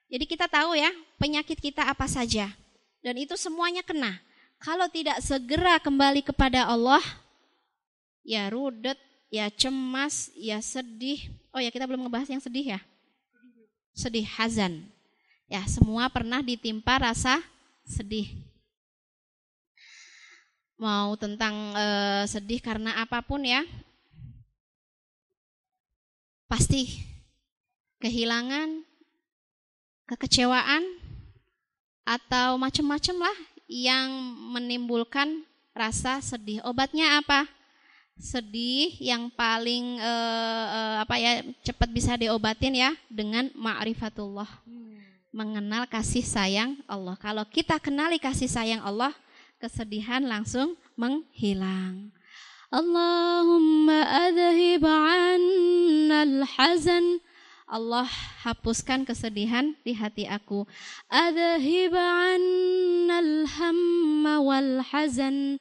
Jadi 0.08 0.24
kita 0.24 0.48
tahu 0.48 0.72
ya 0.72 0.88
penyakit 1.20 1.60
kita 1.60 1.84
apa 1.84 2.08
saja. 2.08 2.48
Dan 3.04 3.20
itu 3.20 3.36
semuanya 3.36 3.84
kena. 3.84 4.16
Kalau 4.56 4.88
tidak 4.88 5.20
segera 5.20 5.76
kembali 5.76 6.24
kepada 6.24 6.64
Allah, 6.64 7.04
ya 8.24 8.48
rudet, 8.48 8.96
ya 9.28 9.52
cemas, 9.52 10.32
ya 10.32 10.58
sedih. 10.64 11.28
Oh 11.52 11.60
ya 11.60 11.68
kita 11.68 11.84
belum 11.84 12.08
ngebahas 12.08 12.32
yang 12.32 12.40
sedih 12.40 12.76
ya. 12.76 12.80
Sedih, 13.92 14.24
hazan. 14.24 14.88
Ya 15.46 15.62
semua 15.68 16.08
pernah 16.08 16.40
ditimpa 16.40 16.98
rasa 16.98 17.44
sedih. 17.84 18.32
Mau 20.76 21.16
tentang 21.16 21.72
uh, 21.72 22.28
sedih 22.28 22.60
karena 22.60 23.00
apa 23.00 23.24
pun 23.24 23.40
ya. 23.40 23.64
Pasti 26.46 27.00
kehilangan, 27.98 28.84
kekecewaan, 30.04 30.84
atau 32.06 32.54
macam-macam 32.54 33.26
lah 33.26 33.38
yang 33.66 34.06
menimbulkan 34.54 35.42
rasa 35.74 36.22
sedih. 36.22 36.62
Obatnya 36.62 37.18
apa? 37.18 37.50
Sedih 38.16 38.94
yang 39.02 39.28
paling 39.28 40.00
uh, 40.00 40.66
uh, 40.72 40.94
apa 41.04 41.20
ya 41.20 41.44
cepat 41.66 41.90
bisa 41.90 42.16
diobatin 42.16 42.72
ya 42.72 42.94
dengan 43.10 43.50
ma'rifatullah. 43.52 44.48
Hmm. 44.64 44.96
Mengenal 45.34 45.84
kasih 45.84 46.24
sayang 46.24 46.80
Allah. 46.88 47.12
Kalau 47.20 47.44
kita 47.44 47.76
kenali 47.76 48.16
kasih 48.16 48.48
sayang 48.48 48.80
Allah, 48.80 49.12
kesedihan 49.60 50.24
langsung 50.24 50.76
menghilang. 50.96 52.12
Allahumma 52.70 54.26
adhib 54.26 54.84
al 54.84 56.42
hazan 56.44 57.22
Allah 57.66 58.06
hapuskan 58.46 59.02
kesedihan 59.02 59.74
di 59.82 59.90
hati 59.90 60.22
aku. 60.30 60.70
Adhib 61.10 61.98
annal 61.98 63.50
hamma 63.50 64.38
wal 64.38 64.86
hazan. 64.86 65.58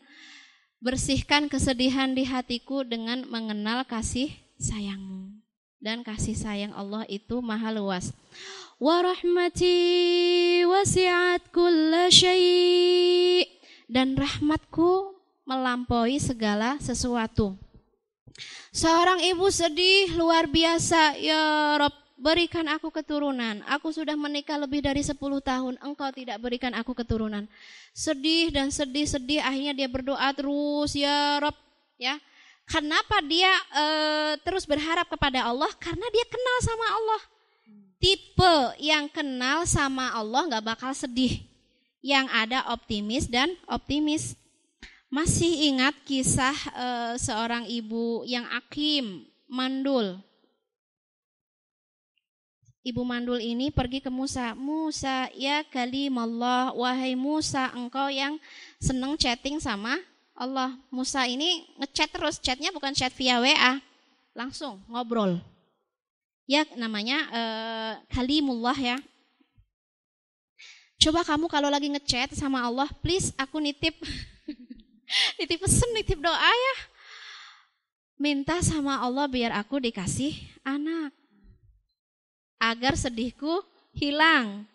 Bersihkan 0.85 1.49
kesedihan 1.49 2.13
di 2.13 2.29
hatiku 2.29 2.85
dengan 2.85 3.25
mengenal 3.25 3.89
kasih 3.89 4.29
sayangmu. 4.61 5.33
Dan 5.81 6.05
kasih 6.05 6.37
sayang 6.37 6.77
Allah 6.77 7.09
itu 7.09 7.41
maha 7.41 7.73
luas. 7.73 8.13
Wa 8.77 9.01
rahmati 9.01 10.61
wasi'at 10.61 11.49
kulla 11.49 12.13
syai' 12.13 13.54
dan 13.85 14.17
rahmatku 14.17 15.13
melampaui 15.45 16.17
segala 16.17 16.77
sesuatu. 16.81 17.53
Seorang 18.75 19.23
ibu 19.23 19.47
sedih 19.47 20.19
luar 20.19 20.51
biasa, 20.51 21.15
ya 21.15 21.39
Rob, 21.79 21.95
berikan 22.19 22.67
aku 22.67 22.91
keturunan. 22.91 23.63
Aku 23.71 23.95
sudah 23.95 24.19
menikah 24.19 24.59
lebih 24.59 24.83
dari 24.83 24.99
10 24.99 25.15
tahun, 25.19 25.79
engkau 25.79 26.11
tidak 26.11 26.43
berikan 26.43 26.75
aku 26.75 26.91
keturunan. 26.91 27.47
Sedih 27.95 28.51
dan 28.51 28.75
sedih-sedih, 28.75 29.39
akhirnya 29.39 29.71
dia 29.71 29.87
berdoa 29.87 30.27
terus, 30.35 30.91
ya 30.91 31.39
Rob, 31.39 31.55
ya. 31.95 32.19
Kenapa 32.65 33.21
dia 33.21 33.53
e, 33.77 33.85
terus 34.41 34.65
berharap 34.65 35.05
kepada 35.05 35.45
Allah? 35.45 35.69
Karena 35.77 36.07
dia 36.09 36.25
kenal 36.25 36.57
sama 36.65 36.87
Allah. 36.97 37.21
Tipe 38.01 38.55
yang 38.81 39.05
kenal 39.07 39.69
sama 39.69 40.11
Allah 40.17 40.49
nggak 40.49 40.65
bakal 40.65 40.91
sedih. 40.91 41.45
Yang 42.05 42.29
ada 42.29 42.59
optimis 42.69 43.25
dan 43.25 43.49
optimis. 43.65 44.37
Masih 45.09 45.73
ingat 45.73 45.97
kisah 46.05 46.53
uh, 46.75 47.13
seorang 47.17 47.65
ibu 47.65 48.21
yang 48.29 48.45
akim, 48.53 49.25
mandul. 49.49 50.21
Ibu 52.85 53.01
mandul 53.01 53.41
ini 53.41 53.73
pergi 53.73 53.97
ke 53.97 54.13
Musa. 54.13 54.53
Musa, 54.53 55.25
ya 55.33 55.65
kalimallah, 55.73 56.69
wahai 56.77 57.17
Musa, 57.17 57.73
engkau 57.73 58.13
yang 58.13 58.37
seneng 58.77 59.17
chatting 59.17 59.57
sama 59.57 59.97
Allah. 60.37 60.77
Musa 60.93 61.25
ini 61.25 61.65
ngechat 61.81 62.13
terus, 62.13 62.37
chatnya 62.37 62.69
bukan 62.69 62.93
chat 62.93 63.09
via 63.17 63.41
WA, 63.41 63.81
langsung 64.37 64.85
ngobrol. 64.85 65.41
Ya 66.45 66.61
namanya 66.77 67.17
uh, 67.33 67.93
kalimullah 68.13 68.77
ya. 68.77 68.97
Coba 71.05 71.21
kamu 71.21 71.45
kalau 71.45 71.69
lagi 71.69 71.85
ngechat 71.85 72.33
sama 72.33 72.65
Allah, 72.65 72.89
please 73.05 73.29
aku 73.37 73.61
nitip 73.61 73.93
nitip 75.37 75.61
pesen, 75.61 75.93
nitip 75.93 76.17
doa 76.17 76.33
ya. 76.49 76.75
Minta 78.17 78.57
sama 78.65 78.97
Allah 78.97 79.29
biar 79.29 79.53
aku 79.53 79.77
dikasih 79.77 80.33
anak. 80.65 81.13
Agar 82.57 82.97
sedihku 82.97 83.61
hilang. 83.93 84.65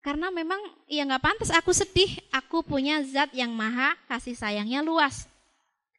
Karena 0.00 0.32
memang 0.32 0.56
ya 0.88 1.04
nggak 1.04 1.20
pantas 1.20 1.52
aku 1.52 1.68
sedih. 1.76 2.16
Aku 2.32 2.64
punya 2.64 3.04
zat 3.04 3.28
yang 3.36 3.52
maha 3.52 3.92
kasih 4.08 4.32
sayangnya 4.32 4.80
luas. 4.80 5.28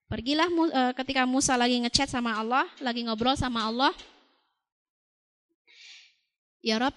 Pergilah 0.10 0.50
e, 0.50 0.82
ketika 0.98 1.30
Musa 1.30 1.54
lagi 1.54 1.78
ngechat 1.78 2.10
sama 2.10 2.34
Allah, 2.34 2.66
lagi 2.82 3.06
ngobrol 3.06 3.38
sama 3.38 3.70
Allah. 3.70 3.94
Ya 6.66 6.82
Rob, 6.82 6.96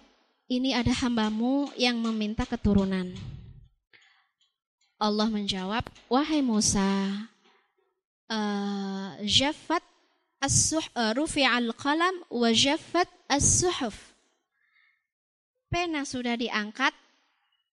ini 0.51 0.74
ada 0.74 0.90
hambamu 0.90 1.70
yang 1.78 1.94
meminta 2.03 2.42
keturunan. 2.42 3.14
Allah 4.98 5.30
menjawab, 5.30 5.86
wahai 6.11 6.42
Musa, 6.42 6.82
uh, 8.26 9.14
jaffat 9.22 9.80
as-suh 10.42 10.82
uh, 10.98 11.14
rufi'al 11.14 11.70
qalam 11.78 12.26
as-suhuf. 13.30 13.94
Pena 15.70 16.03
sudah 16.03 16.34
diangkat, 16.34 16.92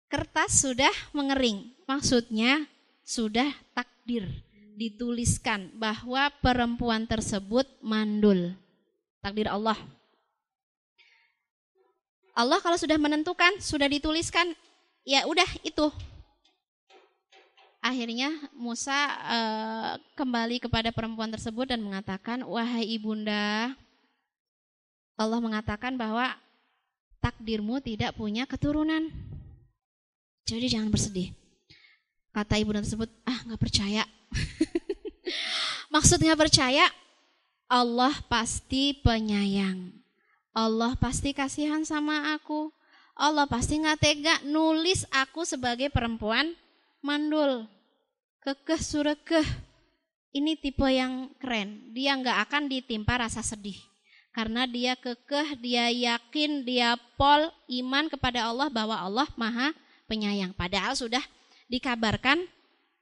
kertas 0.05 0.61
sudah 0.61 0.93
mengering. 1.17 1.73
Maksudnya 1.89 2.69
sudah 3.01 3.49
takdir 3.73 4.29
dituliskan 4.77 5.73
bahwa 5.73 6.29
perempuan 6.45 7.09
tersebut 7.09 7.65
mandul. 7.81 8.53
Takdir 9.25 9.49
Allah. 9.49 9.96
Allah 12.37 12.61
kalau 12.61 12.77
sudah 12.77 13.01
menentukan, 13.01 13.57
sudah 13.57 13.89
dituliskan, 13.89 14.53
ya 15.01 15.25
udah 15.25 15.49
itu 15.65 15.89
akhirnya 17.81 18.29
Musa 18.51 18.93
uh, 19.25 19.91
kembali 20.13 20.61
kepada 20.61 20.93
perempuan 20.93 21.33
tersebut 21.33 21.71
dan 21.71 21.81
mengatakan, 21.81 22.45
"Wahai 22.45 22.85
ibunda, 22.85 23.73
Allah 25.17 25.39
mengatakan 25.41 25.97
bahwa 25.97 26.35
takdirmu 27.23 27.81
tidak 27.81 28.13
punya 28.13 28.45
keturunan. 28.45 29.09
Jadi 30.45 30.67
jangan 30.77 30.93
bersedih." 30.93 31.33
Kata 32.35 32.61
ibunda 32.61 32.85
tersebut, 32.85 33.09
"Ah, 33.25 33.41
nggak 33.49 33.61
percaya." 33.61 34.05
Maksudnya 35.93 36.37
percaya, 36.37 36.85
Allah 37.65 38.13
pasti 38.29 38.93
penyayang. 38.99 40.06
Allah 40.57 40.97
pasti 40.97 41.37
kasihan 41.37 41.85
sama 41.85 42.33
aku. 42.33 42.73
Allah 43.13 43.45
pasti 43.45 43.77
nggak 43.77 44.01
tega 44.01 44.33
nulis 44.41 45.05
aku 45.13 45.45
sebagai 45.45 45.93
perempuan 45.93 46.57
mandul 47.05 47.69
kekeh 48.41 48.81
surekeh. 48.81 49.45
Ini 50.33 50.57
tipe 50.57 50.85
yang 50.89 51.29
keren. 51.37 51.93
Dia 51.93 52.17
nggak 52.17 52.49
akan 52.49 52.73
ditimpa 52.73 53.21
rasa 53.21 53.45
sedih. 53.45 53.77
Karena 54.33 54.65
dia 54.65 54.97
kekeh, 54.97 55.57
dia 55.61 55.93
yakin, 55.93 56.65
dia 56.65 56.97
pol 57.17 57.49
iman 57.81 58.05
kepada 58.09 58.49
Allah 58.49 58.69
bahwa 58.69 58.97
Allah 58.97 59.29
maha 59.37 59.73
penyayang. 60.09 60.57
Padahal 60.57 60.97
sudah 60.97 61.21
dikabarkan 61.69 62.45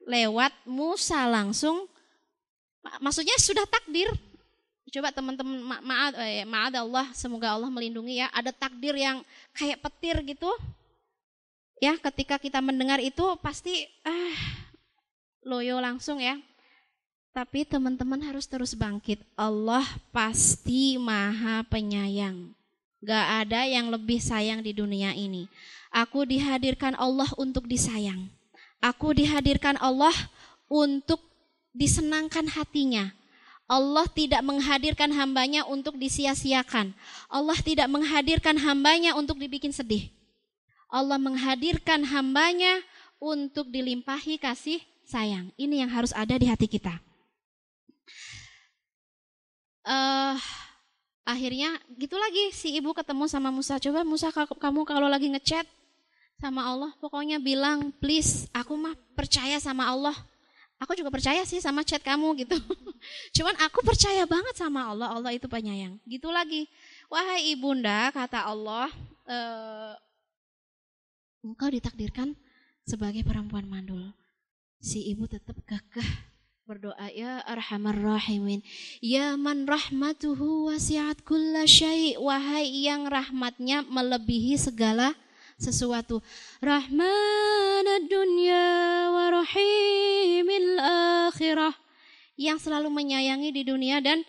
lewat 0.03 0.51
Musa 0.67 1.23
langsung. 1.27 1.87
Maksudnya 2.99 3.35
sudah 3.39 3.63
takdir. 3.67 4.11
Coba 4.93 5.09
teman-teman 5.09 5.57
ma 5.65 5.77
maaf 5.81 6.13
eh, 6.21 6.45
maaf 6.45 6.71
Allah, 6.73 7.05
semoga 7.17 7.49
Allah 7.51 7.69
melindungi 7.73 8.21
ya. 8.21 8.29
Ada 8.29 8.53
takdir 8.53 8.93
yang 8.93 9.25
kayak 9.57 9.81
petir 9.81 10.21
gitu. 10.21 10.51
Ya, 11.81 11.97
ketika 11.99 12.39
kita 12.39 12.63
mendengar 12.63 13.01
itu 13.03 13.23
pasti 13.43 13.89
ah 14.05 14.37
loyo 15.43 15.81
langsung 15.81 16.21
ya. 16.21 16.37
Tapi 17.35 17.67
teman-teman 17.67 18.21
harus 18.23 18.47
terus 18.47 18.71
bangkit. 18.71 19.19
Allah 19.35 19.83
pasti 20.15 20.95
maha 20.95 21.67
penyayang. 21.67 22.55
Gak 23.03 23.25
ada 23.43 23.67
yang 23.67 23.91
lebih 23.91 24.23
sayang 24.23 24.63
di 24.63 24.71
dunia 24.71 25.11
ini. 25.11 25.51
Aku 25.91 26.23
dihadirkan 26.23 26.95
Allah 26.95 27.27
untuk 27.35 27.67
disayang. 27.67 28.31
Aku 28.79 29.11
dihadirkan 29.11 29.75
Allah 29.83 30.15
untuk 30.71 31.19
disenangkan 31.75 32.47
hatinya. 32.47 33.11
Allah 33.65 34.05
tidak 34.13 34.45
menghadirkan 34.45 35.09
hambanya 35.09 35.65
untuk 35.65 35.97
disia-siakan. 35.97 36.93
Allah 37.25 37.57
tidak 37.65 37.89
menghadirkan 37.89 38.61
hambanya 38.61 39.17
untuk 39.17 39.41
dibikin 39.41 39.73
sedih. 39.73 40.05
Allah 40.85 41.17
menghadirkan 41.17 42.05
hambanya 42.05 42.77
untuk 43.17 43.73
dilimpahi 43.73 44.37
kasih 44.37 44.77
sayang. 45.09 45.49
Ini 45.57 45.85
yang 45.85 45.89
harus 45.89 46.13
ada 46.13 46.37
di 46.37 46.45
hati 46.45 46.69
kita. 46.69 46.93
Uh, 49.85 50.37
akhirnya 51.25 51.77
gitu 51.97 52.17
lagi 52.17 52.53
si 52.53 52.77
ibu 52.77 52.93
ketemu 52.93 53.25
sama 53.25 53.49
Musa. 53.49 53.81
Coba 53.81 54.05
Musa 54.05 54.29
kamu 54.33 54.85
kalau 54.85 55.09
lagi 55.09 55.25
ngechat 55.33 55.65
sama 56.37 56.69
Allah, 56.69 56.91
pokoknya 57.01 57.41
bilang 57.41 57.89
please 57.97 58.45
aku 58.53 58.77
mah 58.77 58.93
percaya 59.17 59.57
sama 59.57 59.89
Allah. 59.89 60.13
Aku 60.83 60.91
juga 60.91 61.07
percaya 61.07 61.39
sih 61.47 61.63
sama 61.63 61.87
chat 61.87 62.03
kamu 62.03 62.35
gitu. 62.43 62.59
Cuman 63.35 63.55
aku 63.63 63.79
percaya 63.79 64.27
banget 64.27 64.59
sama 64.59 64.91
Allah. 64.91 65.07
Allah 65.15 65.31
itu 65.31 65.47
penyayang. 65.47 65.95
Gitu 66.03 66.27
lagi. 66.27 66.67
Wahai 67.07 67.55
ibunda, 67.55 68.11
kata 68.11 68.43
Allah, 68.43 68.91
uh, 69.29 69.93
engkau 71.45 71.71
ditakdirkan 71.71 72.35
sebagai 72.85 73.21
perempuan 73.21 73.69
mandul 73.69 74.13
si 74.81 75.09
ibu 75.09 75.25
tetap 75.25 75.57
kekeh 75.65 76.05
berdoa 76.65 77.09
ya 77.13 77.41
arhamar 77.45 77.97
rahimin 77.97 78.65
ya 79.01 79.37
man 79.37 79.69
rahmatuhu 79.69 80.69
wasiat 80.69 81.21
kulla 81.21 81.69
syai 81.69 82.17
wahai 82.17 82.89
yang 82.89 83.05
rahmatnya 83.05 83.85
melebihi 83.85 84.57
segala 84.57 85.13
sesuatu. 85.55 86.19
Rahman 86.59 87.85
dunya 88.11 88.65
wa 89.07 89.25
rahimil 89.39 89.84
akhirah. 91.55 91.71
Yang 92.35 92.67
selalu 92.67 92.91
menyayangi 92.91 93.55
di 93.55 93.63
dunia 93.63 94.03
dan 94.03 94.19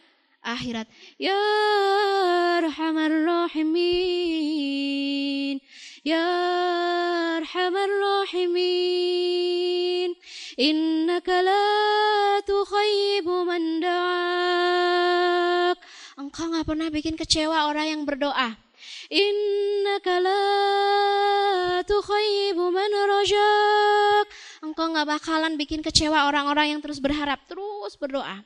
akhirat. 0.46 0.86
Ya 1.18 1.34
Arhamar 2.62 3.10
Rahimin. 3.10 3.58
Ya 6.06 6.22
Arhamar 7.42 7.90
Rahimin. 7.90 10.14
Innaka 10.54 11.42
la 11.42 11.66
tukhayyibu 12.46 13.42
man 13.42 13.82
da'ak. 13.82 15.82
Engkau 16.22 16.46
nggak 16.46 16.62
pernah 16.62 16.94
bikin 16.94 17.18
kecewa 17.18 17.66
orang 17.66 17.90
yang 17.90 18.06
berdoa. 18.06 18.54
Innaka 19.10 20.22
la 20.22 21.82
tukhayyibu 21.82 22.70
man 22.70 22.86
rajak. 22.86 24.30
Engkau 24.66 24.90
nggak 24.90 25.06
bakalan 25.06 25.54
bikin 25.54 25.78
kecewa 25.78 26.26
orang-orang 26.26 26.74
yang 26.74 26.80
terus 26.82 26.98
berharap, 26.98 27.38
terus 27.46 27.94
berdoa. 27.94 28.42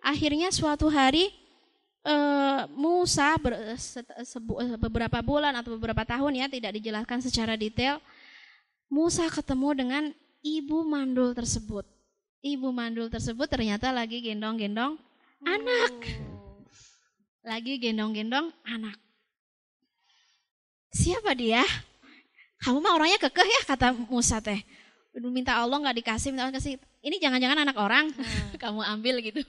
Akhirnya 0.00 0.48
suatu 0.48 0.88
hari 0.88 1.28
uh, 2.08 2.64
Musa 2.72 3.36
beberapa 4.80 5.20
bulan 5.20 5.52
atau 5.60 5.76
beberapa 5.76 6.00
tahun 6.08 6.40
ya 6.40 6.46
tidak 6.48 6.80
dijelaskan 6.80 7.20
secara 7.20 7.60
detail. 7.60 8.00
Musa 8.88 9.28
ketemu 9.28 9.68
dengan 9.76 10.04
ibu 10.40 10.80
mandul 10.82 11.36
tersebut. 11.36 11.84
Ibu 12.40 12.72
mandul 12.72 13.12
tersebut 13.12 13.44
ternyata 13.44 13.92
lagi 13.92 14.24
gendong-gendong 14.24 14.96
anak. 15.44 15.94
Lagi 17.44 17.76
gendong-gendong 17.76 18.48
anak. 18.64 18.96
Siapa 20.90 21.36
dia? 21.36 21.62
Kamu 22.60 22.80
mah 22.80 22.96
orangnya 22.96 23.20
kekeh 23.20 23.44
ya 23.44 23.60
kata 23.68 23.92
Musa 24.08 24.40
teh. 24.40 24.64
Minta 25.10 25.58
Allah 25.58 25.82
nggak 25.82 26.06
dikasih, 26.06 26.30
minta 26.30 26.46
Allah 26.46 26.54
kasih. 26.54 26.78
Ini 27.02 27.18
jangan-jangan 27.18 27.66
anak 27.66 27.76
orang, 27.82 28.14
hmm. 28.14 28.54
kamu 28.62 28.80
ambil 28.94 29.18
gitu. 29.24 29.42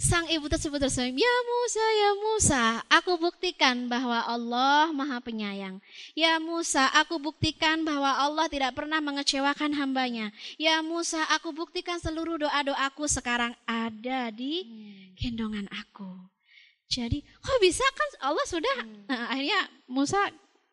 Sang 0.00 0.24
ibu 0.30 0.48
tersebut 0.48 0.80
tersenyum, 0.80 1.20
ya 1.20 1.34
Musa, 1.44 1.84
ya 1.84 2.10
Musa, 2.16 2.64
aku 2.88 3.20
buktikan 3.20 3.92
bahwa 3.92 4.24
Allah 4.24 4.88
maha 4.94 5.20
penyayang. 5.20 5.82
Ya 6.16 6.40
Musa, 6.40 6.88
aku 6.96 7.20
buktikan 7.20 7.84
bahwa 7.84 8.08
Allah 8.08 8.48
tidak 8.48 8.72
pernah 8.72 9.04
mengecewakan 9.04 9.76
hambanya. 9.76 10.32
Ya 10.56 10.80
Musa, 10.80 11.20
aku 11.28 11.52
buktikan 11.52 12.00
seluruh 12.00 12.40
doa-doaku 12.40 13.04
sekarang 13.04 13.52
ada 13.68 14.32
di 14.32 14.64
hmm. 14.64 15.18
gendongan 15.20 15.68
aku. 15.68 16.08
Jadi, 16.88 17.20
kok 17.20 17.60
bisa 17.60 17.84
kan 17.92 18.32
Allah 18.32 18.46
sudah, 18.48 18.76
hmm. 18.80 19.12
nah, 19.12 19.28
akhirnya 19.28 19.60
Musa 19.92 20.32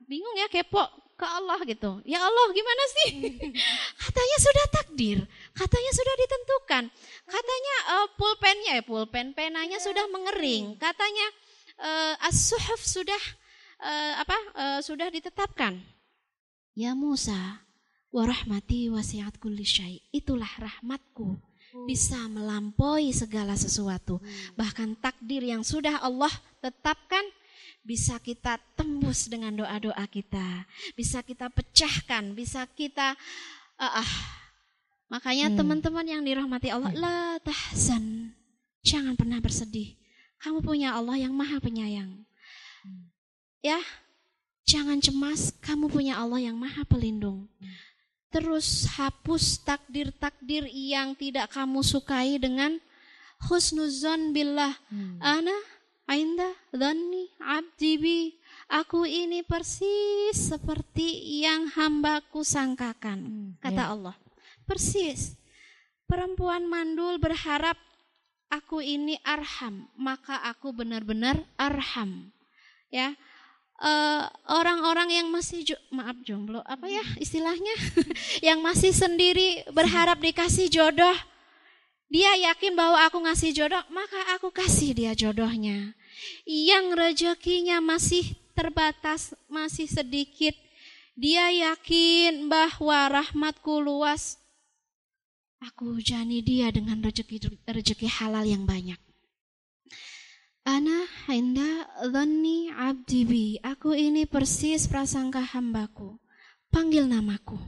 bingung 0.09 0.33
ya 0.41 0.49
kepo 0.49 1.08
ke 1.19 1.27
Allah 1.27 1.59
gitu. 1.67 1.99
Ya 2.07 2.23
Allah 2.23 2.47
gimana 2.55 2.83
sih? 2.95 3.09
katanya 4.07 4.37
sudah 4.39 4.65
takdir, 4.71 5.17
katanya 5.51 5.91
sudah 5.91 6.15
ditentukan. 6.15 6.83
Katanya 7.27 7.75
uh, 7.99 8.07
pulpennya 8.15 8.79
ya 8.79 8.83
pulpen 8.87 9.35
penanya 9.35 9.75
yeah. 9.75 9.83
sudah 9.83 10.05
mengering. 10.07 10.79
Katanya 10.79 11.27
uh, 11.83 12.27
as-suhuf 12.31 12.79
sudah 12.79 13.19
uh, 13.83 14.23
apa? 14.23 14.37
Uh, 14.55 14.79
sudah 14.79 15.11
ditetapkan. 15.11 15.83
Ya 16.79 16.95
Musa, 16.95 17.67
warahmati 18.15 18.87
wasiat 18.87 19.35
kulli 19.43 19.67
syai. 19.67 19.99
Itulah 20.15 20.49
rahmatku 20.55 21.35
hmm. 21.35 21.83
bisa 21.83 22.15
melampaui 22.31 23.11
segala 23.11 23.59
sesuatu. 23.59 24.23
Hmm. 24.23 24.55
Bahkan 24.55 24.89
takdir 25.03 25.43
yang 25.43 25.67
sudah 25.67 25.99
Allah 25.99 26.31
tetapkan 26.63 27.27
bisa 27.89 28.21
kita 28.21 28.61
tembus 28.77 29.25
dengan 29.25 29.49
doa-doa 29.49 30.05
kita, 30.05 30.69
bisa 30.93 31.25
kita 31.25 31.49
pecahkan, 31.49 32.37
bisa 32.37 32.69
kita 32.77 33.17
uh, 33.81 34.05
uh. 34.05 34.11
makanya 35.09 35.49
hmm. 35.49 35.57
teman-teman 35.57 36.05
yang 36.05 36.21
dirahmati 36.21 36.69
Allah, 36.69 36.93
hmm. 36.93 37.01
la 37.01 37.41
tahzan, 37.41 38.29
jangan 38.85 39.17
pernah 39.17 39.41
bersedih. 39.41 39.97
Kamu 40.37 40.61
punya 40.61 40.93
Allah 40.93 41.17
yang 41.17 41.33
maha 41.33 41.57
penyayang. 41.57 42.13
Hmm. 42.85 43.09
Ya, 43.65 43.81
jangan 44.69 45.01
cemas, 45.01 45.49
kamu 45.57 45.89
punya 45.89 46.21
Allah 46.21 46.45
yang 46.45 46.61
maha 46.61 46.85
pelindung. 46.85 47.49
Hmm. 47.57 47.73
Terus 48.29 48.85
hapus 48.85 49.65
takdir-takdir 49.65 50.69
yang 50.69 51.17
tidak 51.17 51.49
kamu 51.49 51.81
sukai 51.81 52.37
dengan 52.37 52.77
husnuzon 53.49 54.29
billah. 54.29 54.77
Hmm. 54.93 55.17
Ana 55.17 55.57
Ainda 56.09 56.49
dhanni 56.73 57.29
abdi 57.37 57.93
bi. 58.01 58.19
Aku 58.69 59.05
ini 59.05 59.45
persis 59.45 60.33
seperti 60.33 61.41
yang 61.45 61.69
hambaku 61.69 62.41
sangkakan. 62.41 63.19
Hmm, 63.21 63.49
kata 63.61 63.83
ya. 63.85 63.91
Allah. 63.93 64.15
Persis. 64.65 65.37
Perempuan 66.09 66.65
mandul 66.65 67.21
berharap 67.21 67.77
aku 68.49 68.81
ini 68.81 69.21
arham. 69.21 69.85
Maka 69.93 70.41
aku 70.49 70.73
benar-benar 70.73 71.45
arham. 71.61 72.33
Ya. 72.89 73.13
Eh, 73.79 74.23
orang-orang 74.51 75.07
uh, 75.07 75.15
yang 75.23 75.27
masih 75.31 75.63
jo 75.63 75.79
maaf 75.95 76.19
jomblo 76.27 76.59
apa 76.67 76.83
ya 76.91 76.99
istilahnya 77.15 77.71
yang 78.51 78.59
masih 78.59 78.91
sendiri 78.91 79.63
berharap 79.71 80.19
dikasih 80.19 80.67
jodoh 80.67 81.15
dia 82.11 82.27
yakin 82.51 82.75
bahwa 82.75 82.99
aku 83.07 83.23
ngasih 83.23 83.55
jodoh 83.55 83.79
maka 83.87 84.19
aku 84.35 84.51
kasih 84.51 84.91
dia 84.91 85.15
jodohnya 85.15 85.95
yang 86.45 86.95
rezekinya 86.95 87.83
masih 87.83 88.35
terbatas, 88.57 89.31
masih 89.47 89.87
sedikit, 89.87 90.55
dia 91.19 91.51
yakin 91.51 92.47
bahwa 92.47 93.23
rahmatku 93.23 93.79
luas. 93.79 94.39
Aku 95.59 95.99
hujani 95.99 96.39
dia 96.39 96.71
dengan 96.71 97.03
rezeki 97.03 97.59
rezeki 97.67 98.07
halal 98.07 98.47
yang 98.47 98.63
banyak. 98.63 98.95
Ana 100.63 101.03
inda 101.27 101.87
dhanni 102.07 102.71
abdi 102.71 103.21
bi. 103.27 103.45
Aku 103.59 103.91
ini 103.91 104.23
persis 104.23 104.87
prasangka 104.87 105.43
hambaku. 105.43 106.15
Panggil 106.71 107.09
namaku. 107.09 107.59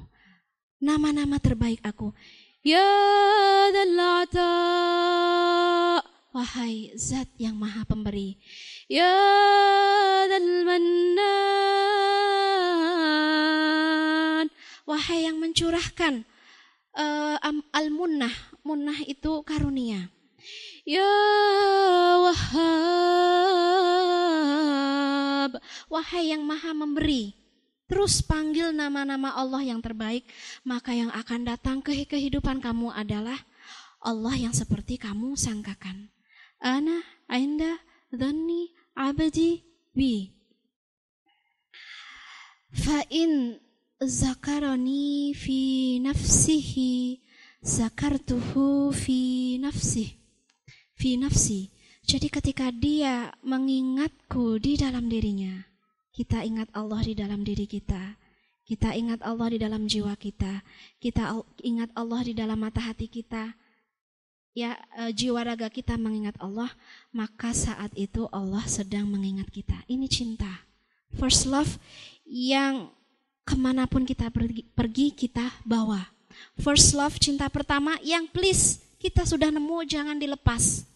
Nama-nama 0.80 1.36
terbaik 1.42 1.84
aku. 1.84 2.16
Ya 2.62 2.86
dalata 3.74 4.54
Wahai 6.32 6.96
zat 6.96 7.28
yang 7.36 7.60
maha 7.60 7.84
pemberi. 7.84 8.40
Ya 8.88 9.12
dal 10.32 10.64
mannan. 10.64 11.28
Wahai 14.88 15.28
yang 15.28 15.44
mencurahkan 15.44 16.24
uh, 16.96 17.36
al-munnah. 17.76 18.32
Munnah 18.64 19.04
itu 19.04 19.44
karunia. 19.44 20.08
Ya 20.88 21.04
wahab. 22.24 22.72
Wahai 25.92 26.32
yang 26.32 26.48
maha 26.48 26.72
memberi. 26.72 27.36
Terus 27.92 28.24
panggil 28.24 28.72
nama-nama 28.72 29.36
Allah 29.36 29.68
yang 29.68 29.84
terbaik. 29.84 30.24
Maka 30.64 30.96
yang 30.96 31.12
akan 31.12 31.44
datang 31.44 31.84
ke 31.84 32.08
kehidupan 32.08 32.64
kamu 32.64 32.88
adalah 32.96 33.36
Allah 34.00 34.40
yang 34.40 34.56
seperti 34.56 34.96
kamu 34.96 35.36
sangkakan. 35.36 36.08
Inda 36.62 37.82
dhanni 38.14 38.70
abdi 38.96 39.66
bi. 39.98 40.30
Fa 42.72 43.04
in 43.10 43.58
zakarani 44.00 45.34
fi 45.36 46.00
nafsihi 46.00 47.20
zakartuhu 47.66 48.94
fi 48.94 49.58
nafsih 49.58 50.10
fi 50.96 51.18
nafsi. 51.18 51.74
Jadi 52.02 52.28
ketika 52.30 52.70
dia 52.74 53.34
mengingatku 53.46 54.58
di 54.58 54.76
dalam 54.78 55.08
dirinya, 55.08 55.66
kita 56.12 56.44
ingat 56.44 56.70
Allah 56.74 57.02
di 57.02 57.14
dalam 57.14 57.42
diri 57.46 57.66
kita. 57.66 58.18
Kita 58.66 58.96
ingat 58.96 59.20
Allah 59.26 59.52
di 59.52 59.58
dalam 59.60 59.84
jiwa 59.90 60.16
kita. 60.16 60.64
Kita 61.02 61.44
ingat 61.64 61.92
Allah 61.96 62.22
di 62.24 62.34
dalam 62.38 62.60
mata 62.62 62.80
hati 62.80 63.12
kita 63.12 63.61
ya 64.52 64.76
e, 65.00 65.12
jiwa 65.16 65.44
raga 65.44 65.72
kita 65.72 65.96
mengingat 65.96 66.36
Allah, 66.40 66.72
maka 67.12 67.56
saat 67.56 67.92
itu 67.96 68.28
Allah 68.32 68.64
sedang 68.68 69.08
mengingat 69.08 69.48
kita. 69.52 69.76
Ini 69.88 70.08
cinta. 70.12 70.50
First 71.16 71.48
love 71.48 71.80
yang 72.28 72.92
ke 73.44 73.56
mana 73.60 73.88
pun 73.88 74.08
kita 74.08 74.32
pergi, 74.32 74.64
pergi 74.72 75.12
kita 75.12 75.64
bawa. 75.68 76.08
First 76.60 76.96
love 76.96 77.20
cinta 77.20 77.52
pertama 77.52 78.00
yang 78.00 78.28
please 78.32 78.80
kita 79.02 79.28
sudah 79.28 79.52
nemu 79.52 79.84
jangan 79.84 80.16
dilepas. 80.16 80.88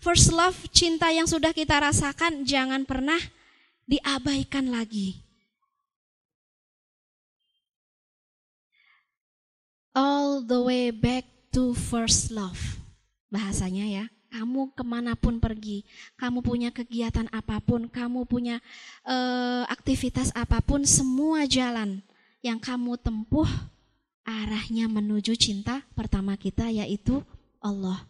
First 0.00 0.32
love 0.32 0.56
cinta 0.72 1.12
yang 1.12 1.28
sudah 1.28 1.52
kita 1.52 1.76
rasakan 1.76 2.48
jangan 2.48 2.88
pernah 2.88 3.20
diabaikan 3.84 4.72
lagi. 4.72 5.20
All 9.92 10.40
the 10.40 10.62
way 10.64 10.88
back 10.94 11.28
to 11.52 11.74
first 11.74 12.30
love 12.30 12.79
bahasanya 13.30 13.86
ya. 13.86 14.04
Kamu 14.30 14.70
ke 14.78 14.86
mana 14.86 15.18
pun 15.18 15.42
pergi, 15.42 15.82
kamu 16.14 16.38
punya 16.38 16.70
kegiatan 16.70 17.26
apa 17.34 17.58
pun, 17.58 17.90
kamu 17.90 18.22
punya 18.30 18.62
uh, 19.02 19.66
aktivitas 19.66 20.30
apa 20.38 20.62
pun, 20.62 20.86
semua 20.86 21.50
jalan 21.50 21.98
yang 22.38 22.62
kamu 22.62 22.94
tempuh 23.02 23.50
arahnya 24.22 24.86
menuju 24.86 25.34
cinta 25.34 25.82
pertama 25.98 26.38
kita 26.38 26.70
yaitu 26.70 27.18
Allah. 27.58 28.06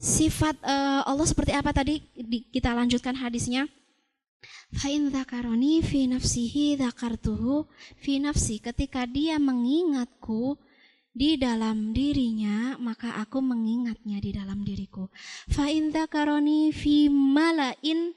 Sifat 0.00 0.56
uh, 0.64 1.04
Allah 1.04 1.28
seperti 1.28 1.52
apa 1.52 1.76
tadi 1.76 2.00
di, 2.16 2.48
kita 2.48 2.72
lanjutkan 2.72 3.12
hadisnya. 3.12 3.68
Fa'in 4.72 5.12
dzakaroni 5.12 5.84
fi 5.84 6.08
nafsihi 6.08 6.80
dzakartuhu 6.80 7.68
fi 8.00 8.16
nafsi. 8.16 8.58
Ketika 8.58 9.04
dia 9.04 9.36
mengingatku 9.36 10.56
di 11.12 11.36
dalam 11.36 11.92
dirinya, 11.92 12.80
maka 12.80 13.20
aku 13.20 13.44
mengingatnya 13.44 14.16
di 14.18 14.32
dalam 14.32 14.64
diriku. 14.64 15.12
Fa'in 15.52 15.92
dzakaroni 15.92 16.72
fi 16.72 17.12
malain 17.12 18.16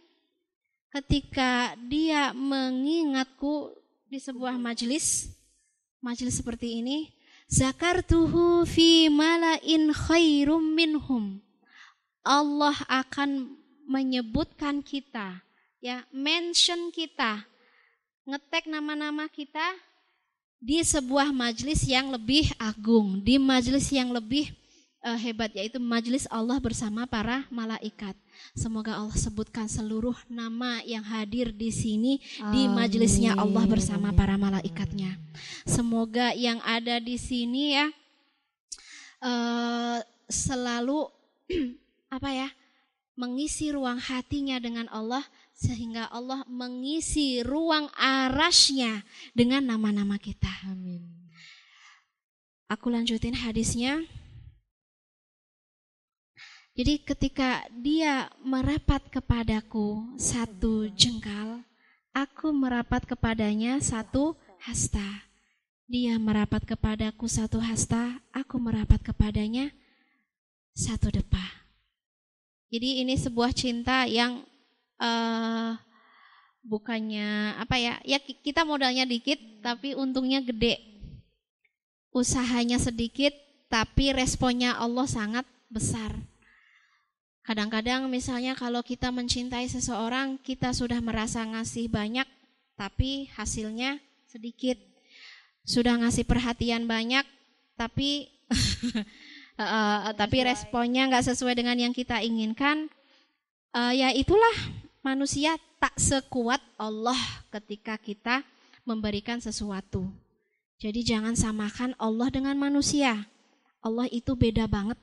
ketika 0.96 1.76
dia 1.92 2.32
mengingatku 2.32 3.76
di 4.08 4.16
sebuah 4.16 4.56
majelis, 4.56 5.28
majelis 6.00 6.40
seperti 6.40 6.80
ini, 6.80 7.12
zakartuhu 7.52 8.64
fi 8.64 9.12
malain 9.12 9.92
khairum 9.92 10.64
minhum. 10.64 11.44
Allah 12.24 12.80
akan 12.88 13.60
menyebutkan 13.86 14.82
kita, 14.82 15.44
ya, 15.84 16.08
mention 16.16 16.90
kita, 16.96 17.44
ngetek 18.26 18.66
nama-nama 18.72 19.30
kita 19.30 19.78
di 20.60 20.82
sebuah 20.82 21.30
majelis 21.30 21.86
yang 21.86 22.10
lebih 22.10 22.50
agung, 22.58 23.22
di 23.22 23.38
majelis 23.38 23.92
yang 23.92 24.10
lebih 24.10 24.50
uh, 25.06 25.20
hebat 25.22 25.54
yaitu 25.54 25.78
majelis 25.78 26.26
Allah 26.34 26.58
bersama 26.58 27.06
para 27.06 27.46
malaikat. 27.54 28.18
Semoga 28.58 28.98
Allah 28.98 29.16
sebutkan 29.16 29.70
seluruh 29.70 30.18
nama 30.28 30.82
yang 30.84 31.06
hadir 31.06 31.54
di 31.54 31.70
sini 31.70 32.20
Amin. 32.42 32.52
di 32.52 32.62
majelisnya 32.68 33.38
Allah 33.38 33.64
bersama 33.70 34.10
para 34.12 34.36
malaikatnya. 34.36 35.16
Semoga 35.64 36.34
yang 36.34 36.60
ada 36.66 36.98
di 36.98 37.16
sini 37.16 37.78
ya 37.78 37.88
uh, 39.22 40.00
selalu 40.28 41.08
apa 42.16 42.30
ya 42.34 42.50
mengisi 43.16 43.72
ruang 43.72 44.02
hatinya 44.02 44.60
dengan 44.60 44.92
Allah 44.92 45.24
sehingga 45.56 46.12
Allah 46.12 46.44
mengisi 46.52 47.40
ruang 47.40 47.88
arasnya 47.96 49.08
dengan 49.32 49.64
nama-nama 49.64 50.20
kita. 50.20 50.52
Amin. 50.68 51.08
Aku 52.68 52.92
lanjutin 52.92 53.34
hadisnya. 53.34 54.04
Jadi 56.76 57.08
ketika 57.08 57.64
dia 57.72 58.28
merapat 58.44 59.00
kepadaku 59.08 60.04
satu 60.20 60.92
jengkal, 60.92 61.64
aku 62.12 62.52
merapat 62.52 63.08
kepadanya 63.08 63.80
satu 63.80 64.36
hasta. 64.60 65.24
Dia 65.88 66.20
merapat 66.20 66.68
kepadaku 66.68 67.32
satu 67.32 67.64
hasta, 67.64 68.20
aku 68.36 68.60
merapat 68.60 69.00
kepadanya 69.00 69.72
satu 70.76 71.14
depa. 71.14 71.64
Jadi 72.74 73.08
ini 73.08 73.16
sebuah 73.16 73.56
cinta 73.56 74.04
yang 74.04 74.44
uh, 75.02 75.76
bukannya 76.66 77.60
apa 77.62 77.76
ya? 77.78 77.96
Ya 78.04 78.18
kita 78.20 78.66
modalnya 78.66 79.06
dikit 79.06 79.38
tapi 79.62 79.94
untungnya 79.94 80.42
gede. 80.42 80.82
Usahanya 82.16 82.80
sedikit 82.80 83.36
tapi 83.68 84.16
responnya 84.16 84.78
Allah 84.78 85.06
sangat 85.06 85.46
besar. 85.68 86.16
Kadang-kadang 87.46 88.10
misalnya 88.10 88.58
kalau 88.58 88.82
kita 88.82 89.14
mencintai 89.14 89.70
seseorang, 89.70 90.42
kita 90.42 90.74
sudah 90.74 90.98
merasa 90.98 91.46
ngasih 91.46 91.94
banyak, 91.94 92.26
tapi 92.74 93.30
hasilnya 93.38 94.02
sedikit. 94.26 94.82
Sudah 95.62 95.94
ngasih 96.02 96.26
perhatian 96.26 96.90
banyak, 96.90 97.22
tapi 97.78 98.34
uh, 99.62 100.10
tapi 100.22 100.42
responnya 100.42 101.06
nggak 101.06 101.36
sesuai 101.36 101.54
dengan 101.54 101.78
yang 101.78 101.94
kita 101.94 102.18
inginkan. 102.26 102.90
Uh, 103.76 103.94
ya 103.94 104.10
itulah 104.10 104.56
manusia 105.06 105.54
tak 105.78 105.94
sekuat 106.02 106.58
Allah 106.82 107.18
ketika 107.54 107.94
kita 108.02 108.42
memberikan 108.82 109.38
sesuatu. 109.38 110.10
Jadi 110.82 111.06
jangan 111.06 111.38
samakan 111.38 111.94
Allah 112.02 112.34
dengan 112.34 112.58
manusia. 112.58 113.30
Allah 113.86 114.10
itu 114.10 114.34
beda 114.34 114.66
banget, 114.66 114.98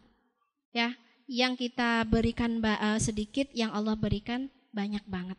ya 0.75 0.91
yang 1.31 1.55
kita 1.55 2.03
berikan 2.05 2.59
uh, 2.59 2.99
sedikit, 2.99 3.47
yang 3.55 3.71
Allah 3.71 3.95
berikan 3.95 4.51
banyak 4.75 5.01
banget. 5.07 5.39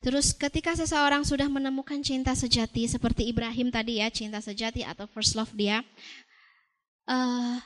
Terus 0.00 0.30
ketika 0.30 0.78
seseorang 0.78 1.26
sudah 1.26 1.50
menemukan 1.50 1.98
cinta 1.98 2.30
sejati 2.30 2.86
seperti 2.86 3.26
Ibrahim 3.26 3.74
tadi 3.74 3.98
ya, 3.98 4.06
cinta 4.06 4.38
sejati 4.38 4.86
atau 4.86 5.10
first 5.10 5.34
love 5.34 5.50
dia, 5.50 5.82
uh, 7.10 7.58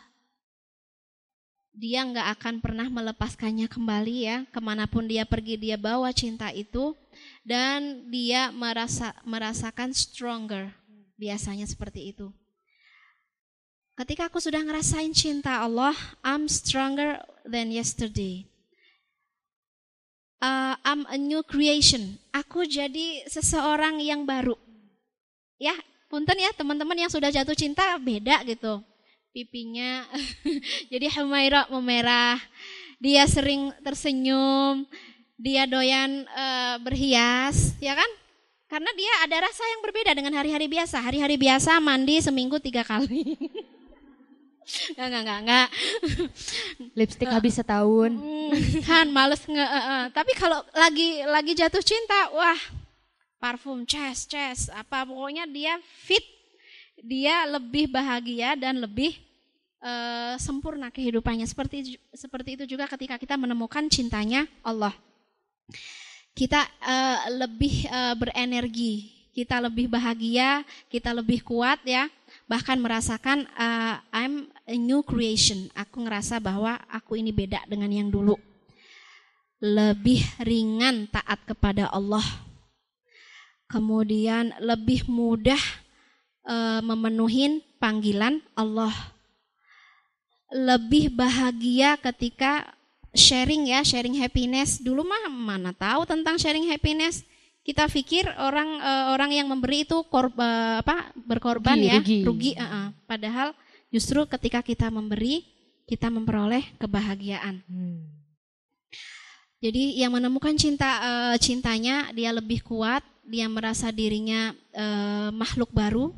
dia 1.81 2.05
nggak 2.05 2.29
akan 2.37 2.55
pernah 2.61 2.93
melepaskannya 2.93 3.65
kembali 3.65 4.17
ya, 4.29 4.37
ke 4.53 4.61
mana 4.61 4.85
pun 4.85 5.09
dia 5.09 5.25
pergi 5.25 5.57
dia 5.57 5.81
bawa 5.81 6.13
cinta 6.13 6.53
itu 6.53 6.93
dan 7.41 8.05
dia 8.13 8.53
merasa 8.53 9.17
merasakan 9.25 9.97
stronger, 9.97 10.69
biasanya 11.17 11.65
seperti 11.65 12.13
itu. 12.13 12.29
Ketika 13.97 14.29
aku 14.29 14.45
sudah 14.45 14.61
ngerasain 14.61 15.13
cinta 15.17 15.65
Allah, 15.65 15.97
I'm 16.21 16.53
stronger 16.53 17.17
than 17.49 17.73
yesterday. 17.73 18.45
Uh, 20.41 20.77
I'm 20.85 21.05
a 21.09 21.17
new 21.17 21.41
creation. 21.45 22.17
Aku 22.33 22.65
jadi 22.65 23.25
seseorang 23.29 24.01
yang 24.01 24.25
baru. 24.25 24.57
Ya, 25.61 25.77
punten 26.09 26.41
ya 26.41 26.49
teman-teman 26.57 26.97
yang 26.97 27.13
sudah 27.13 27.29
jatuh 27.29 27.53
cinta 27.53 27.97
beda 28.01 28.41
gitu. 28.49 28.81
Pipinya 29.31 30.05
jadi 30.93 31.07
Humaira 31.19 31.71
memerah. 31.71 32.39
Dia 33.01 33.25
sering 33.31 33.73
tersenyum. 33.81 34.85
Dia 35.41 35.65
doyan 35.65 36.29
uh, 36.29 36.77
berhias, 36.85 37.73
ya 37.81 37.97
kan? 37.97 38.11
Karena 38.69 38.93
dia 38.93 39.13
ada 39.25 39.49
rasa 39.49 39.65
yang 39.73 39.81
berbeda 39.81 40.13
dengan 40.13 40.37
hari-hari 40.37 40.69
biasa. 40.69 41.01
Hari-hari 41.01 41.41
biasa 41.41 41.81
mandi 41.81 42.21
seminggu 42.21 42.61
tiga 42.61 42.85
kali. 42.85 43.35
Enggak, 44.95 45.07
enggak, 45.11 45.23
enggak, 45.23 45.39
enggak. 45.43 45.69
Lipstick 46.99 47.27
uh, 47.27 47.35
habis 47.35 47.59
setahun. 47.59 48.11
Hmm, 48.15 48.55
kan 48.87 49.07
males 49.11 49.43
nge 49.43 49.67
uh, 49.67 49.75
uh. 49.75 50.03
Tapi 50.15 50.33
kalau 50.39 50.63
lagi 50.71 51.27
lagi 51.27 51.59
jatuh 51.59 51.83
cinta, 51.83 52.31
wah 52.31 52.61
parfum, 53.43 53.83
ces, 53.83 54.31
ces, 54.31 54.71
apa 54.71 55.03
pokoknya 55.09 55.49
dia 55.51 55.75
fit, 55.83 56.23
dia 57.05 57.49
lebih 57.49 57.91
bahagia 57.91 58.57
dan 58.57 58.81
lebih 58.81 59.17
uh, 59.81 60.37
sempurna 60.37 60.93
kehidupannya. 60.93 61.45
Seperti 61.49 61.99
seperti 62.13 62.61
itu 62.61 62.65
juga 62.77 62.89
ketika 62.89 63.17
kita 63.17 63.35
menemukan 63.41 63.89
cintanya 63.89 64.47
Allah. 64.65 64.95
Kita 66.37 66.63
uh, 66.81 67.19
lebih 67.43 67.91
uh, 67.91 68.15
berenergi, 68.15 69.13
kita 69.35 69.59
lebih 69.61 69.91
bahagia, 69.91 70.63
kita 70.89 71.11
lebih 71.11 71.43
kuat 71.43 71.83
ya 71.85 72.07
bahkan 72.51 72.83
merasakan 72.83 73.47
uh, 73.55 74.03
I'm 74.11 74.51
a 74.67 74.75
new 74.75 75.07
creation. 75.07 75.71
Aku 75.79 76.03
ngerasa 76.03 76.43
bahwa 76.43 76.83
aku 76.91 77.15
ini 77.15 77.31
beda 77.31 77.63
dengan 77.71 77.91
yang 77.91 78.11
dulu. 78.11 78.35
Lebih 79.63 80.27
ringan 80.43 81.07
taat 81.15 81.47
kepada 81.47 81.87
Allah. 81.95 82.25
Kemudian 83.71 84.51
lebih 84.59 85.07
mudah 85.07 85.61
uh, 86.47 86.81
memenuhi 86.85 87.65
panggilan 87.81 88.41
Allah. 88.55 88.93
Lebih 90.51 91.15
bahagia 91.15 91.95
ketika 92.01 92.75
sharing 93.15 93.71
ya, 93.71 93.87
sharing 93.87 94.19
happiness. 94.19 94.83
Dulu 94.83 95.07
mah 95.07 95.31
mana 95.31 95.71
tahu 95.71 96.07
tentang 96.07 96.37
sharing 96.37 96.67
happiness 96.69 97.23
kita 97.61 97.87
pikir 97.93 98.25
orang 98.41 98.81
uh, 98.81 99.13
orang 99.13 99.31
yang 99.37 99.47
memberi 99.47 99.85
itu 99.85 100.01
korba, 100.09 100.81
apa 100.81 101.13
berkorban 101.15 101.77
rugi, 101.77 101.87
ya 101.87 101.95
rugi, 102.01 102.19
rugi 102.25 102.53
uh 102.57 102.65
-uh. 102.65 102.87
padahal 103.05 103.53
justru 103.93 104.25
ketika 104.25 104.65
kita 104.65 104.89
memberi 104.89 105.45
kita 105.85 106.07
memperoleh 106.09 106.65
kebahagiaan. 106.79 107.61
Hmm. 107.67 108.07
Jadi 109.61 110.01
yang 110.01 110.17
menemukan 110.17 110.57
cinta 110.57 110.89
uh, 111.03 111.37
cintanya 111.37 112.09
dia 112.17 112.33
lebih 112.33 112.65
kuat, 112.65 113.05
dia 113.27 113.45
merasa 113.45 113.93
dirinya 113.93 114.57
uh, 114.73 115.29
makhluk 115.35 115.69
baru, 115.75 116.15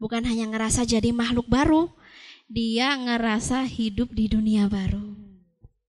bukan 0.00 0.24
hanya 0.24 0.48
ngerasa 0.48 0.88
jadi 0.88 1.12
makhluk 1.12 1.46
baru, 1.46 1.92
dia 2.48 2.96
ngerasa 2.96 3.62
hidup 3.68 4.10
di 4.10 4.26
dunia 4.26 4.66
baru. 4.66 5.12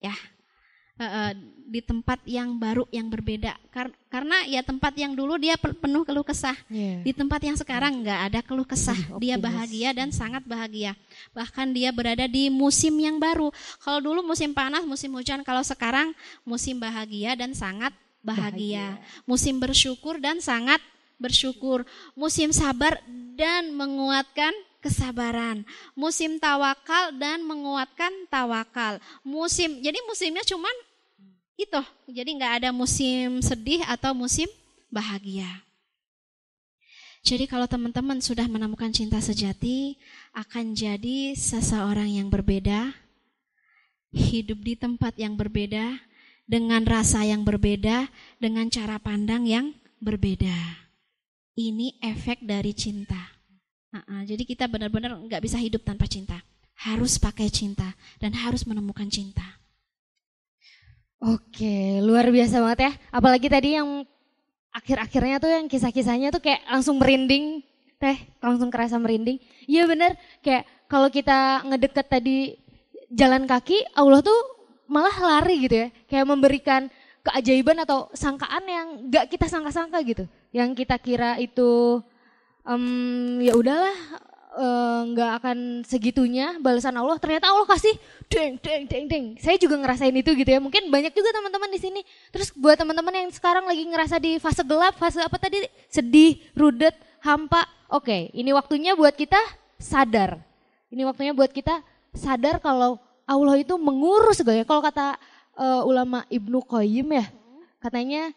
Ya, 0.03 0.13
di 1.71 1.79
tempat 1.79 2.19
yang 2.27 2.59
baru 2.59 2.83
yang 2.91 3.07
berbeda. 3.07 3.55
Kar 3.71 3.89
karena 4.11 4.43
ya 4.43 4.59
tempat 4.59 4.91
yang 4.99 5.15
dulu 5.15 5.39
dia 5.39 5.55
penuh 5.55 6.03
keluh 6.03 6.27
kesah. 6.27 6.53
Yeah. 6.67 6.99
di 6.99 7.15
tempat 7.15 7.39
yang 7.39 7.55
sekarang 7.55 8.03
nggak 8.03 8.19
ada 8.27 8.39
keluh 8.43 8.67
kesah. 8.67 8.99
Dia 9.23 9.39
bahagia 9.39 9.95
dan 9.95 10.11
sangat 10.11 10.43
bahagia. 10.43 10.93
Bahkan 11.31 11.71
dia 11.71 11.95
berada 11.95 12.27
di 12.27 12.51
musim 12.51 12.99
yang 12.99 13.17
baru. 13.17 13.49
Kalau 13.79 14.03
dulu 14.03 14.19
musim 14.21 14.51
panas 14.51 14.83
musim 14.83 15.15
hujan. 15.15 15.41
Kalau 15.47 15.63
sekarang 15.63 16.11
musim 16.43 16.75
bahagia 16.75 17.39
dan 17.39 17.55
sangat 17.55 17.95
bahagia, 18.21 18.99
bahagia. 18.99 19.25
musim 19.25 19.57
bersyukur 19.57 20.21
dan 20.21 20.43
sangat 20.43 20.83
bersyukur. 21.21 21.85
Musim 22.17 22.49
sabar 22.49 22.97
dan 23.37 23.69
menguatkan 23.77 24.51
kesabaran. 24.81 25.61
Musim 25.93 26.41
tawakal 26.41 27.13
dan 27.15 27.45
menguatkan 27.45 28.09
tawakal. 28.27 28.97
Musim, 29.21 29.77
jadi 29.79 30.01
musimnya 30.09 30.41
cuman 30.41 30.73
itu. 31.55 31.81
Jadi 32.09 32.29
nggak 32.41 32.53
ada 32.65 32.69
musim 32.73 33.39
sedih 33.45 33.85
atau 33.85 34.17
musim 34.17 34.49
bahagia. 34.89 35.47
Jadi 37.21 37.45
kalau 37.45 37.69
teman-teman 37.69 38.17
sudah 38.17 38.49
menemukan 38.49 38.89
cinta 38.89 39.21
sejati, 39.21 39.93
akan 40.33 40.73
jadi 40.73 41.37
seseorang 41.37 42.17
yang 42.17 42.33
berbeda, 42.33 42.97
hidup 44.09 44.57
di 44.65 44.73
tempat 44.73 45.13
yang 45.21 45.37
berbeda, 45.37 46.01
dengan 46.49 46.81
rasa 46.81 47.21
yang 47.21 47.45
berbeda, 47.45 48.09
dengan 48.41 48.73
cara 48.73 48.97
pandang 48.97 49.45
yang 49.45 49.69
berbeda. 50.01 50.80
Ini 51.57 51.99
efek 51.99 52.43
dari 52.47 52.71
cinta. 52.71 53.19
Uh 53.91 53.99
-uh, 53.99 54.21
jadi 54.23 54.43
kita 54.47 54.71
benar-benar 54.71 55.19
nggak 55.19 55.43
bisa 55.43 55.59
hidup 55.59 55.83
tanpa 55.83 56.07
cinta. 56.07 56.39
Harus 56.87 57.19
pakai 57.19 57.51
cinta 57.51 57.91
dan 58.17 58.31
harus 58.33 58.63
menemukan 58.63 59.05
cinta. 59.11 59.43
Oke, 61.21 62.01
luar 62.01 62.31
biasa 62.33 62.63
banget 62.63 62.79
ya. 62.89 62.91
Apalagi 63.13 63.45
tadi 63.45 63.77
yang 63.77 64.07
akhir-akhirnya 64.71 65.37
tuh 65.37 65.51
yang 65.51 65.65
kisah-kisahnya 65.67 66.31
tuh 66.31 66.41
kayak 66.41 66.63
langsung 66.71 66.95
merinding 66.97 67.61
teh 68.01 68.17
langsung 68.41 68.73
kerasa 68.73 68.97
merinding 68.97 69.37
iya 69.69 69.85
bener 69.85 70.17
kayak 70.41 70.65
kalau 70.89 71.11
kita 71.13 71.61
ngedeket 71.69 72.07
tadi 72.09 72.57
jalan 73.13 73.45
kaki 73.45 73.85
Allah 73.93 74.25
tuh 74.25 74.39
malah 74.89 75.13
lari 75.13 75.69
gitu 75.69 75.85
ya 75.85 75.87
kayak 76.09 76.25
memberikan 76.25 76.81
keajaiban 77.21 77.77
atau 77.85 78.09
sangkaan 78.13 78.65
yang 78.65 78.87
gak 79.13 79.29
kita 79.29 79.45
sangka-sangka 79.45 80.01
gitu. 80.05 80.25
Yang 80.51 80.85
kita 80.85 80.95
kira 80.97 81.37
itu 81.37 82.01
um, 82.65 83.37
ya 83.39 83.53
udahlah 83.53 83.95
Eh, 84.51 85.01
nggak 85.15 85.31
uh, 85.31 85.37
akan 85.39 85.57
segitunya 85.87 86.59
balasan 86.59 86.91
Allah. 86.99 87.15
Ternyata 87.15 87.47
Allah 87.47 87.63
kasih 87.63 87.95
deng 88.27 88.59
deng 88.59 88.83
deng 88.83 89.05
deng. 89.07 89.25
Saya 89.39 89.55
juga 89.55 89.79
ngerasain 89.79 90.11
itu 90.11 90.27
gitu 90.35 90.49
ya. 90.51 90.59
Mungkin 90.59 90.91
banyak 90.91 91.15
juga 91.15 91.31
teman-teman 91.31 91.71
di 91.71 91.79
sini. 91.79 92.01
Terus 92.35 92.51
buat 92.59 92.75
teman-teman 92.75 93.15
yang 93.15 93.31
sekarang 93.31 93.63
lagi 93.63 93.87
ngerasa 93.87 94.19
di 94.19 94.43
fase 94.43 94.59
gelap 94.67 94.99
fase 94.99 95.23
apa 95.23 95.39
tadi? 95.39 95.63
Sedih 95.87 96.35
rudet 96.51 96.91
hampa. 97.23 97.63
Oke 97.87 98.11
okay, 98.11 98.21
ini 98.35 98.51
waktunya 98.51 98.91
buat 98.91 99.15
kita 99.15 99.39
sadar. 99.79 100.43
Ini 100.91 101.07
waktunya 101.07 101.31
buat 101.31 101.55
kita 101.55 101.79
sadar 102.11 102.59
kalau 102.59 102.99
Allah 103.23 103.55
itu 103.55 103.79
mengurus 103.79 104.43
segalanya 104.43 104.67
kalau 104.67 104.83
kata 104.83 105.15
uh, 105.61 105.85
ulama 105.85 106.25
Ibnu 106.33 106.65
Qayyim 106.65 107.21
ya 107.21 107.25
katanya 107.77 108.33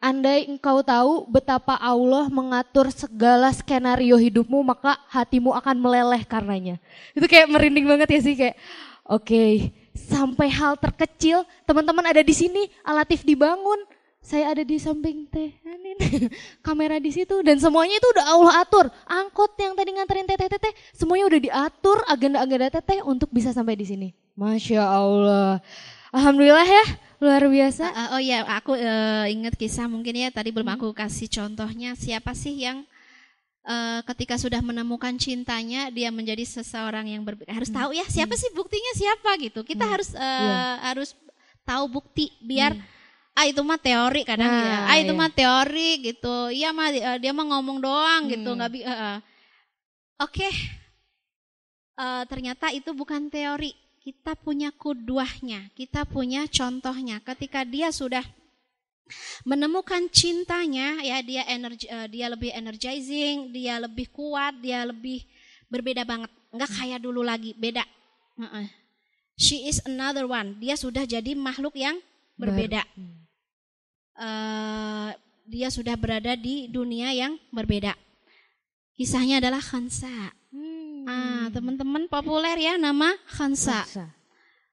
Andai 0.00 0.48
engkau 0.48 0.80
tahu 0.80 1.28
betapa 1.28 1.76
Allah 1.76 2.32
mengatur 2.32 2.88
segala 2.88 3.52
skenario 3.52 4.16
hidupmu, 4.16 4.64
maka 4.64 4.96
hatimu 5.12 5.52
akan 5.52 5.76
meleleh 5.76 6.24
karenanya. 6.24 6.80
Itu 7.12 7.28
kayak 7.28 7.52
merinding 7.52 7.84
banget 7.84 8.08
ya 8.08 8.20
sih 8.24 8.34
kayak, 8.40 8.56
oke, 9.04 9.20
okay, 9.20 9.76
sampai 9.92 10.48
hal 10.48 10.80
terkecil, 10.80 11.44
teman-teman 11.68 12.08
ada 12.08 12.24
di 12.24 12.32
sini, 12.32 12.72
alatif 12.88 13.20
dibangun, 13.20 13.84
saya 14.24 14.56
ada 14.56 14.64
di 14.64 14.80
samping 14.80 15.28
teh, 15.28 15.52
kamera 16.66 16.96
di 16.96 17.12
situ, 17.12 17.44
dan 17.44 17.60
semuanya 17.60 18.00
itu 18.00 18.08
udah 18.16 18.24
Allah 18.32 18.54
atur. 18.64 18.86
Angkot 19.04 19.60
yang 19.60 19.76
tadi 19.76 19.92
nganterin 19.92 20.24
teteh-teteh, 20.24 20.72
semuanya 20.96 21.28
udah 21.28 21.40
diatur 21.40 21.98
agenda-agenda 22.08 22.80
teteh 22.80 23.04
untuk 23.04 23.28
bisa 23.28 23.52
sampai 23.52 23.76
di 23.76 23.84
sini. 23.84 24.08
Masya 24.36 24.80
Allah. 24.84 25.60
Alhamdulillah 26.16 26.64
ya, 26.64 26.86
luar 27.20 27.44
biasa. 27.44 27.92
Uh, 27.92 28.08
oh 28.16 28.20
ya, 28.24 28.40
aku 28.48 28.72
uh, 28.72 29.28
ingat 29.28 29.52
kisah 29.52 29.84
mungkin 29.84 30.16
ya 30.16 30.32
tadi 30.32 30.48
belum 30.48 30.64
hmm. 30.64 30.76
aku 30.80 30.88
kasih 30.96 31.28
contohnya 31.28 31.92
siapa 31.92 32.32
sih 32.32 32.56
yang 32.64 32.88
uh, 33.68 34.00
ketika 34.08 34.40
sudah 34.40 34.64
menemukan 34.64 35.12
cintanya 35.20 35.92
dia 35.92 36.08
menjadi 36.08 36.40
seseorang 36.48 37.12
yang 37.12 37.20
berbeda. 37.20 37.52
Harus 37.52 37.68
hmm. 37.68 37.76
tahu 37.76 37.90
ya 37.92 38.08
siapa 38.08 38.32
hmm. 38.32 38.40
sih 38.40 38.50
buktinya 38.56 38.92
siapa 38.96 39.30
gitu. 39.44 39.60
Kita 39.60 39.84
hmm. 39.84 39.92
harus 39.92 40.08
uh, 40.16 40.24
yeah. 40.24 40.74
harus 40.88 41.12
tahu 41.68 41.84
bukti 42.00 42.32
biar 42.40 42.72
hmm. 42.72 43.36
ah 43.36 43.44
itu 43.44 43.60
mah 43.60 43.76
teori 43.76 44.22
kadang 44.24 44.48
nah, 44.48 44.64
ya. 44.64 44.78
Ah 44.88 44.96
itu 44.96 45.12
iya. 45.12 45.20
mah 45.20 45.30
teori 45.36 45.90
gitu. 46.00 46.36
Iya 46.48 46.68
mah 46.72 46.88
dia 47.20 47.32
mah 47.36 47.44
ngomong 47.44 47.78
doang 47.84 48.32
gitu, 48.32 48.56
hmm. 48.56 48.64
gitu 48.64 48.80
nggak 48.80 48.88
uh, 48.88 48.88
uh. 48.88 49.16
Oke. 50.24 50.48
Okay. 50.48 50.52
Uh, 51.96 52.24
ternyata 52.28 52.72
itu 52.72 52.92
bukan 52.96 53.28
teori 53.28 53.72
kita 54.06 54.38
punya 54.38 54.70
kuduahnya, 54.70 55.74
kita 55.74 56.06
punya 56.06 56.46
contohnya. 56.46 57.18
Ketika 57.26 57.66
dia 57.66 57.90
sudah 57.90 58.22
menemukan 59.42 60.06
cintanya, 60.14 61.02
ya 61.02 61.18
dia 61.26 61.42
energi, 61.50 61.90
uh, 61.90 62.06
dia 62.06 62.30
lebih 62.30 62.54
energizing, 62.54 63.50
dia 63.50 63.82
lebih 63.82 64.06
kuat, 64.14 64.62
dia 64.62 64.86
lebih 64.86 65.26
berbeda 65.66 66.06
banget. 66.06 66.30
Enggak 66.54 66.70
kayak 66.70 67.02
dulu 67.02 67.26
lagi, 67.26 67.50
beda. 67.58 67.82
She 69.34 69.66
is 69.66 69.82
another 69.82 70.30
one. 70.30 70.54
Dia 70.62 70.78
sudah 70.78 71.02
jadi 71.02 71.34
makhluk 71.34 71.74
yang 71.74 71.98
berbeda. 72.38 72.86
Uh, 74.14 75.10
dia 75.50 75.66
sudah 75.66 75.98
berada 75.98 76.38
di 76.38 76.70
dunia 76.70 77.10
yang 77.10 77.34
berbeda. 77.50 77.98
Kisahnya 78.94 79.42
adalah 79.42 79.58
Khansa. 79.58 80.30
Ah, 81.06 81.46
teman-teman 81.54 82.10
populer 82.10 82.58
ya 82.58 82.74
nama 82.74 83.14
Khansa. 83.30 83.86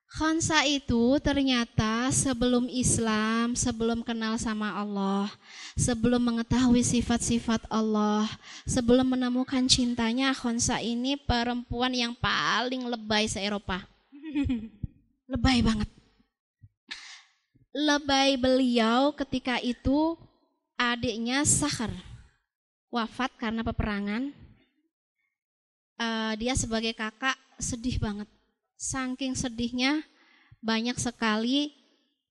Khansa. 0.09 0.65
itu 0.65 1.21
ternyata 1.21 2.09
sebelum 2.09 2.65
Islam, 2.73 3.53
sebelum 3.53 4.01
kenal 4.01 4.41
sama 4.41 4.73
Allah, 4.73 5.29
sebelum 5.77 6.17
mengetahui 6.17 6.81
sifat-sifat 6.81 7.69
Allah, 7.69 8.25
sebelum 8.65 9.13
menemukan 9.13 9.61
cintanya, 9.69 10.33
Khansa 10.33 10.81
ini 10.81 11.21
perempuan 11.21 11.93
yang 11.93 12.17
paling 12.17 12.81
lebay 12.89 13.29
se-Eropa. 13.29 13.85
lebay 15.37 15.61
banget. 15.61 15.89
Lebay 17.77 18.41
beliau 18.41 19.13
ketika 19.13 19.61
itu 19.61 20.17
adiknya 20.77 21.45
Sahar 21.45 21.93
wafat 22.89 23.29
karena 23.37 23.61
peperangan 23.61 24.42
uh, 25.99 26.33
dia 26.37 26.53
sebagai 26.57 26.93
kakak 26.95 27.35
sedih 27.61 27.97
banget. 28.01 28.29
Saking 28.77 29.37
sedihnya 29.37 30.03
banyak 30.59 30.97
sekali 30.99 31.71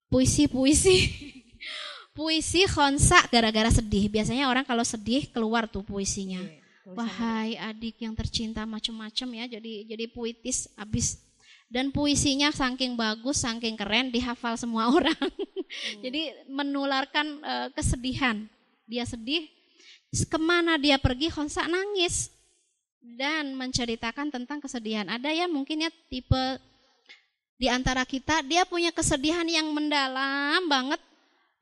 puisi-puisi. 0.08 1.08
puisi 2.16 2.68
khonsa 2.68 3.24
gara-gara 3.32 3.72
sedih. 3.72 4.08
Biasanya 4.12 4.48
orang 4.48 4.64
kalau 4.64 4.84
sedih 4.84 5.28
keluar 5.32 5.64
tuh 5.68 5.84
puisinya. 5.84 6.40
Iya, 6.40 6.60
Wahai 6.92 7.56
adik 7.56 8.02
yang 8.02 8.12
tercinta 8.12 8.66
macam-macam 8.68 9.28
ya. 9.38 9.44
Jadi 9.58 9.86
jadi 9.88 10.04
puitis 10.10 10.68
abis 10.76 11.22
dan 11.72 11.88
puisinya 11.88 12.52
saking 12.52 13.00
bagus, 13.00 13.40
saking 13.40 13.80
keren 13.80 14.12
dihafal 14.12 14.60
semua 14.60 14.90
orang. 14.96 15.16
Hmm. 15.16 16.04
jadi 16.04 16.44
menularkan 16.52 17.26
uh, 17.40 17.68
kesedihan. 17.72 18.44
Dia 18.84 19.08
sedih, 19.08 19.48
ke 20.12 20.36
mana 20.36 20.76
dia 20.76 21.00
pergi 21.00 21.32
Khonsa 21.32 21.64
nangis 21.64 22.28
dan 23.02 23.52
menceritakan 23.58 24.30
tentang 24.30 24.62
kesedihan. 24.62 25.10
Ada 25.10 25.34
ya 25.34 25.46
mungkin 25.50 25.84
ya 25.84 25.90
tipe 26.06 26.62
di 27.58 27.66
antara 27.70 28.06
kita 28.06 28.42
dia 28.46 28.62
punya 28.66 28.94
kesedihan 28.94 29.44
yang 29.44 29.68
mendalam 29.74 30.62
banget. 30.70 31.02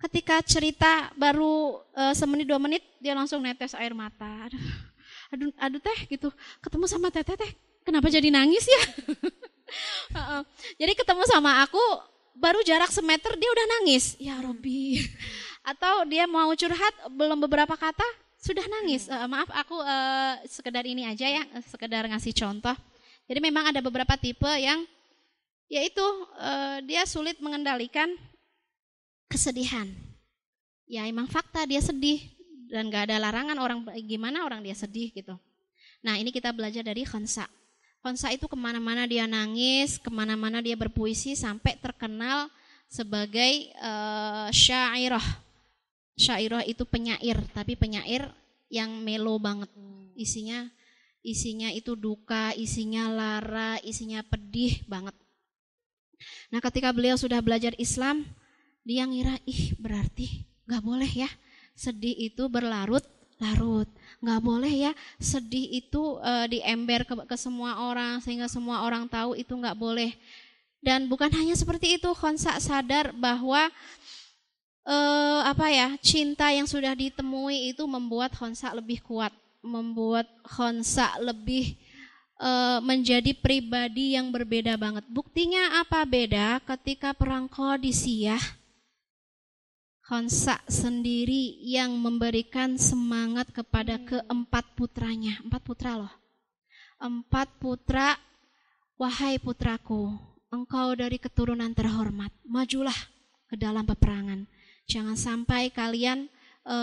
Ketika 0.01 0.41
cerita 0.41 1.12
baru 1.12 1.76
e, 1.93 2.16
semenit 2.16 2.49
dua 2.49 2.57
menit 2.57 2.80
dia 3.01 3.12
langsung 3.12 3.45
netes 3.45 3.76
air 3.76 3.93
mata. 3.93 4.49
Aduh, 4.49 4.64
aduh, 5.28 5.51
aduh 5.61 5.80
teh 5.80 5.99
gitu. 6.09 6.28
Ketemu 6.64 6.84
sama 6.88 7.12
teteh 7.12 7.36
teh, 7.36 7.53
kenapa 7.84 8.09
jadi 8.09 8.32
nangis 8.32 8.64
ya? 8.64 8.82
jadi 10.80 10.93
ketemu 10.97 11.22
sama 11.28 11.61
aku 11.68 11.80
baru 12.32 12.64
jarak 12.64 12.88
semeter 12.88 13.36
dia 13.36 13.51
udah 13.53 13.66
nangis. 13.76 14.16
Ya 14.16 14.41
Robi. 14.41 15.05
Atau 15.61 16.09
dia 16.09 16.24
mau 16.24 16.49
curhat 16.57 16.95
belum 17.12 17.36
beberapa 17.45 17.76
kata 17.76 18.30
sudah 18.41 18.64
nangis. 18.64 19.07
Uh, 19.07 19.28
maaf 19.28 19.53
aku 19.53 19.76
uh, 19.76 20.34
sekedar 20.49 20.82
ini 20.88 21.05
aja 21.05 21.28
ya, 21.28 21.45
sekedar 21.68 22.09
ngasih 22.09 22.32
contoh. 22.32 22.74
Jadi 23.28 23.38
memang 23.38 23.70
ada 23.70 23.78
beberapa 23.84 24.16
tipe 24.16 24.49
yang 24.59 24.82
yaitu 25.70 26.03
uh, 26.41 26.82
dia 26.82 27.07
sulit 27.07 27.38
mengendalikan 27.38 28.11
kesedihan. 29.30 29.86
Ya 30.91 31.07
emang 31.07 31.30
fakta 31.30 31.62
dia 31.62 31.78
sedih 31.78 32.26
dan 32.66 32.91
gak 32.91 33.07
ada 33.07 33.22
larangan 33.22 33.55
orang 33.62 33.78
gimana 34.03 34.43
orang 34.43 34.66
dia 34.66 34.74
sedih 34.74 35.14
gitu. 35.14 35.38
Nah 36.03 36.18
ini 36.18 36.34
kita 36.34 36.51
belajar 36.51 36.82
dari 36.82 37.07
Khansa. 37.07 37.47
Khansa 38.03 38.32
itu 38.34 38.51
ke 38.51 38.57
mana-mana 38.59 39.07
dia 39.07 39.28
nangis, 39.30 40.01
ke 40.01 40.11
mana-mana 40.11 40.59
dia 40.59 40.74
berpuisi 40.74 41.38
sampai 41.38 41.78
terkenal 41.78 42.51
sebagai 42.91 43.70
uh, 43.78 44.51
syairah 44.51 45.22
syairah 46.21 46.68
itu 46.68 46.85
penyair, 46.85 47.41
tapi 47.57 47.81
penyair 47.81 48.29
yang 48.68 49.01
melo 49.01 49.41
banget. 49.41 49.73
Isinya 50.12 50.68
isinya 51.25 51.73
itu 51.73 51.97
duka, 51.97 52.53
isinya 52.53 53.09
lara, 53.09 53.81
isinya 53.81 54.21
pedih 54.21 54.85
banget. 54.85 55.16
Nah, 56.53 56.61
ketika 56.61 56.93
beliau 56.93 57.16
sudah 57.16 57.41
belajar 57.41 57.73
Islam, 57.81 58.29
dia 58.85 59.09
ngira, 59.09 59.41
ih 59.49 59.73
berarti 59.81 60.45
gak 60.68 60.85
boleh 60.85 61.09
ya 61.09 61.31
sedih 61.81 62.12
itu 62.12 62.45
berlarut 62.53 63.03
larut. 63.41 63.89
Nggak 64.21 64.41
boleh 64.45 64.68
ya 64.68 64.93
sedih 65.16 65.81
itu 65.81 66.21
uh, 66.21 66.45
diember 66.45 67.09
ke, 67.09 67.16
ke 67.25 67.37
semua 67.41 67.89
orang 67.89 68.21
sehingga 68.21 68.47
semua 68.53 68.85
orang 68.85 69.09
tahu 69.09 69.33
itu 69.33 69.57
nggak 69.57 69.81
boleh. 69.81 70.12
Dan 70.81 71.09
bukan 71.09 71.29
hanya 71.33 71.57
seperti 71.57 72.01
itu, 72.01 72.09
Khonsa 72.16 72.57
sadar 72.61 73.12
bahwa 73.12 73.68
uh, 74.87 75.41
apa 75.45 75.66
ya 75.72 75.89
cinta 76.01 76.49
yang 76.53 76.68
sudah 76.68 76.93
ditemui 76.97 77.74
itu 77.74 77.85
membuat 77.85 78.37
Khonsa 78.37 78.72
lebih 78.76 79.03
kuat, 79.05 79.33
membuat 79.61 80.28
Khonsa 80.47 81.18
lebih 81.20 81.76
uh, 82.41 82.78
menjadi 82.81 83.37
pribadi 83.37 84.16
yang 84.16 84.33
berbeda 84.33 84.74
banget. 84.81 85.05
Buktinya 85.11 85.81
apa 85.85 86.05
beda? 86.09 86.61
Ketika 86.64 87.12
perang 87.12 87.47
Qadisiyah, 87.47 88.41
Khonsa 90.11 90.59
sendiri 90.66 91.62
yang 91.62 91.95
memberikan 91.95 92.74
semangat 92.74 93.47
kepada 93.55 93.95
keempat 94.03 94.74
putranya. 94.74 95.39
Empat 95.47 95.62
putra 95.62 95.95
loh. 95.95 96.12
Empat 96.99 97.49
putra, 97.62 98.18
wahai 99.01 99.41
putraku, 99.41 100.12
engkau 100.53 100.93
dari 100.99 101.16
keturunan 101.16 101.72
terhormat, 101.72 102.28
majulah 102.45 102.99
ke 103.49 103.57
dalam 103.57 103.87
peperangan. 103.87 104.45
Jangan 104.91 105.14
sampai 105.14 105.70
kalian 105.70 106.26
e, 106.66 106.76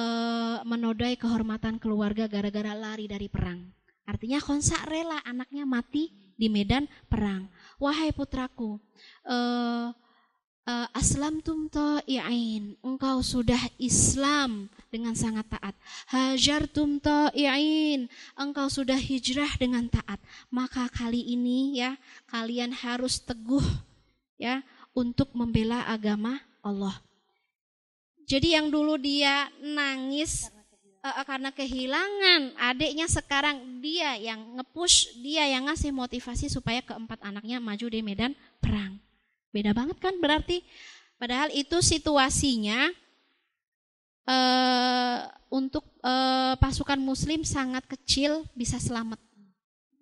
menodai 0.64 1.20
kehormatan 1.20 1.76
keluarga 1.76 2.32
gara-gara 2.32 2.72
lari 2.72 3.12
dari 3.12 3.28
perang. 3.28 3.68
Artinya 4.08 4.40
Khonsa 4.40 4.80
rela 4.88 5.20
anaknya 5.28 5.68
mati 5.68 6.16
di 6.40 6.48
medan 6.48 6.88
perang. 7.12 7.52
Wahai 7.76 8.16
putraku, 8.16 8.80
eh, 9.28 9.92
uh, 10.68 10.88
aslam 10.92 11.40
tum 11.40 11.72
ta'i'in. 11.72 12.76
Engkau 12.84 13.24
sudah 13.24 13.60
Islam 13.80 14.68
dengan 14.92 15.16
sangat 15.16 15.48
taat. 15.48 15.76
Hajar 16.12 16.68
tum 16.68 17.00
ta'i'in. 17.00 18.12
Engkau 18.36 18.68
sudah 18.68 19.00
hijrah 19.00 19.50
dengan 19.56 19.88
taat. 19.88 20.20
Maka 20.52 20.92
kali 20.92 21.24
ini 21.24 21.80
ya 21.80 21.96
kalian 22.28 22.76
harus 22.76 23.24
teguh 23.24 23.64
ya 24.36 24.62
untuk 24.92 25.32
membela 25.32 25.88
agama 25.88 26.44
Allah. 26.60 27.07
Jadi 28.28 28.60
yang 28.60 28.68
dulu 28.68 29.00
dia 29.00 29.48
nangis 29.64 30.52
uh, 31.00 31.24
karena 31.24 31.48
kehilangan 31.56 32.60
adiknya 32.60 33.08
sekarang 33.08 33.80
dia 33.80 34.20
yang 34.20 34.60
ngepush, 34.60 35.16
dia 35.24 35.48
yang 35.48 35.72
ngasih 35.72 35.96
motivasi 35.96 36.52
supaya 36.52 36.84
keempat 36.84 37.24
anaknya 37.24 37.64
maju 37.64 37.88
di 37.88 38.04
medan 38.04 38.36
perang. 38.60 39.00
Beda 39.56 39.72
banget 39.72 39.96
kan 40.04 40.12
berarti. 40.20 40.60
Padahal 41.18 41.50
itu 41.56 41.80
situasinya 41.80 42.92
uh, 44.28 45.20
untuk 45.48 45.88
uh, 46.04 46.60
pasukan 46.60 47.00
muslim 47.00 47.48
sangat 47.48 47.88
kecil 47.88 48.44
bisa 48.54 48.76
selamat. 48.78 49.18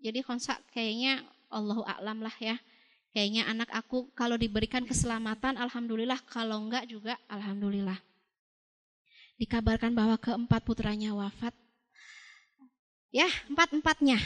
Jadi 0.02 0.26
konsak 0.26 0.60
kayaknya 0.74 1.22
Allahu 1.54 1.86
a'lam 1.86 2.26
lah 2.26 2.34
ya. 2.42 2.58
Kayaknya 3.16 3.48
anak 3.48 3.72
aku 3.72 4.12
kalau 4.12 4.36
diberikan 4.36 4.84
keselamatan 4.84 5.56
alhamdulillah, 5.56 6.20
kalau 6.28 6.60
enggak 6.60 6.84
juga 6.90 7.16
alhamdulillah. 7.32 7.96
Dikabarkan 9.36 9.92
bahwa 9.92 10.16
keempat 10.16 10.64
putranya 10.64 11.12
wafat. 11.12 11.52
Ya, 13.12 13.28
empat-empatnya 13.48 14.20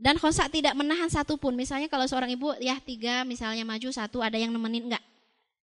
dan 0.00 0.16
khosak 0.16 0.48
tidak 0.48 0.72
menahan 0.72 1.12
satupun. 1.12 1.52
Misalnya 1.52 1.92
kalau 1.92 2.08
seorang 2.08 2.32
ibu 2.32 2.56
ya 2.56 2.80
tiga 2.80 3.22
misalnya 3.28 3.68
maju 3.68 3.92
satu 3.92 4.24
ada 4.24 4.40
yang 4.40 4.48
nemenin 4.48 4.88
enggak 4.88 5.04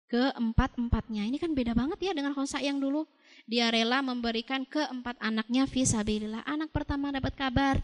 keempat 0.08 0.80
empatnya. 0.80 1.28
Ini 1.28 1.38
kan 1.42 1.52
beda 1.52 1.76
banget 1.76 2.00
ya 2.00 2.12
dengan 2.16 2.32
khosak 2.32 2.64
yang 2.64 2.80
dulu. 2.80 3.04
Dia 3.44 3.68
rela 3.74 4.00
memberikan 4.00 4.64
keempat 4.64 5.20
anaknya 5.20 5.68
visabilillah. 5.68 6.48
Anak 6.48 6.72
pertama 6.72 7.12
dapat 7.12 7.36
kabar, 7.36 7.76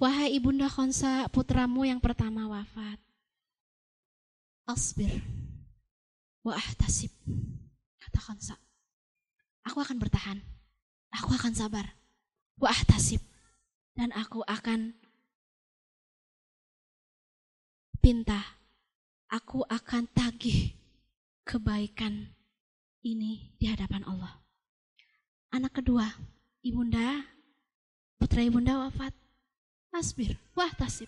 wahai 0.00 0.32
ibunda 0.32 0.70
khonsa 0.72 1.28
putramu 1.28 1.84
yang 1.84 2.00
pertama 2.00 2.48
wafat. 2.48 2.96
Asbir 4.64 5.20
wa 6.46 6.56
ahtasib. 6.56 7.12
Kata 8.00 8.20
khonsa. 8.30 8.54
Aku 9.66 9.78
akan 9.78 9.98
bertahan. 10.02 10.38
Aku 11.14 11.30
akan 11.34 11.52
sabar. 11.54 11.94
Wa 12.58 12.70
ahtasib. 12.72 13.22
Dan 13.92 14.08
aku 14.16 14.40
akan 14.48 14.96
pinta, 18.02 18.58
aku 19.30 19.62
akan 19.70 20.10
tagih 20.10 20.74
kebaikan 21.46 22.34
ini 23.06 23.54
di 23.62 23.70
hadapan 23.70 24.02
Allah. 24.10 24.42
Anak 25.54 25.78
kedua, 25.78 26.10
ibunda, 26.66 27.22
putra 28.18 28.42
ibunda 28.42 28.82
wafat. 28.82 29.14
Asbir, 29.94 30.34
wah 30.58 30.72
tasib. 30.74 31.06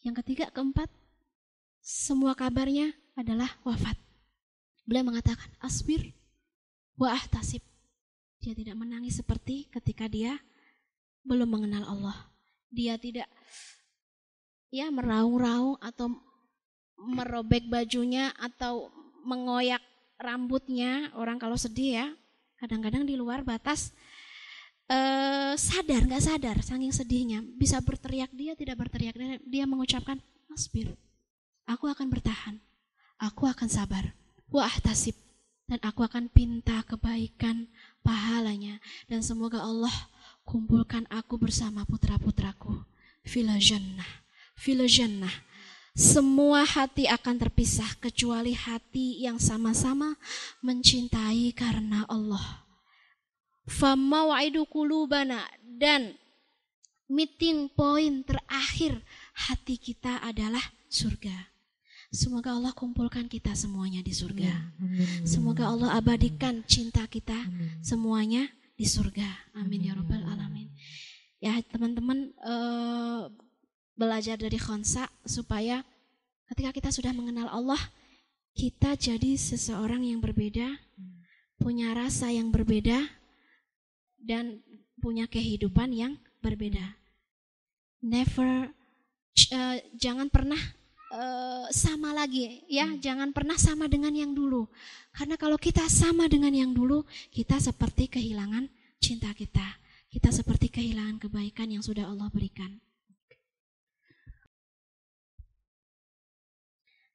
Yang 0.00 0.24
ketiga, 0.24 0.48
keempat, 0.54 0.88
semua 1.84 2.32
kabarnya 2.32 2.96
adalah 3.18 3.50
wafat. 3.66 3.98
Beliau 4.88 5.04
mengatakan, 5.04 5.50
asbir, 5.60 6.15
wah 6.96 7.20
tasib. 7.28 7.62
Dia 8.40 8.52
tidak 8.52 8.76
menangis 8.76 9.20
seperti 9.20 9.68
ketika 9.72 10.08
dia 10.08 10.36
belum 11.24 11.48
mengenal 11.48 11.84
Allah. 11.88 12.18
Dia 12.72 12.96
tidak 13.00 13.28
ya 14.70 14.90
meraung-raung 14.90 15.78
atau 15.80 16.12
merobek 16.96 17.68
bajunya 17.68 18.32
atau 18.38 18.92
mengoyak 19.24 19.82
rambutnya. 20.16 21.12
Orang 21.16 21.36
kalau 21.36 21.58
sedih 21.58 22.04
ya 22.04 22.06
kadang-kadang 22.56 23.04
di 23.04 23.20
luar 23.20 23.44
batas 23.44 23.92
eh, 24.88 25.52
sadar 25.58 26.06
nggak 26.06 26.24
sadar 26.24 26.56
saking 26.62 26.94
sedihnya. 26.94 27.40
Bisa 27.44 27.82
berteriak 27.82 28.32
dia 28.32 28.54
tidak 28.54 28.80
berteriak. 28.80 29.14
Dia, 29.44 29.64
mengucapkan 29.68 30.16
masbir 30.46 30.94
aku 31.66 31.90
akan 31.90 32.06
bertahan. 32.08 32.56
Aku 33.18 33.48
akan 33.48 33.66
sabar. 33.66 34.14
Wah 34.52 34.70
tasib 34.84 35.25
dan 35.66 35.82
aku 35.82 36.06
akan 36.06 36.30
pinta 36.30 36.82
kebaikan 36.86 37.66
pahalanya 38.06 38.78
dan 39.10 39.22
semoga 39.22 39.62
Allah 39.62 39.92
kumpulkan 40.46 41.06
aku 41.10 41.38
bersama 41.42 41.82
putra-putraku 41.82 42.86
fil 43.26 43.50
jannah. 44.86 45.34
Semua 45.96 46.68
hati 46.68 47.08
akan 47.08 47.40
terpisah 47.40 47.88
kecuali 47.96 48.52
hati 48.52 49.24
yang 49.24 49.40
sama-sama 49.40 50.12
mencintai 50.60 51.56
karena 51.56 52.04
Allah. 52.04 52.68
Famawaidu 53.64 54.68
kulubana 54.68 55.40
dan 55.64 56.14
meeting 57.08 57.72
point 57.72 58.28
terakhir 58.28 59.00
hati 59.48 59.80
kita 59.80 60.20
adalah 60.20 60.62
surga. 60.92 61.55
Semoga 62.14 62.54
Allah 62.54 62.72
kumpulkan 62.72 63.26
kita 63.26 63.52
semuanya 63.58 64.00
di 64.00 64.14
surga. 64.14 64.52
Semoga 65.26 65.68
Allah 65.68 65.98
abadikan 65.98 66.62
cinta 66.64 67.02
kita 67.10 67.36
semuanya 67.82 68.46
di 68.76 68.86
surga. 68.86 69.26
Amin 69.58 69.88
ya 69.88 69.96
robbal 69.96 70.22
alamin. 70.22 70.70
Ya 71.42 71.58
teman-teman 71.66 72.32
uh, 72.44 73.28
belajar 73.96 74.36
dari 74.36 74.60
khonsa 74.60 75.08
supaya 75.24 75.82
ketika 76.52 76.70
kita 76.70 76.90
sudah 76.92 77.10
mengenal 77.16 77.48
Allah, 77.50 77.80
kita 78.56 78.94
jadi 78.94 79.36
seseorang 79.36 80.04
yang 80.06 80.22
berbeda, 80.22 80.78
punya 81.58 81.92
rasa 81.92 82.30
yang 82.30 82.52
berbeda, 82.52 83.04
dan 84.22 84.62
punya 85.00 85.28
kehidupan 85.28 85.92
yang 85.92 86.12
berbeda. 86.40 86.96
Never, 88.00 88.70
uh, 89.52 89.76
jangan 89.96 90.30
pernah 90.30 90.60
Eh, 91.06 91.70
sama 91.70 92.10
lagi 92.10 92.66
ya, 92.66 92.90
hmm. 92.90 92.98
jangan 92.98 93.30
pernah 93.30 93.54
sama 93.54 93.86
dengan 93.86 94.10
yang 94.10 94.34
dulu. 94.34 94.66
Karena 95.14 95.38
kalau 95.38 95.54
kita 95.54 95.86
sama 95.86 96.26
dengan 96.26 96.50
yang 96.50 96.74
dulu, 96.74 97.06
kita 97.30 97.62
seperti 97.62 98.10
kehilangan 98.10 98.66
cinta 98.98 99.30
kita. 99.30 99.78
Kita 100.10 100.34
seperti 100.34 100.66
kehilangan 100.66 101.22
kebaikan 101.22 101.70
yang 101.70 101.84
sudah 101.84 102.10
Allah 102.10 102.26
berikan. 102.26 102.82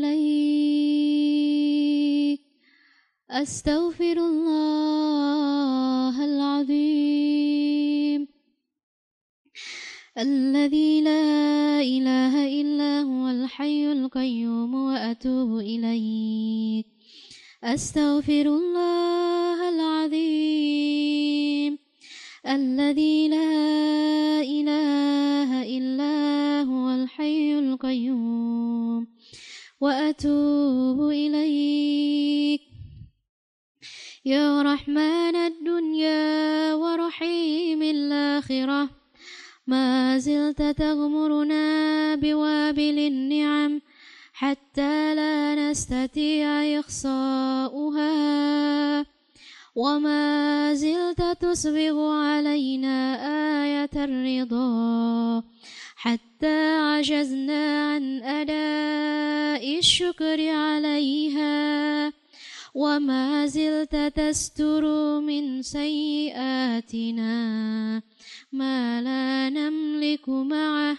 أستغفر 3.30 4.18
الله 4.18 6.24
العظيم. 6.24 8.28
الذي 10.18 11.00
لا 11.00 11.80
إله 11.80 12.60
إلا 12.60 13.02
هو 13.02 13.28
الحي 13.28 13.92
القيوم. 13.92 14.74
وأتوب 14.74 15.58
إليك. 15.58 16.95
أستغفر 17.64 18.46
الله 18.46 19.68
العظيم 19.68 21.06
الذي 22.46 23.28
لا 23.28 24.40
إله 24.40 25.62
إلا 25.78 26.14
هو 26.62 26.90
الحي 26.90 27.58
القيوم 27.58 29.06
وأتوب 29.80 31.00
إليك. 31.10 32.60
يا 34.24 34.62
رحمن 34.62 35.36
الدنيا 35.36 36.74
ورحيم 36.74 37.82
الآخرة 37.82 38.90
ما 39.66 40.18
زلت 40.18 40.62
تغمرنا 40.62 42.14
بوابل 42.14 42.98
النعم 42.98 43.80
حتى 44.38 45.14
لا 45.14 45.54
نستطيع 45.54 46.80
إخصاؤها. 46.80 48.06
وما 49.76 50.74
زلت 50.74 51.22
تصبغ 51.40 52.10
علينا 52.10 53.16
آية 53.64 53.90
الرضا. 53.96 55.42
حتى 55.96 56.76
عجزنا 56.76 57.92
عن 57.92 58.22
أداء 58.22 59.78
الشكر 59.78 60.48
عليها. 60.50 62.12
وما 62.74 63.46
زلت 63.46 63.96
تستر 63.96 64.84
من 65.20 65.62
سيئاتنا. 65.62 67.32
ما 68.52 69.02
لا 69.02 69.50
نملك 69.50 70.28
معه 70.28 70.96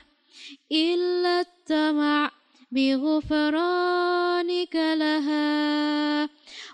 إلا 0.72 1.42
الطمع. 1.42 2.37
بغفرانك 2.72 4.76
لها. 4.76 6.30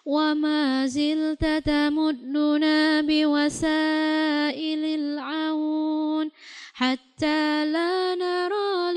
وما 0.06 0.88
زلت 0.88 1.46
تمدنا 1.66 3.02
بوسائل 3.02 4.86
العون 4.86 6.32
حتى 6.74 7.66
لا 7.66 8.16
نرى 8.16 8.94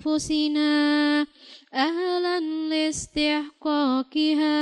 لأنفسنا 0.00 1.26
أهلا 1.74 2.40
لاستحقاقها. 2.68 4.60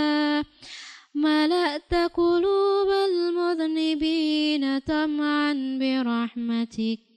ملأت 1.15 1.95
قلوب 1.95 2.89
المذنبين 3.11 4.79
طمعا 4.79 5.79
برحمتك. 5.81 7.08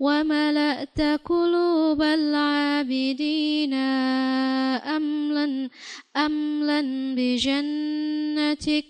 وملأت 0.00 1.00
قلوب 1.00 2.02
العابدين 2.02 3.74
أملا 4.96 5.70
أملا 6.16 6.80
بجنتك. 7.16 8.84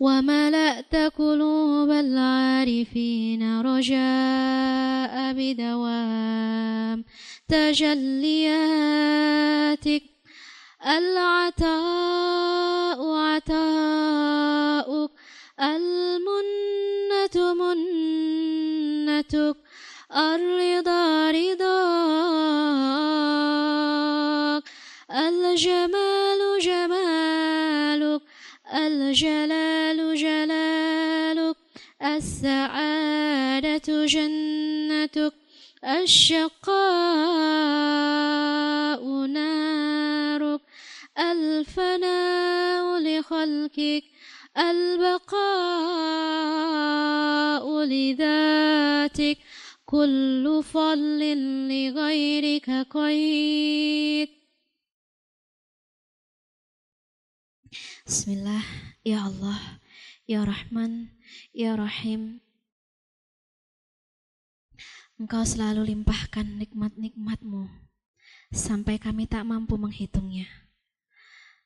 وملأت 0.00 0.94
قلوب 0.96 1.90
العارفين 1.90 3.60
رجاء 3.60 5.32
بدوام 5.32 7.04
تجلياتك. 7.48 8.56
العطاء 10.86 12.36
عطاؤك 13.36 15.10
المنة 15.60 17.54
منتك 17.54 19.56
الرضا 20.16 21.30
رضاك 21.30 21.66
الجمال 25.10 26.58
جمالك 26.60 28.22
الجلال 28.74 30.16
جلالك 30.16 31.56
السعادة 32.02 34.06
جنتك 34.06 35.32
الشقاء 35.84 36.76
نارك 39.26 40.60
الفناء 41.18 42.98
لخلقك. 42.98 44.04
البقاء 44.57 45.41
لذاتك 47.85 49.37
كل 49.85 50.63
فضل 50.63 51.21
لغيرك 51.67 52.69
قيد 52.89 54.29
بسم 58.07 58.31
الله 58.31 58.63
يا 59.05 59.27
الله 59.27 59.79
يا 60.29 60.43
رحمن 60.43 61.07
يا 61.55 61.75
رحيم 61.75 62.39
Engkau 65.21 65.45
selalu 65.45 65.93
limpahkan 65.93 66.57
nikmat-nikmatmu 66.57 67.69
sampai 68.49 68.97
kami 68.97 69.29
tak 69.29 69.45
mampu 69.45 69.77
menghitungnya. 69.77 70.49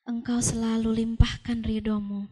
Engkau 0.04 0.44
selalu 0.44 0.92
limpahkan 0.92 1.64
ridhomu. 1.64 2.28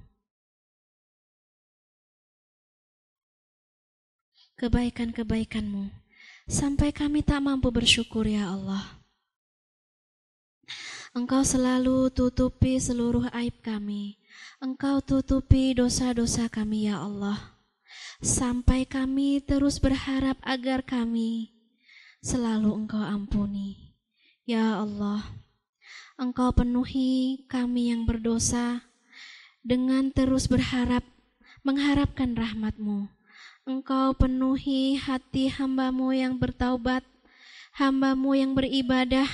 Kebaikan-kebaikanmu 4.58 5.86
sampai 6.50 6.90
kami 6.90 7.22
tak 7.22 7.38
mampu 7.38 7.70
bersyukur 7.70 8.26
ya 8.26 8.50
Allah. 8.50 8.98
Engkau 11.14 11.46
selalu 11.46 12.10
tutupi 12.10 12.82
seluruh 12.82 13.30
aib 13.32 13.54
kami. 13.62 14.18
Engkau 14.58 14.98
tutupi 14.98 15.72
dosa-dosa 15.78 16.50
kami 16.50 16.90
ya 16.90 16.98
Allah 16.98 17.58
sampai 18.18 18.82
kami 18.82 19.38
terus 19.38 19.78
berharap 19.78 20.34
agar 20.42 20.82
kami 20.82 21.54
selalu 22.18 22.74
Engkau 22.74 23.02
ampuni. 23.02 23.94
Ya 24.48 24.80
Allah, 24.80 25.22
Engkau 26.18 26.50
penuhi 26.50 27.46
kami 27.46 27.94
yang 27.94 28.08
berdosa 28.08 28.82
dengan 29.62 30.10
terus 30.10 30.50
berharap 30.50 31.04
mengharapkan 31.62 32.34
rahmatmu. 32.34 33.17
Engkau 33.68 34.16
penuhi 34.16 34.96
hati 34.96 35.52
hambamu 35.52 36.08
yang 36.16 36.40
bertaubat, 36.40 37.04
hambamu 37.76 38.32
yang 38.32 38.56
beribadah 38.56 39.28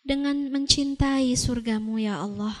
dengan 0.00 0.48
mencintai 0.48 1.36
surgamu 1.36 2.00
ya 2.00 2.24
Allah. 2.24 2.56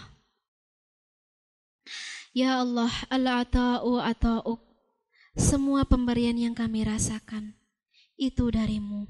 Ya 2.36 2.60
Allah, 2.60 2.92
al-ata'u 3.08 3.96
ata'uk 3.96 4.60
semua 5.32 5.88
pemberian 5.88 6.36
yang 6.36 6.52
kami 6.52 6.84
rasakan 6.84 7.56
itu 8.20 8.52
darimu. 8.52 9.08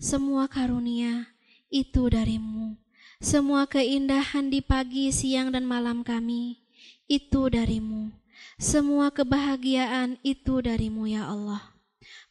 Semua 0.00 0.48
karunia 0.48 1.28
itu 1.68 2.08
darimu. 2.08 2.80
Semua 3.20 3.68
keindahan 3.68 4.48
di 4.48 4.64
pagi, 4.64 5.12
siang, 5.12 5.52
dan 5.52 5.68
malam 5.68 6.00
kami 6.00 6.56
itu 7.04 7.52
darimu. 7.52 8.17
Semua 8.58 9.14
kebahagiaan 9.14 10.18
itu 10.26 10.58
darimu 10.58 11.06
ya 11.06 11.30
Allah. 11.30 11.78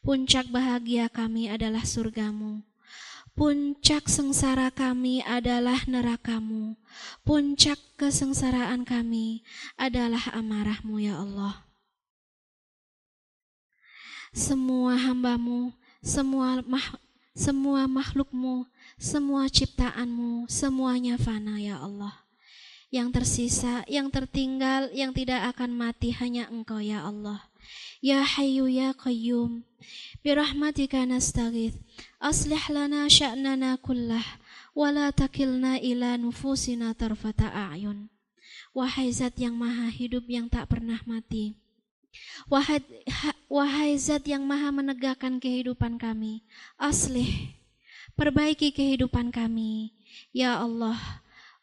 Puncak 0.04 0.52
bahagia 0.52 1.08
kami 1.08 1.48
adalah 1.48 1.82
surgamu. 1.82 2.62
Puncak 3.32 4.06
sengsara 4.12 4.68
kami 4.68 5.24
adalah 5.24 5.82
nerakamu. 5.88 6.76
Puncak 7.24 7.80
kesengsaraan 7.96 8.84
kami 8.84 9.40
adalah 9.80 10.28
amarahmu 10.36 11.00
ya 11.00 11.16
Allah 11.18 11.68
semua 14.34 14.96
hambamu, 14.96 15.72
semua 16.04 16.60
mah, 16.62 17.00
semua 17.32 17.88
makhlukmu, 17.88 18.68
semua 19.00 19.48
ciptaanmu, 19.48 20.46
semuanya 20.50 21.16
fana 21.16 21.56
ya 21.58 21.80
Allah. 21.80 22.27
Yang 22.88 23.08
tersisa, 23.20 23.84
yang 23.84 24.08
tertinggal, 24.08 24.88
yang 24.96 25.12
tidak 25.12 25.52
akan 25.52 25.76
mati 25.76 26.08
hanya 26.16 26.48
Engkau 26.48 26.80
ya 26.80 27.04
Allah. 27.04 27.44
Ya 28.00 28.24
Hayyu 28.24 28.64
ya 28.70 28.96
Qayyum, 28.96 29.66
birahmatika 30.24 31.04
nastaghith, 31.04 31.76
aslih 32.16 32.62
lana 32.72 33.04
sya'nana 33.10 33.76
kullah, 33.82 34.24
wa 34.72 34.88
la 34.88 35.12
takilna 35.12 35.76
ila 35.82 36.16
nufusina 36.16 36.96
tarfata 36.96 37.52
a'yun. 37.52 38.08
Wahai 38.72 39.12
zat 39.12 39.36
yang 39.36 39.58
maha 39.58 39.92
hidup 39.92 40.24
yang 40.30 40.48
tak 40.48 40.70
pernah 40.70 41.02
mati, 41.04 41.58
Wahai, 42.48 42.80
wahai 43.52 44.00
zat 44.00 44.24
yang 44.24 44.46
maha 44.48 44.72
menegakkan 44.72 45.36
kehidupan 45.36 46.00
kami, 46.00 46.40
aslih, 46.80 47.52
perbaiki 48.16 48.72
kehidupan 48.72 49.28
kami. 49.28 49.92
Ya 50.32 50.56
Allah, 50.56 50.96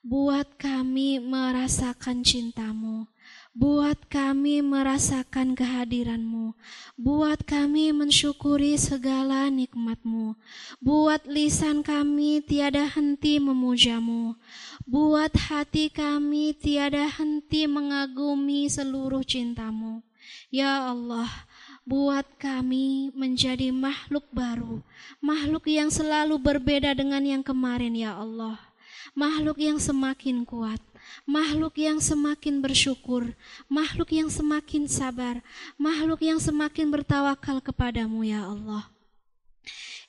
buat 0.06 0.46
kami 0.62 1.18
merasakan 1.18 2.22
cintamu, 2.22 3.10
buat 3.58 3.98
kami 4.06 4.62
merasakan 4.62 5.58
kehadiranmu. 5.58 6.54
Buat 6.94 7.42
kami 7.42 7.90
mensyukuri 7.90 8.78
segala 8.78 9.50
nikmatmu. 9.50 10.38
Buat 10.78 11.26
lisan 11.26 11.82
kami 11.82 12.46
tiada 12.46 12.86
henti 12.86 13.42
memujamu. 13.42 14.38
Buat 14.86 15.34
hati 15.50 15.90
kami 15.90 16.54
tiada 16.54 17.10
henti 17.10 17.66
mengagumi 17.66 18.70
seluruh 18.70 19.26
cintamu. 19.26 20.06
Ya 20.54 20.86
Allah, 20.86 21.34
buat 21.82 22.30
kami 22.38 23.10
menjadi 23.18 23.74
makhluk 23.74 24.30
baru, 24.30 24.86
makhluk 25.18 25.66
yang 25.66 25.90
selalu 25.90 26.38
berbeda 26.38 26.94
dengan 26.94 27.26
yang 27.26 27.42
kemarin 27.42 27.98
ya 27.98 28.22
Allah. 28.22 28.75
Makhluk 29.16 29.64
yang 29.64 29.80
semakin 29.80 30.44
kuat, 30.44 30.84
makhluk 31.24 31.80
yang 31.80 32.04
semakin 32.04 32.60
bersyukur, 32.60 33.32
makhluk 33.72 34.12
yang 34.12 34.28
semakin 34.28 34.92
sabar, 34.92 35.40
makhluk 35.80 36.20
yang 36.20 36.36
semakin 36.36 36.92
bertawakal 36.92 37.64
kepadamu 37.64 38.28
ya 38.28 38.44
Allah. 38.44 38.92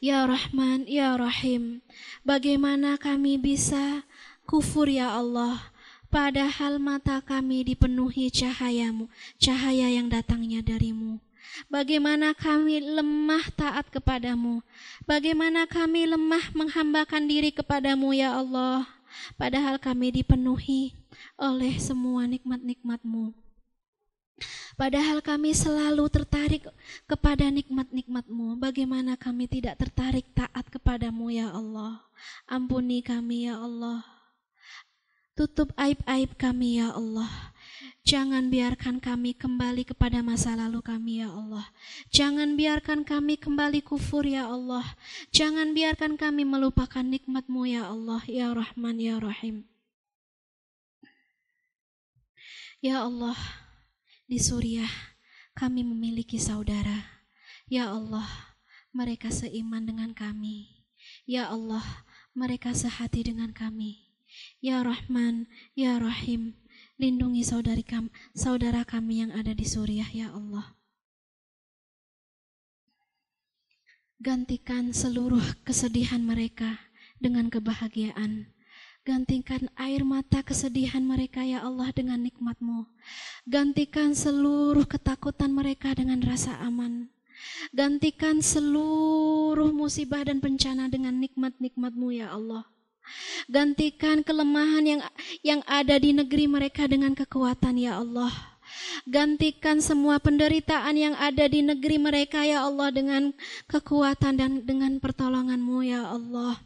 Ya 0.03 0.27
Rahman, 0.27 0.91
Ya 0.91 1.15
Rahim, 1.15 1.87
bagaimana 2.27 2.99
kami 2.99 3.39
bisa 3.39 4.03
kufur 4.43 4.91
ya 4.91 5.15
Allah, 5.15 5.71
padahal 6.11 6.83
mata 6.83 7.23
kami 7.23 7.63
dipenuhi 7.63 8.29
cahayamu, 8.29 9.07
cahaya 9.39 9.87
yang 9.87 10.11
datangnya 10.11 10.67
darimu. 10.67 11.23
Bagaimana 11.73 12.37
kami 12.37 12.85
lemah 12.85 13.49
taat 13.57 13.89
kepadamu, 13.89 14.61
bagaimana 15.09 15.65
kami 15.65 16.05
lemah 16.05 16.53
menghambakan 16.53 17.25
diri 17.25 17.49
kepadamu 17.55 18.13
ya 18.13 18.37
Allah, 18.37 18.96
padahal 19.41 19.81
kami 19.81 20.23
dipenuhi 20.23 20.93
oleh 21.37 21.77
semua 21.81 22.25
nikmat-nikmatmu. 22.29 23.33
Padahal 24.77 25.25
kami 25.25 25.57
selalu 25.57 26.05
tertarik 26.13 26.69
kepada 27.09 27.49
nikmat-nikmatmu. 27.49 28.61
Bagaimana 28.61 29.17
kami 29.17 29.49
tidak 29.49 29.81
tertarik 29.81 30.29
taat 30.37 30.69
kepadamu 30.69 31.33
ya 31.33 31.49
Allah. 31.49 32.05
Ampuni 32.45 33.01
kami 33.01 33.49
ya 33.49 33.57
Allah. 33.57 34.05
Tutup 35.33 35.73
aib-aib 35.81 36.37
kami 36.37 36.85
ya 36.85 36.93
Allah. 36.93 37.56
Jangan 38.07 38.55
biarkan 38.55 39.03
kami 39.03 39.35
kembali 39.35 39.83
kepada 39.83 40.23
masa 40.23 40.55
lalu 40.55 40.79
kami 40.79 41.27
ya 41.27 41.29
Allah. 41.35 41.67
Jangan 42.15 42.55
biarkan 42.55 43.03
kami 43.03 43.35
kembali 43.35 43.83
kufur 43.83 44.23
ya 44.23 44.47
Allah. 44.47 44.95
Jangan 45.35 45.75
biarkan 45.75 46.15
kami 46.15 46.47
melupakan 46.47 47.03
nikmatmu 47.03 47.67
ya 47.67 47.91
Allah. 47.91 48.23
Ya 48.31 48.55
Rahman 48.55 49.03
ya 49.03 49.19
Rahim. 49.19 49.67
Ya 52.79 53.03
Allah, 53.03 53.35
di 54.31 54.39
Suriah 54.39 55.19
kami 55.59 55.83
memiliki 55.83 56.39
saudara. 56.39 57.27
Ya 57.67 57.91
Allah, 57.91 58.55
mereka 58.95 59.35
seiman 59.35 59.83
dengan 59.83 60.15
kami. 60.15 60.87
Ya 61.27 61.51
Allah, 61.51 61.83
mereka 62.39 62.71
sehati 62.71 63.27
dengan 63.27 63.51
kami. 63.51 64.07
Ya 64.63 64.87
Rahman, 64.87 65.51
Ya 65.75 65.99
Rahim, 65.99 66.55
lindungi 66.97 67.45
saudari 67.45 67.85
kami, 67.85 68.09
saudara 68.33 68.83
kami 68.85 69.25
yang 69.25 69.33
ada 69.37 69.53
di 69.53 69.65
Suriah, 69.69 70.09
Ya 70.13 70.33
Allah. 70.33 70.77
Gantikan 74.17 74.97
seluruh 74.97 75.45
kesedihan 75.61 76.25
mereka 76.25 76.81
dengan 77.21 77.53
kebahagiaan. 77.53 78.49
Gantikan 79.07 79.71
air 79.79 80.03
mata 80.03 80.43
kesedihan 80.43 81.05
mereka 81.05 81.45
ya 81.47 81.63
Allah 81.63 81.95
dengan 81.95 82.25
nikmatmu. 82.27 82.91
Gantikan 83.47 84.19
seluruh 84.19 84.83
ketakutan 84.83 85.55
mereka 85.55 85.95
dengan 85.95 86.19
rasa 86.27 86.59
aman. 86.65 87.07
Gantikan 87.71 88.43
seluruh 88.43 89.71
musibah 89.71 90.27
dan 90.27 90.43
bencana 90.43 90.91
dengan 90.91 91.23
nikmat-nikmatmu 91.23 92.09
ya 92.19 92.35
Allah. 92.35 92.67
Gantikan 93.49 94.21
kelemahan 94.21 94.85
yang 94.85 95.01
yang 95.41 95.61
ada 95.65 95.97
di 95.97 96.13
negeri 96.13 96.45
mereka 96.51 96.85
dengan 96.85 97.17
kekuatan 97.17 97.81
ya 97.81 97.99
Allah. 98.05 98.31
Gantikan 99.09 99.81
semua 99.81 100.21
penderitaan 100.21 100.95
yang 100.99 101.15
ada 101.17 101.47
di 101.49 101.65
negeri 101.65 101.97
mereka 101.97 102.45
ya 102.45 102.67
Allah 102.67 102.93
dengan 102.93 103.23
kekuatan 103.71 104.35
dan 104.37 104.53
dengan 104.67 104.99
pertolonganmu 105.01 105.79
ya 105.87 106.13
Allah. 106.13 106.61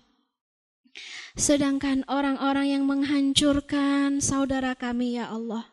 Sedangkan 1.38 2.02
orang-orang 2.10 2.74
yang 2.74 2.84
menghancurkan 2.88 4.18
saudara 4.18 4.74
kami 4.74 5.14
ya 5.20 5.30
Allah. 5.30 5.69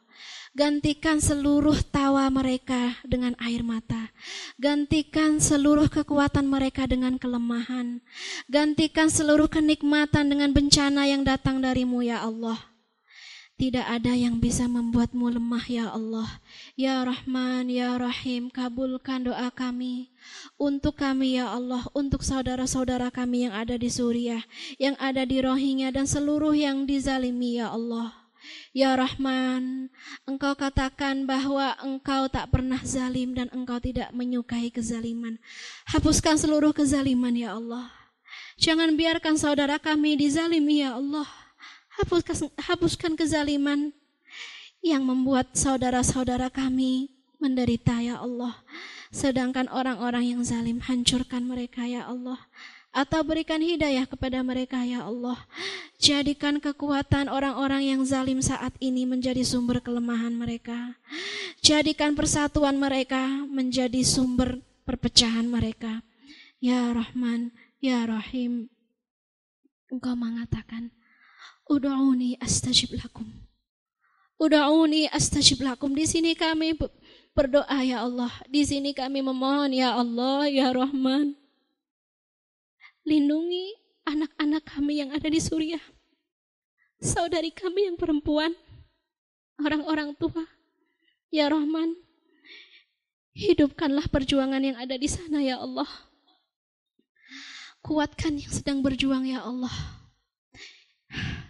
Gantikan 0.58 1.22
seluruh 1.22 1.86
tawa 1.86 2.26
mereka 2.34 2.98
dengan 3.06 3.38
air 3.38 3.62
mata. 3.62 4.10
Gantikan 4.58 5.38
seluruh 5.38 5.86
kekuatan 5.86 6.50
mereka 6.50 6.90
dengan 6.90 7.22
kelemahan. 7.22 8.02
Gantikan 8.50 9.14
seluruh 9.14 9.46
kenikmatan 9.54 10.34
dengan 10.34 10.58
bencana 10.58 11.06
yang 11.06 11.22
datang 11.22 11.62
darimu 11.62 12.02
ya 12.02 12.26
Allah. 12.26 12.58
Tidak 13.62 13.86
ada 13.86 14.18
yang 14.18 14.42
bisa 14.42 14.66
membuatmu 14.66 15.38
lemah 15.38 15.66
ya 15.70 15.94
Allah. 15.94 16.42
Ya 16.74 17.06
Rahman, 17.06 17.70
Ya 17.70 17.94
Rahim, 17.94 18.50
kabulkan 18.50 19.30
doa 19.30 19.54
kami. 19.54 20.10
Untuk 20.58 20.98
kami 20.98 21.38
ya 21.38 21.54
Allah, 21.54 21.86
untuk 21.94 22.26
saudara-saudara 22.26 23.14
kami 23.14 23.46
yang 23.46 23.54
ada 23.54 23.78
di 23.78 23.94
Suriah, 23.94 24.42
yang 24.82 24.98
ada 24.98 25.22
di 25.22 25.38
Rohingya 25.38 25.94
dan 25.94 26.10
seluruh 26.10 26.58
yang 26.58 26.90
dizalimi 26.90 27.62
ya 27.62 27.70
Allah. 27.70 28.27
Ya 28.76 28.94
Rahman, 28.94 29.90
Engkau 30.28 30.54
katakan 30.54 31.26
bahwa 31.26 31.74
Engkau 31.82 32.30
tak 32.30 32.52
pernah 32.54 32.80
zalim 32.84 33.34
dan 33.34 33.50
Engkau 33.50 33.82
tidak 33.82 34.14
menyukai 34.14 34.70
kezaliman. 34.70 35.42
Hapuskan 35.90 36.38
seluruh 36.38 36.72
kezaliman 36.72 37.34
ya 37.34 37.58
Allah. 37.58 37.90
Jangan 38.58 38.94
biarkan 38.98 39.38
saudara 39.38 39.78
kami 39.78 40.18
dizalimi 40.18 40.82
ya 40.86 40.98
Allah 40.98 41.28
hapuskan, 41.98 42.54
hapuskan 42.62 43.12
kezaliman 43.18 43.90
yang 44.86 45.02
membuat 45.04 45.58
saudara-saudara 45.58 46.54
kami 46.54 47.10
menderita 47.42 47.98
ya 48.00 48.22
Allah. 48.22 48.54
Sedangkan 49.10 49.66
orang-orang 49.74 50.38
yang 50.38 50.42
zalim 50.46 50.78
hancurkan 50.84 51.46
mereka 51.46 51.86
ya 51.90 52.06
Allah. 52.06 52.38
Atau 52.98 53.22
berikan 53.22 53.62
hidayah 53.62 54.10
kepada 54.10 54.42
mereka 54.42 54.82
ya 54.82 55.06
Allah. 55.06 55.38
Jadikan 56.02 56.58
kekuatan 56.58 57.30
orang-orang 57.30 57.94
yang 57.94 58.02
zalim 58.02 58.42
saat 58.42 58.74
ini 58.82 59.06
menjadi 59.06 59.46
sumber 59.46 59.86
kelemahan 59.86 60.34
mereka. 60.34 60.98
Jadikan 61.62 62.18
persatuan 62.18 62.74
mereka 62.74 63.46
menjadi 63.46 64.02
sumber 64.02 64.66
perpecahan 64.82 65.46
mereka. 65.46 66.02
Ya 66.58 66.90
Rahman, 66.90 67.54
Ya 67.78 68.02
Rahim. 68.10 68.66
Engkau 69.94 70.18
mengatakan, 70.18 70.90
Udu'uni 71.70 72.42
astajib 72.42 72.98
lakum. 72.98 73.30
Udu'uni 74.42 75.06
astajib 75.14 75.62
lakum. 75.62 75.94
Di 75.94 76.10
sini 76.10 76.34
kami 76.34 76.74
berdoa 77.38 77.78
ya 77.86 78.02
Allah. 78.02 78.34
Di 78.50 78.66
sini 78.66 78.98
kami 78.98 79.22
memohon 79.22 79.70
ya 79.70 79.94
Allah, 79.94 80.50
ya 80.50 80.74
Rahman. 80.74 81.38
Lindungi 83.08 83.72
anak-anak 84.04 84.68
kami 84.68 85.00
yang 85.00 85.16
ada 85.16 85.32
di 85.32 85.40
Suriah. 85.40 85.80
Saudari 87.00 87.56
kami 87.56 87.88
yang 87.88 87.96
perempuan. 87.96 88.52
Orang-orang 89.64 90.12
tua. 90.20 90.44
Ya 91.32 91.48
Rahman. 91.48 91.96
Hidupkanlah 93.32 94.12
perjuangan 94.12 94.60
yang 94.60 94.76
ada 94.76 95.00
di 95.00 95.08
sana 95.08 95.40
ya 95.40 95.56
Allah. 95.56 95.88
Kuatkan 97.80 98.44
yang 98.44 98.52
sedang 98.52 98.84
berjuang 98.84 99.24
ya 99.24 99.40
Allah. 99.40 99.72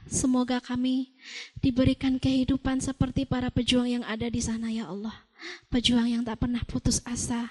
Semoga 0.05 0.61
kami 0.61 1.09
diberikan 1.57 2.21
kehidupan 2.21 2.85
seperti 2.85 3.25
para 3.25 3.49
pejuang 3.49 3.89
yang 3.89 4.05
ada 4.05 4.29
di 4.29 4.45
sana 4.45 4.69
ya 4.69 4.93
Allah. 4.93 5.25
Pejuang 5.73 6.05
yang 6.05 6.21
tak 6.21 6.37
pernah 6.37 6.61
putus 6.69 7.01
asa. 7.01 7.49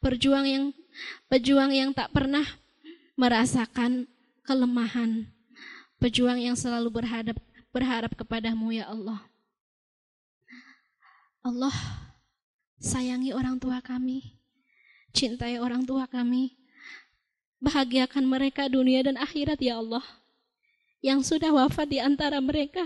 Pejuang 0.00 0.48
yang 0.48 0.64
pejuang 1.28 1.76
yang 1.76 1.92
tak 1.92 2.08
pernah 2.16 2.48
merasakan 3.18 4.08
kelemahan. 4.46 5.28
Pejuang 6.02 6.42
yang 6.42 6.58
selalu 6.58 6.90
berhadap 6.90 7.38
berharap 7.70 8.12
kepadamu 8.18 8.74
ya 8.74 8.90
Allah. 8.90 9.22
Allah 11.42 11.74
sayangi 12.82 13.30
orang 13.34 13.58
tua 13.58 13.78
kami. 13.78 14.34
Cintai 15.14 15.62
orang 15.62 15.86
tua 15.86 16.10
kami. 16.10 16.58
Bahagiakan 17.62 18.26
mereka 18.26 18.66
dunia 18.66 19.06
dan 19.06 19.14
akhirat 19.14 19.62
ya 19.62 19.78
Allah 19.78 20.02
yang 21.02 21.18
sudah 21.22 21.50
wafat 21.50 21.90
di 21.90 21.98
antara 21.98 22.38
mereka, 22.38 22.82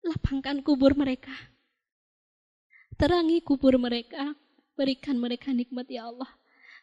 lapangkan 0.00 0.64
kubur 0.64 0.96
mereka. 0.96 1.32
Terangi 2.96 3.44
kubur 3.44 3.76
mereka, 3.76 4.32
berikan 4.72 5.20
mereka 5.20 5.52
nikmat 5.52 5.84
ya 5.88 6.08
Allah. 6.08 6.28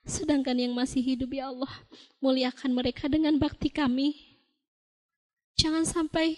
Sedangkan 0.01 0.57
yang 0.57 0.73
masih 0.73 1.01
hidup 1.01 1.29
ya 1.33 1.53
Allah, 1.53 1.71
muliakan 2.17 2.73
mereka 2.73 3.05
dengan 3.05 3.37
bakti 3.37 3.69
kami. 3.69 4.17
Jangan 5.57 5.85
sampai 5.85 6.37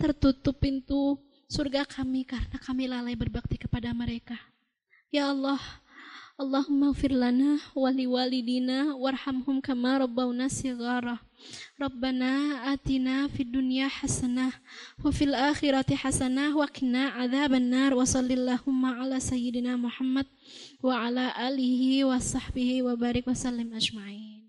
tertutup 0.00 0.56
pintu 0.56 1.20
surga 1.52 1.84
kami 1.84 2.24
karena 2.24 2.56
kami 2.56 2.88
lalai 2.88 3.12
berbakti 3.12 3.60
kepada 3.60 3.92
mereka. 3.92 4.40
Ya 5.12 5.28
Allah, 5.28 5.60
Allahumma 6.40 6.96
fir 6.96 7.12
lana 7.12 7.60
wali 7.76 8.08
walidina 8.08 8.96
warhamhum 8.96 9.60
kama 9.60 10.00
rabbawna 10.00 10.48
sighara. 10.48 11.20
Rabbana 11.76 12.64
atina 12.72 13.28
fid 13.28 13.52
dunya 13.52 13.90
hasanah 13.90 14.56
wa 15.04 15.10
fil 15.12 15.36
akhirati 15.36 15.92
hasanah 15.92 16.56
wa 16.56 16.64
qina 16.72 17.12
adzaban 17.20 17.68
nar 17.68 17.92
wa 17.92 18.08
sallallahumma 18.08 19.02
ala 19.02 19.20
sayyidina 19.20 19.76
Muhammad 19.76 20.24
wa 20.80 21.04
ala 21.04 21.36
alihi 21.36 22.06
wa 22.08 22.16
sahbihi 22.16 22.80
wa 22.80 22.96
barik 22.96 23.28
wa 23.28 23.36
sallim 23.36 23.68
ajma'in. 23.74 24.41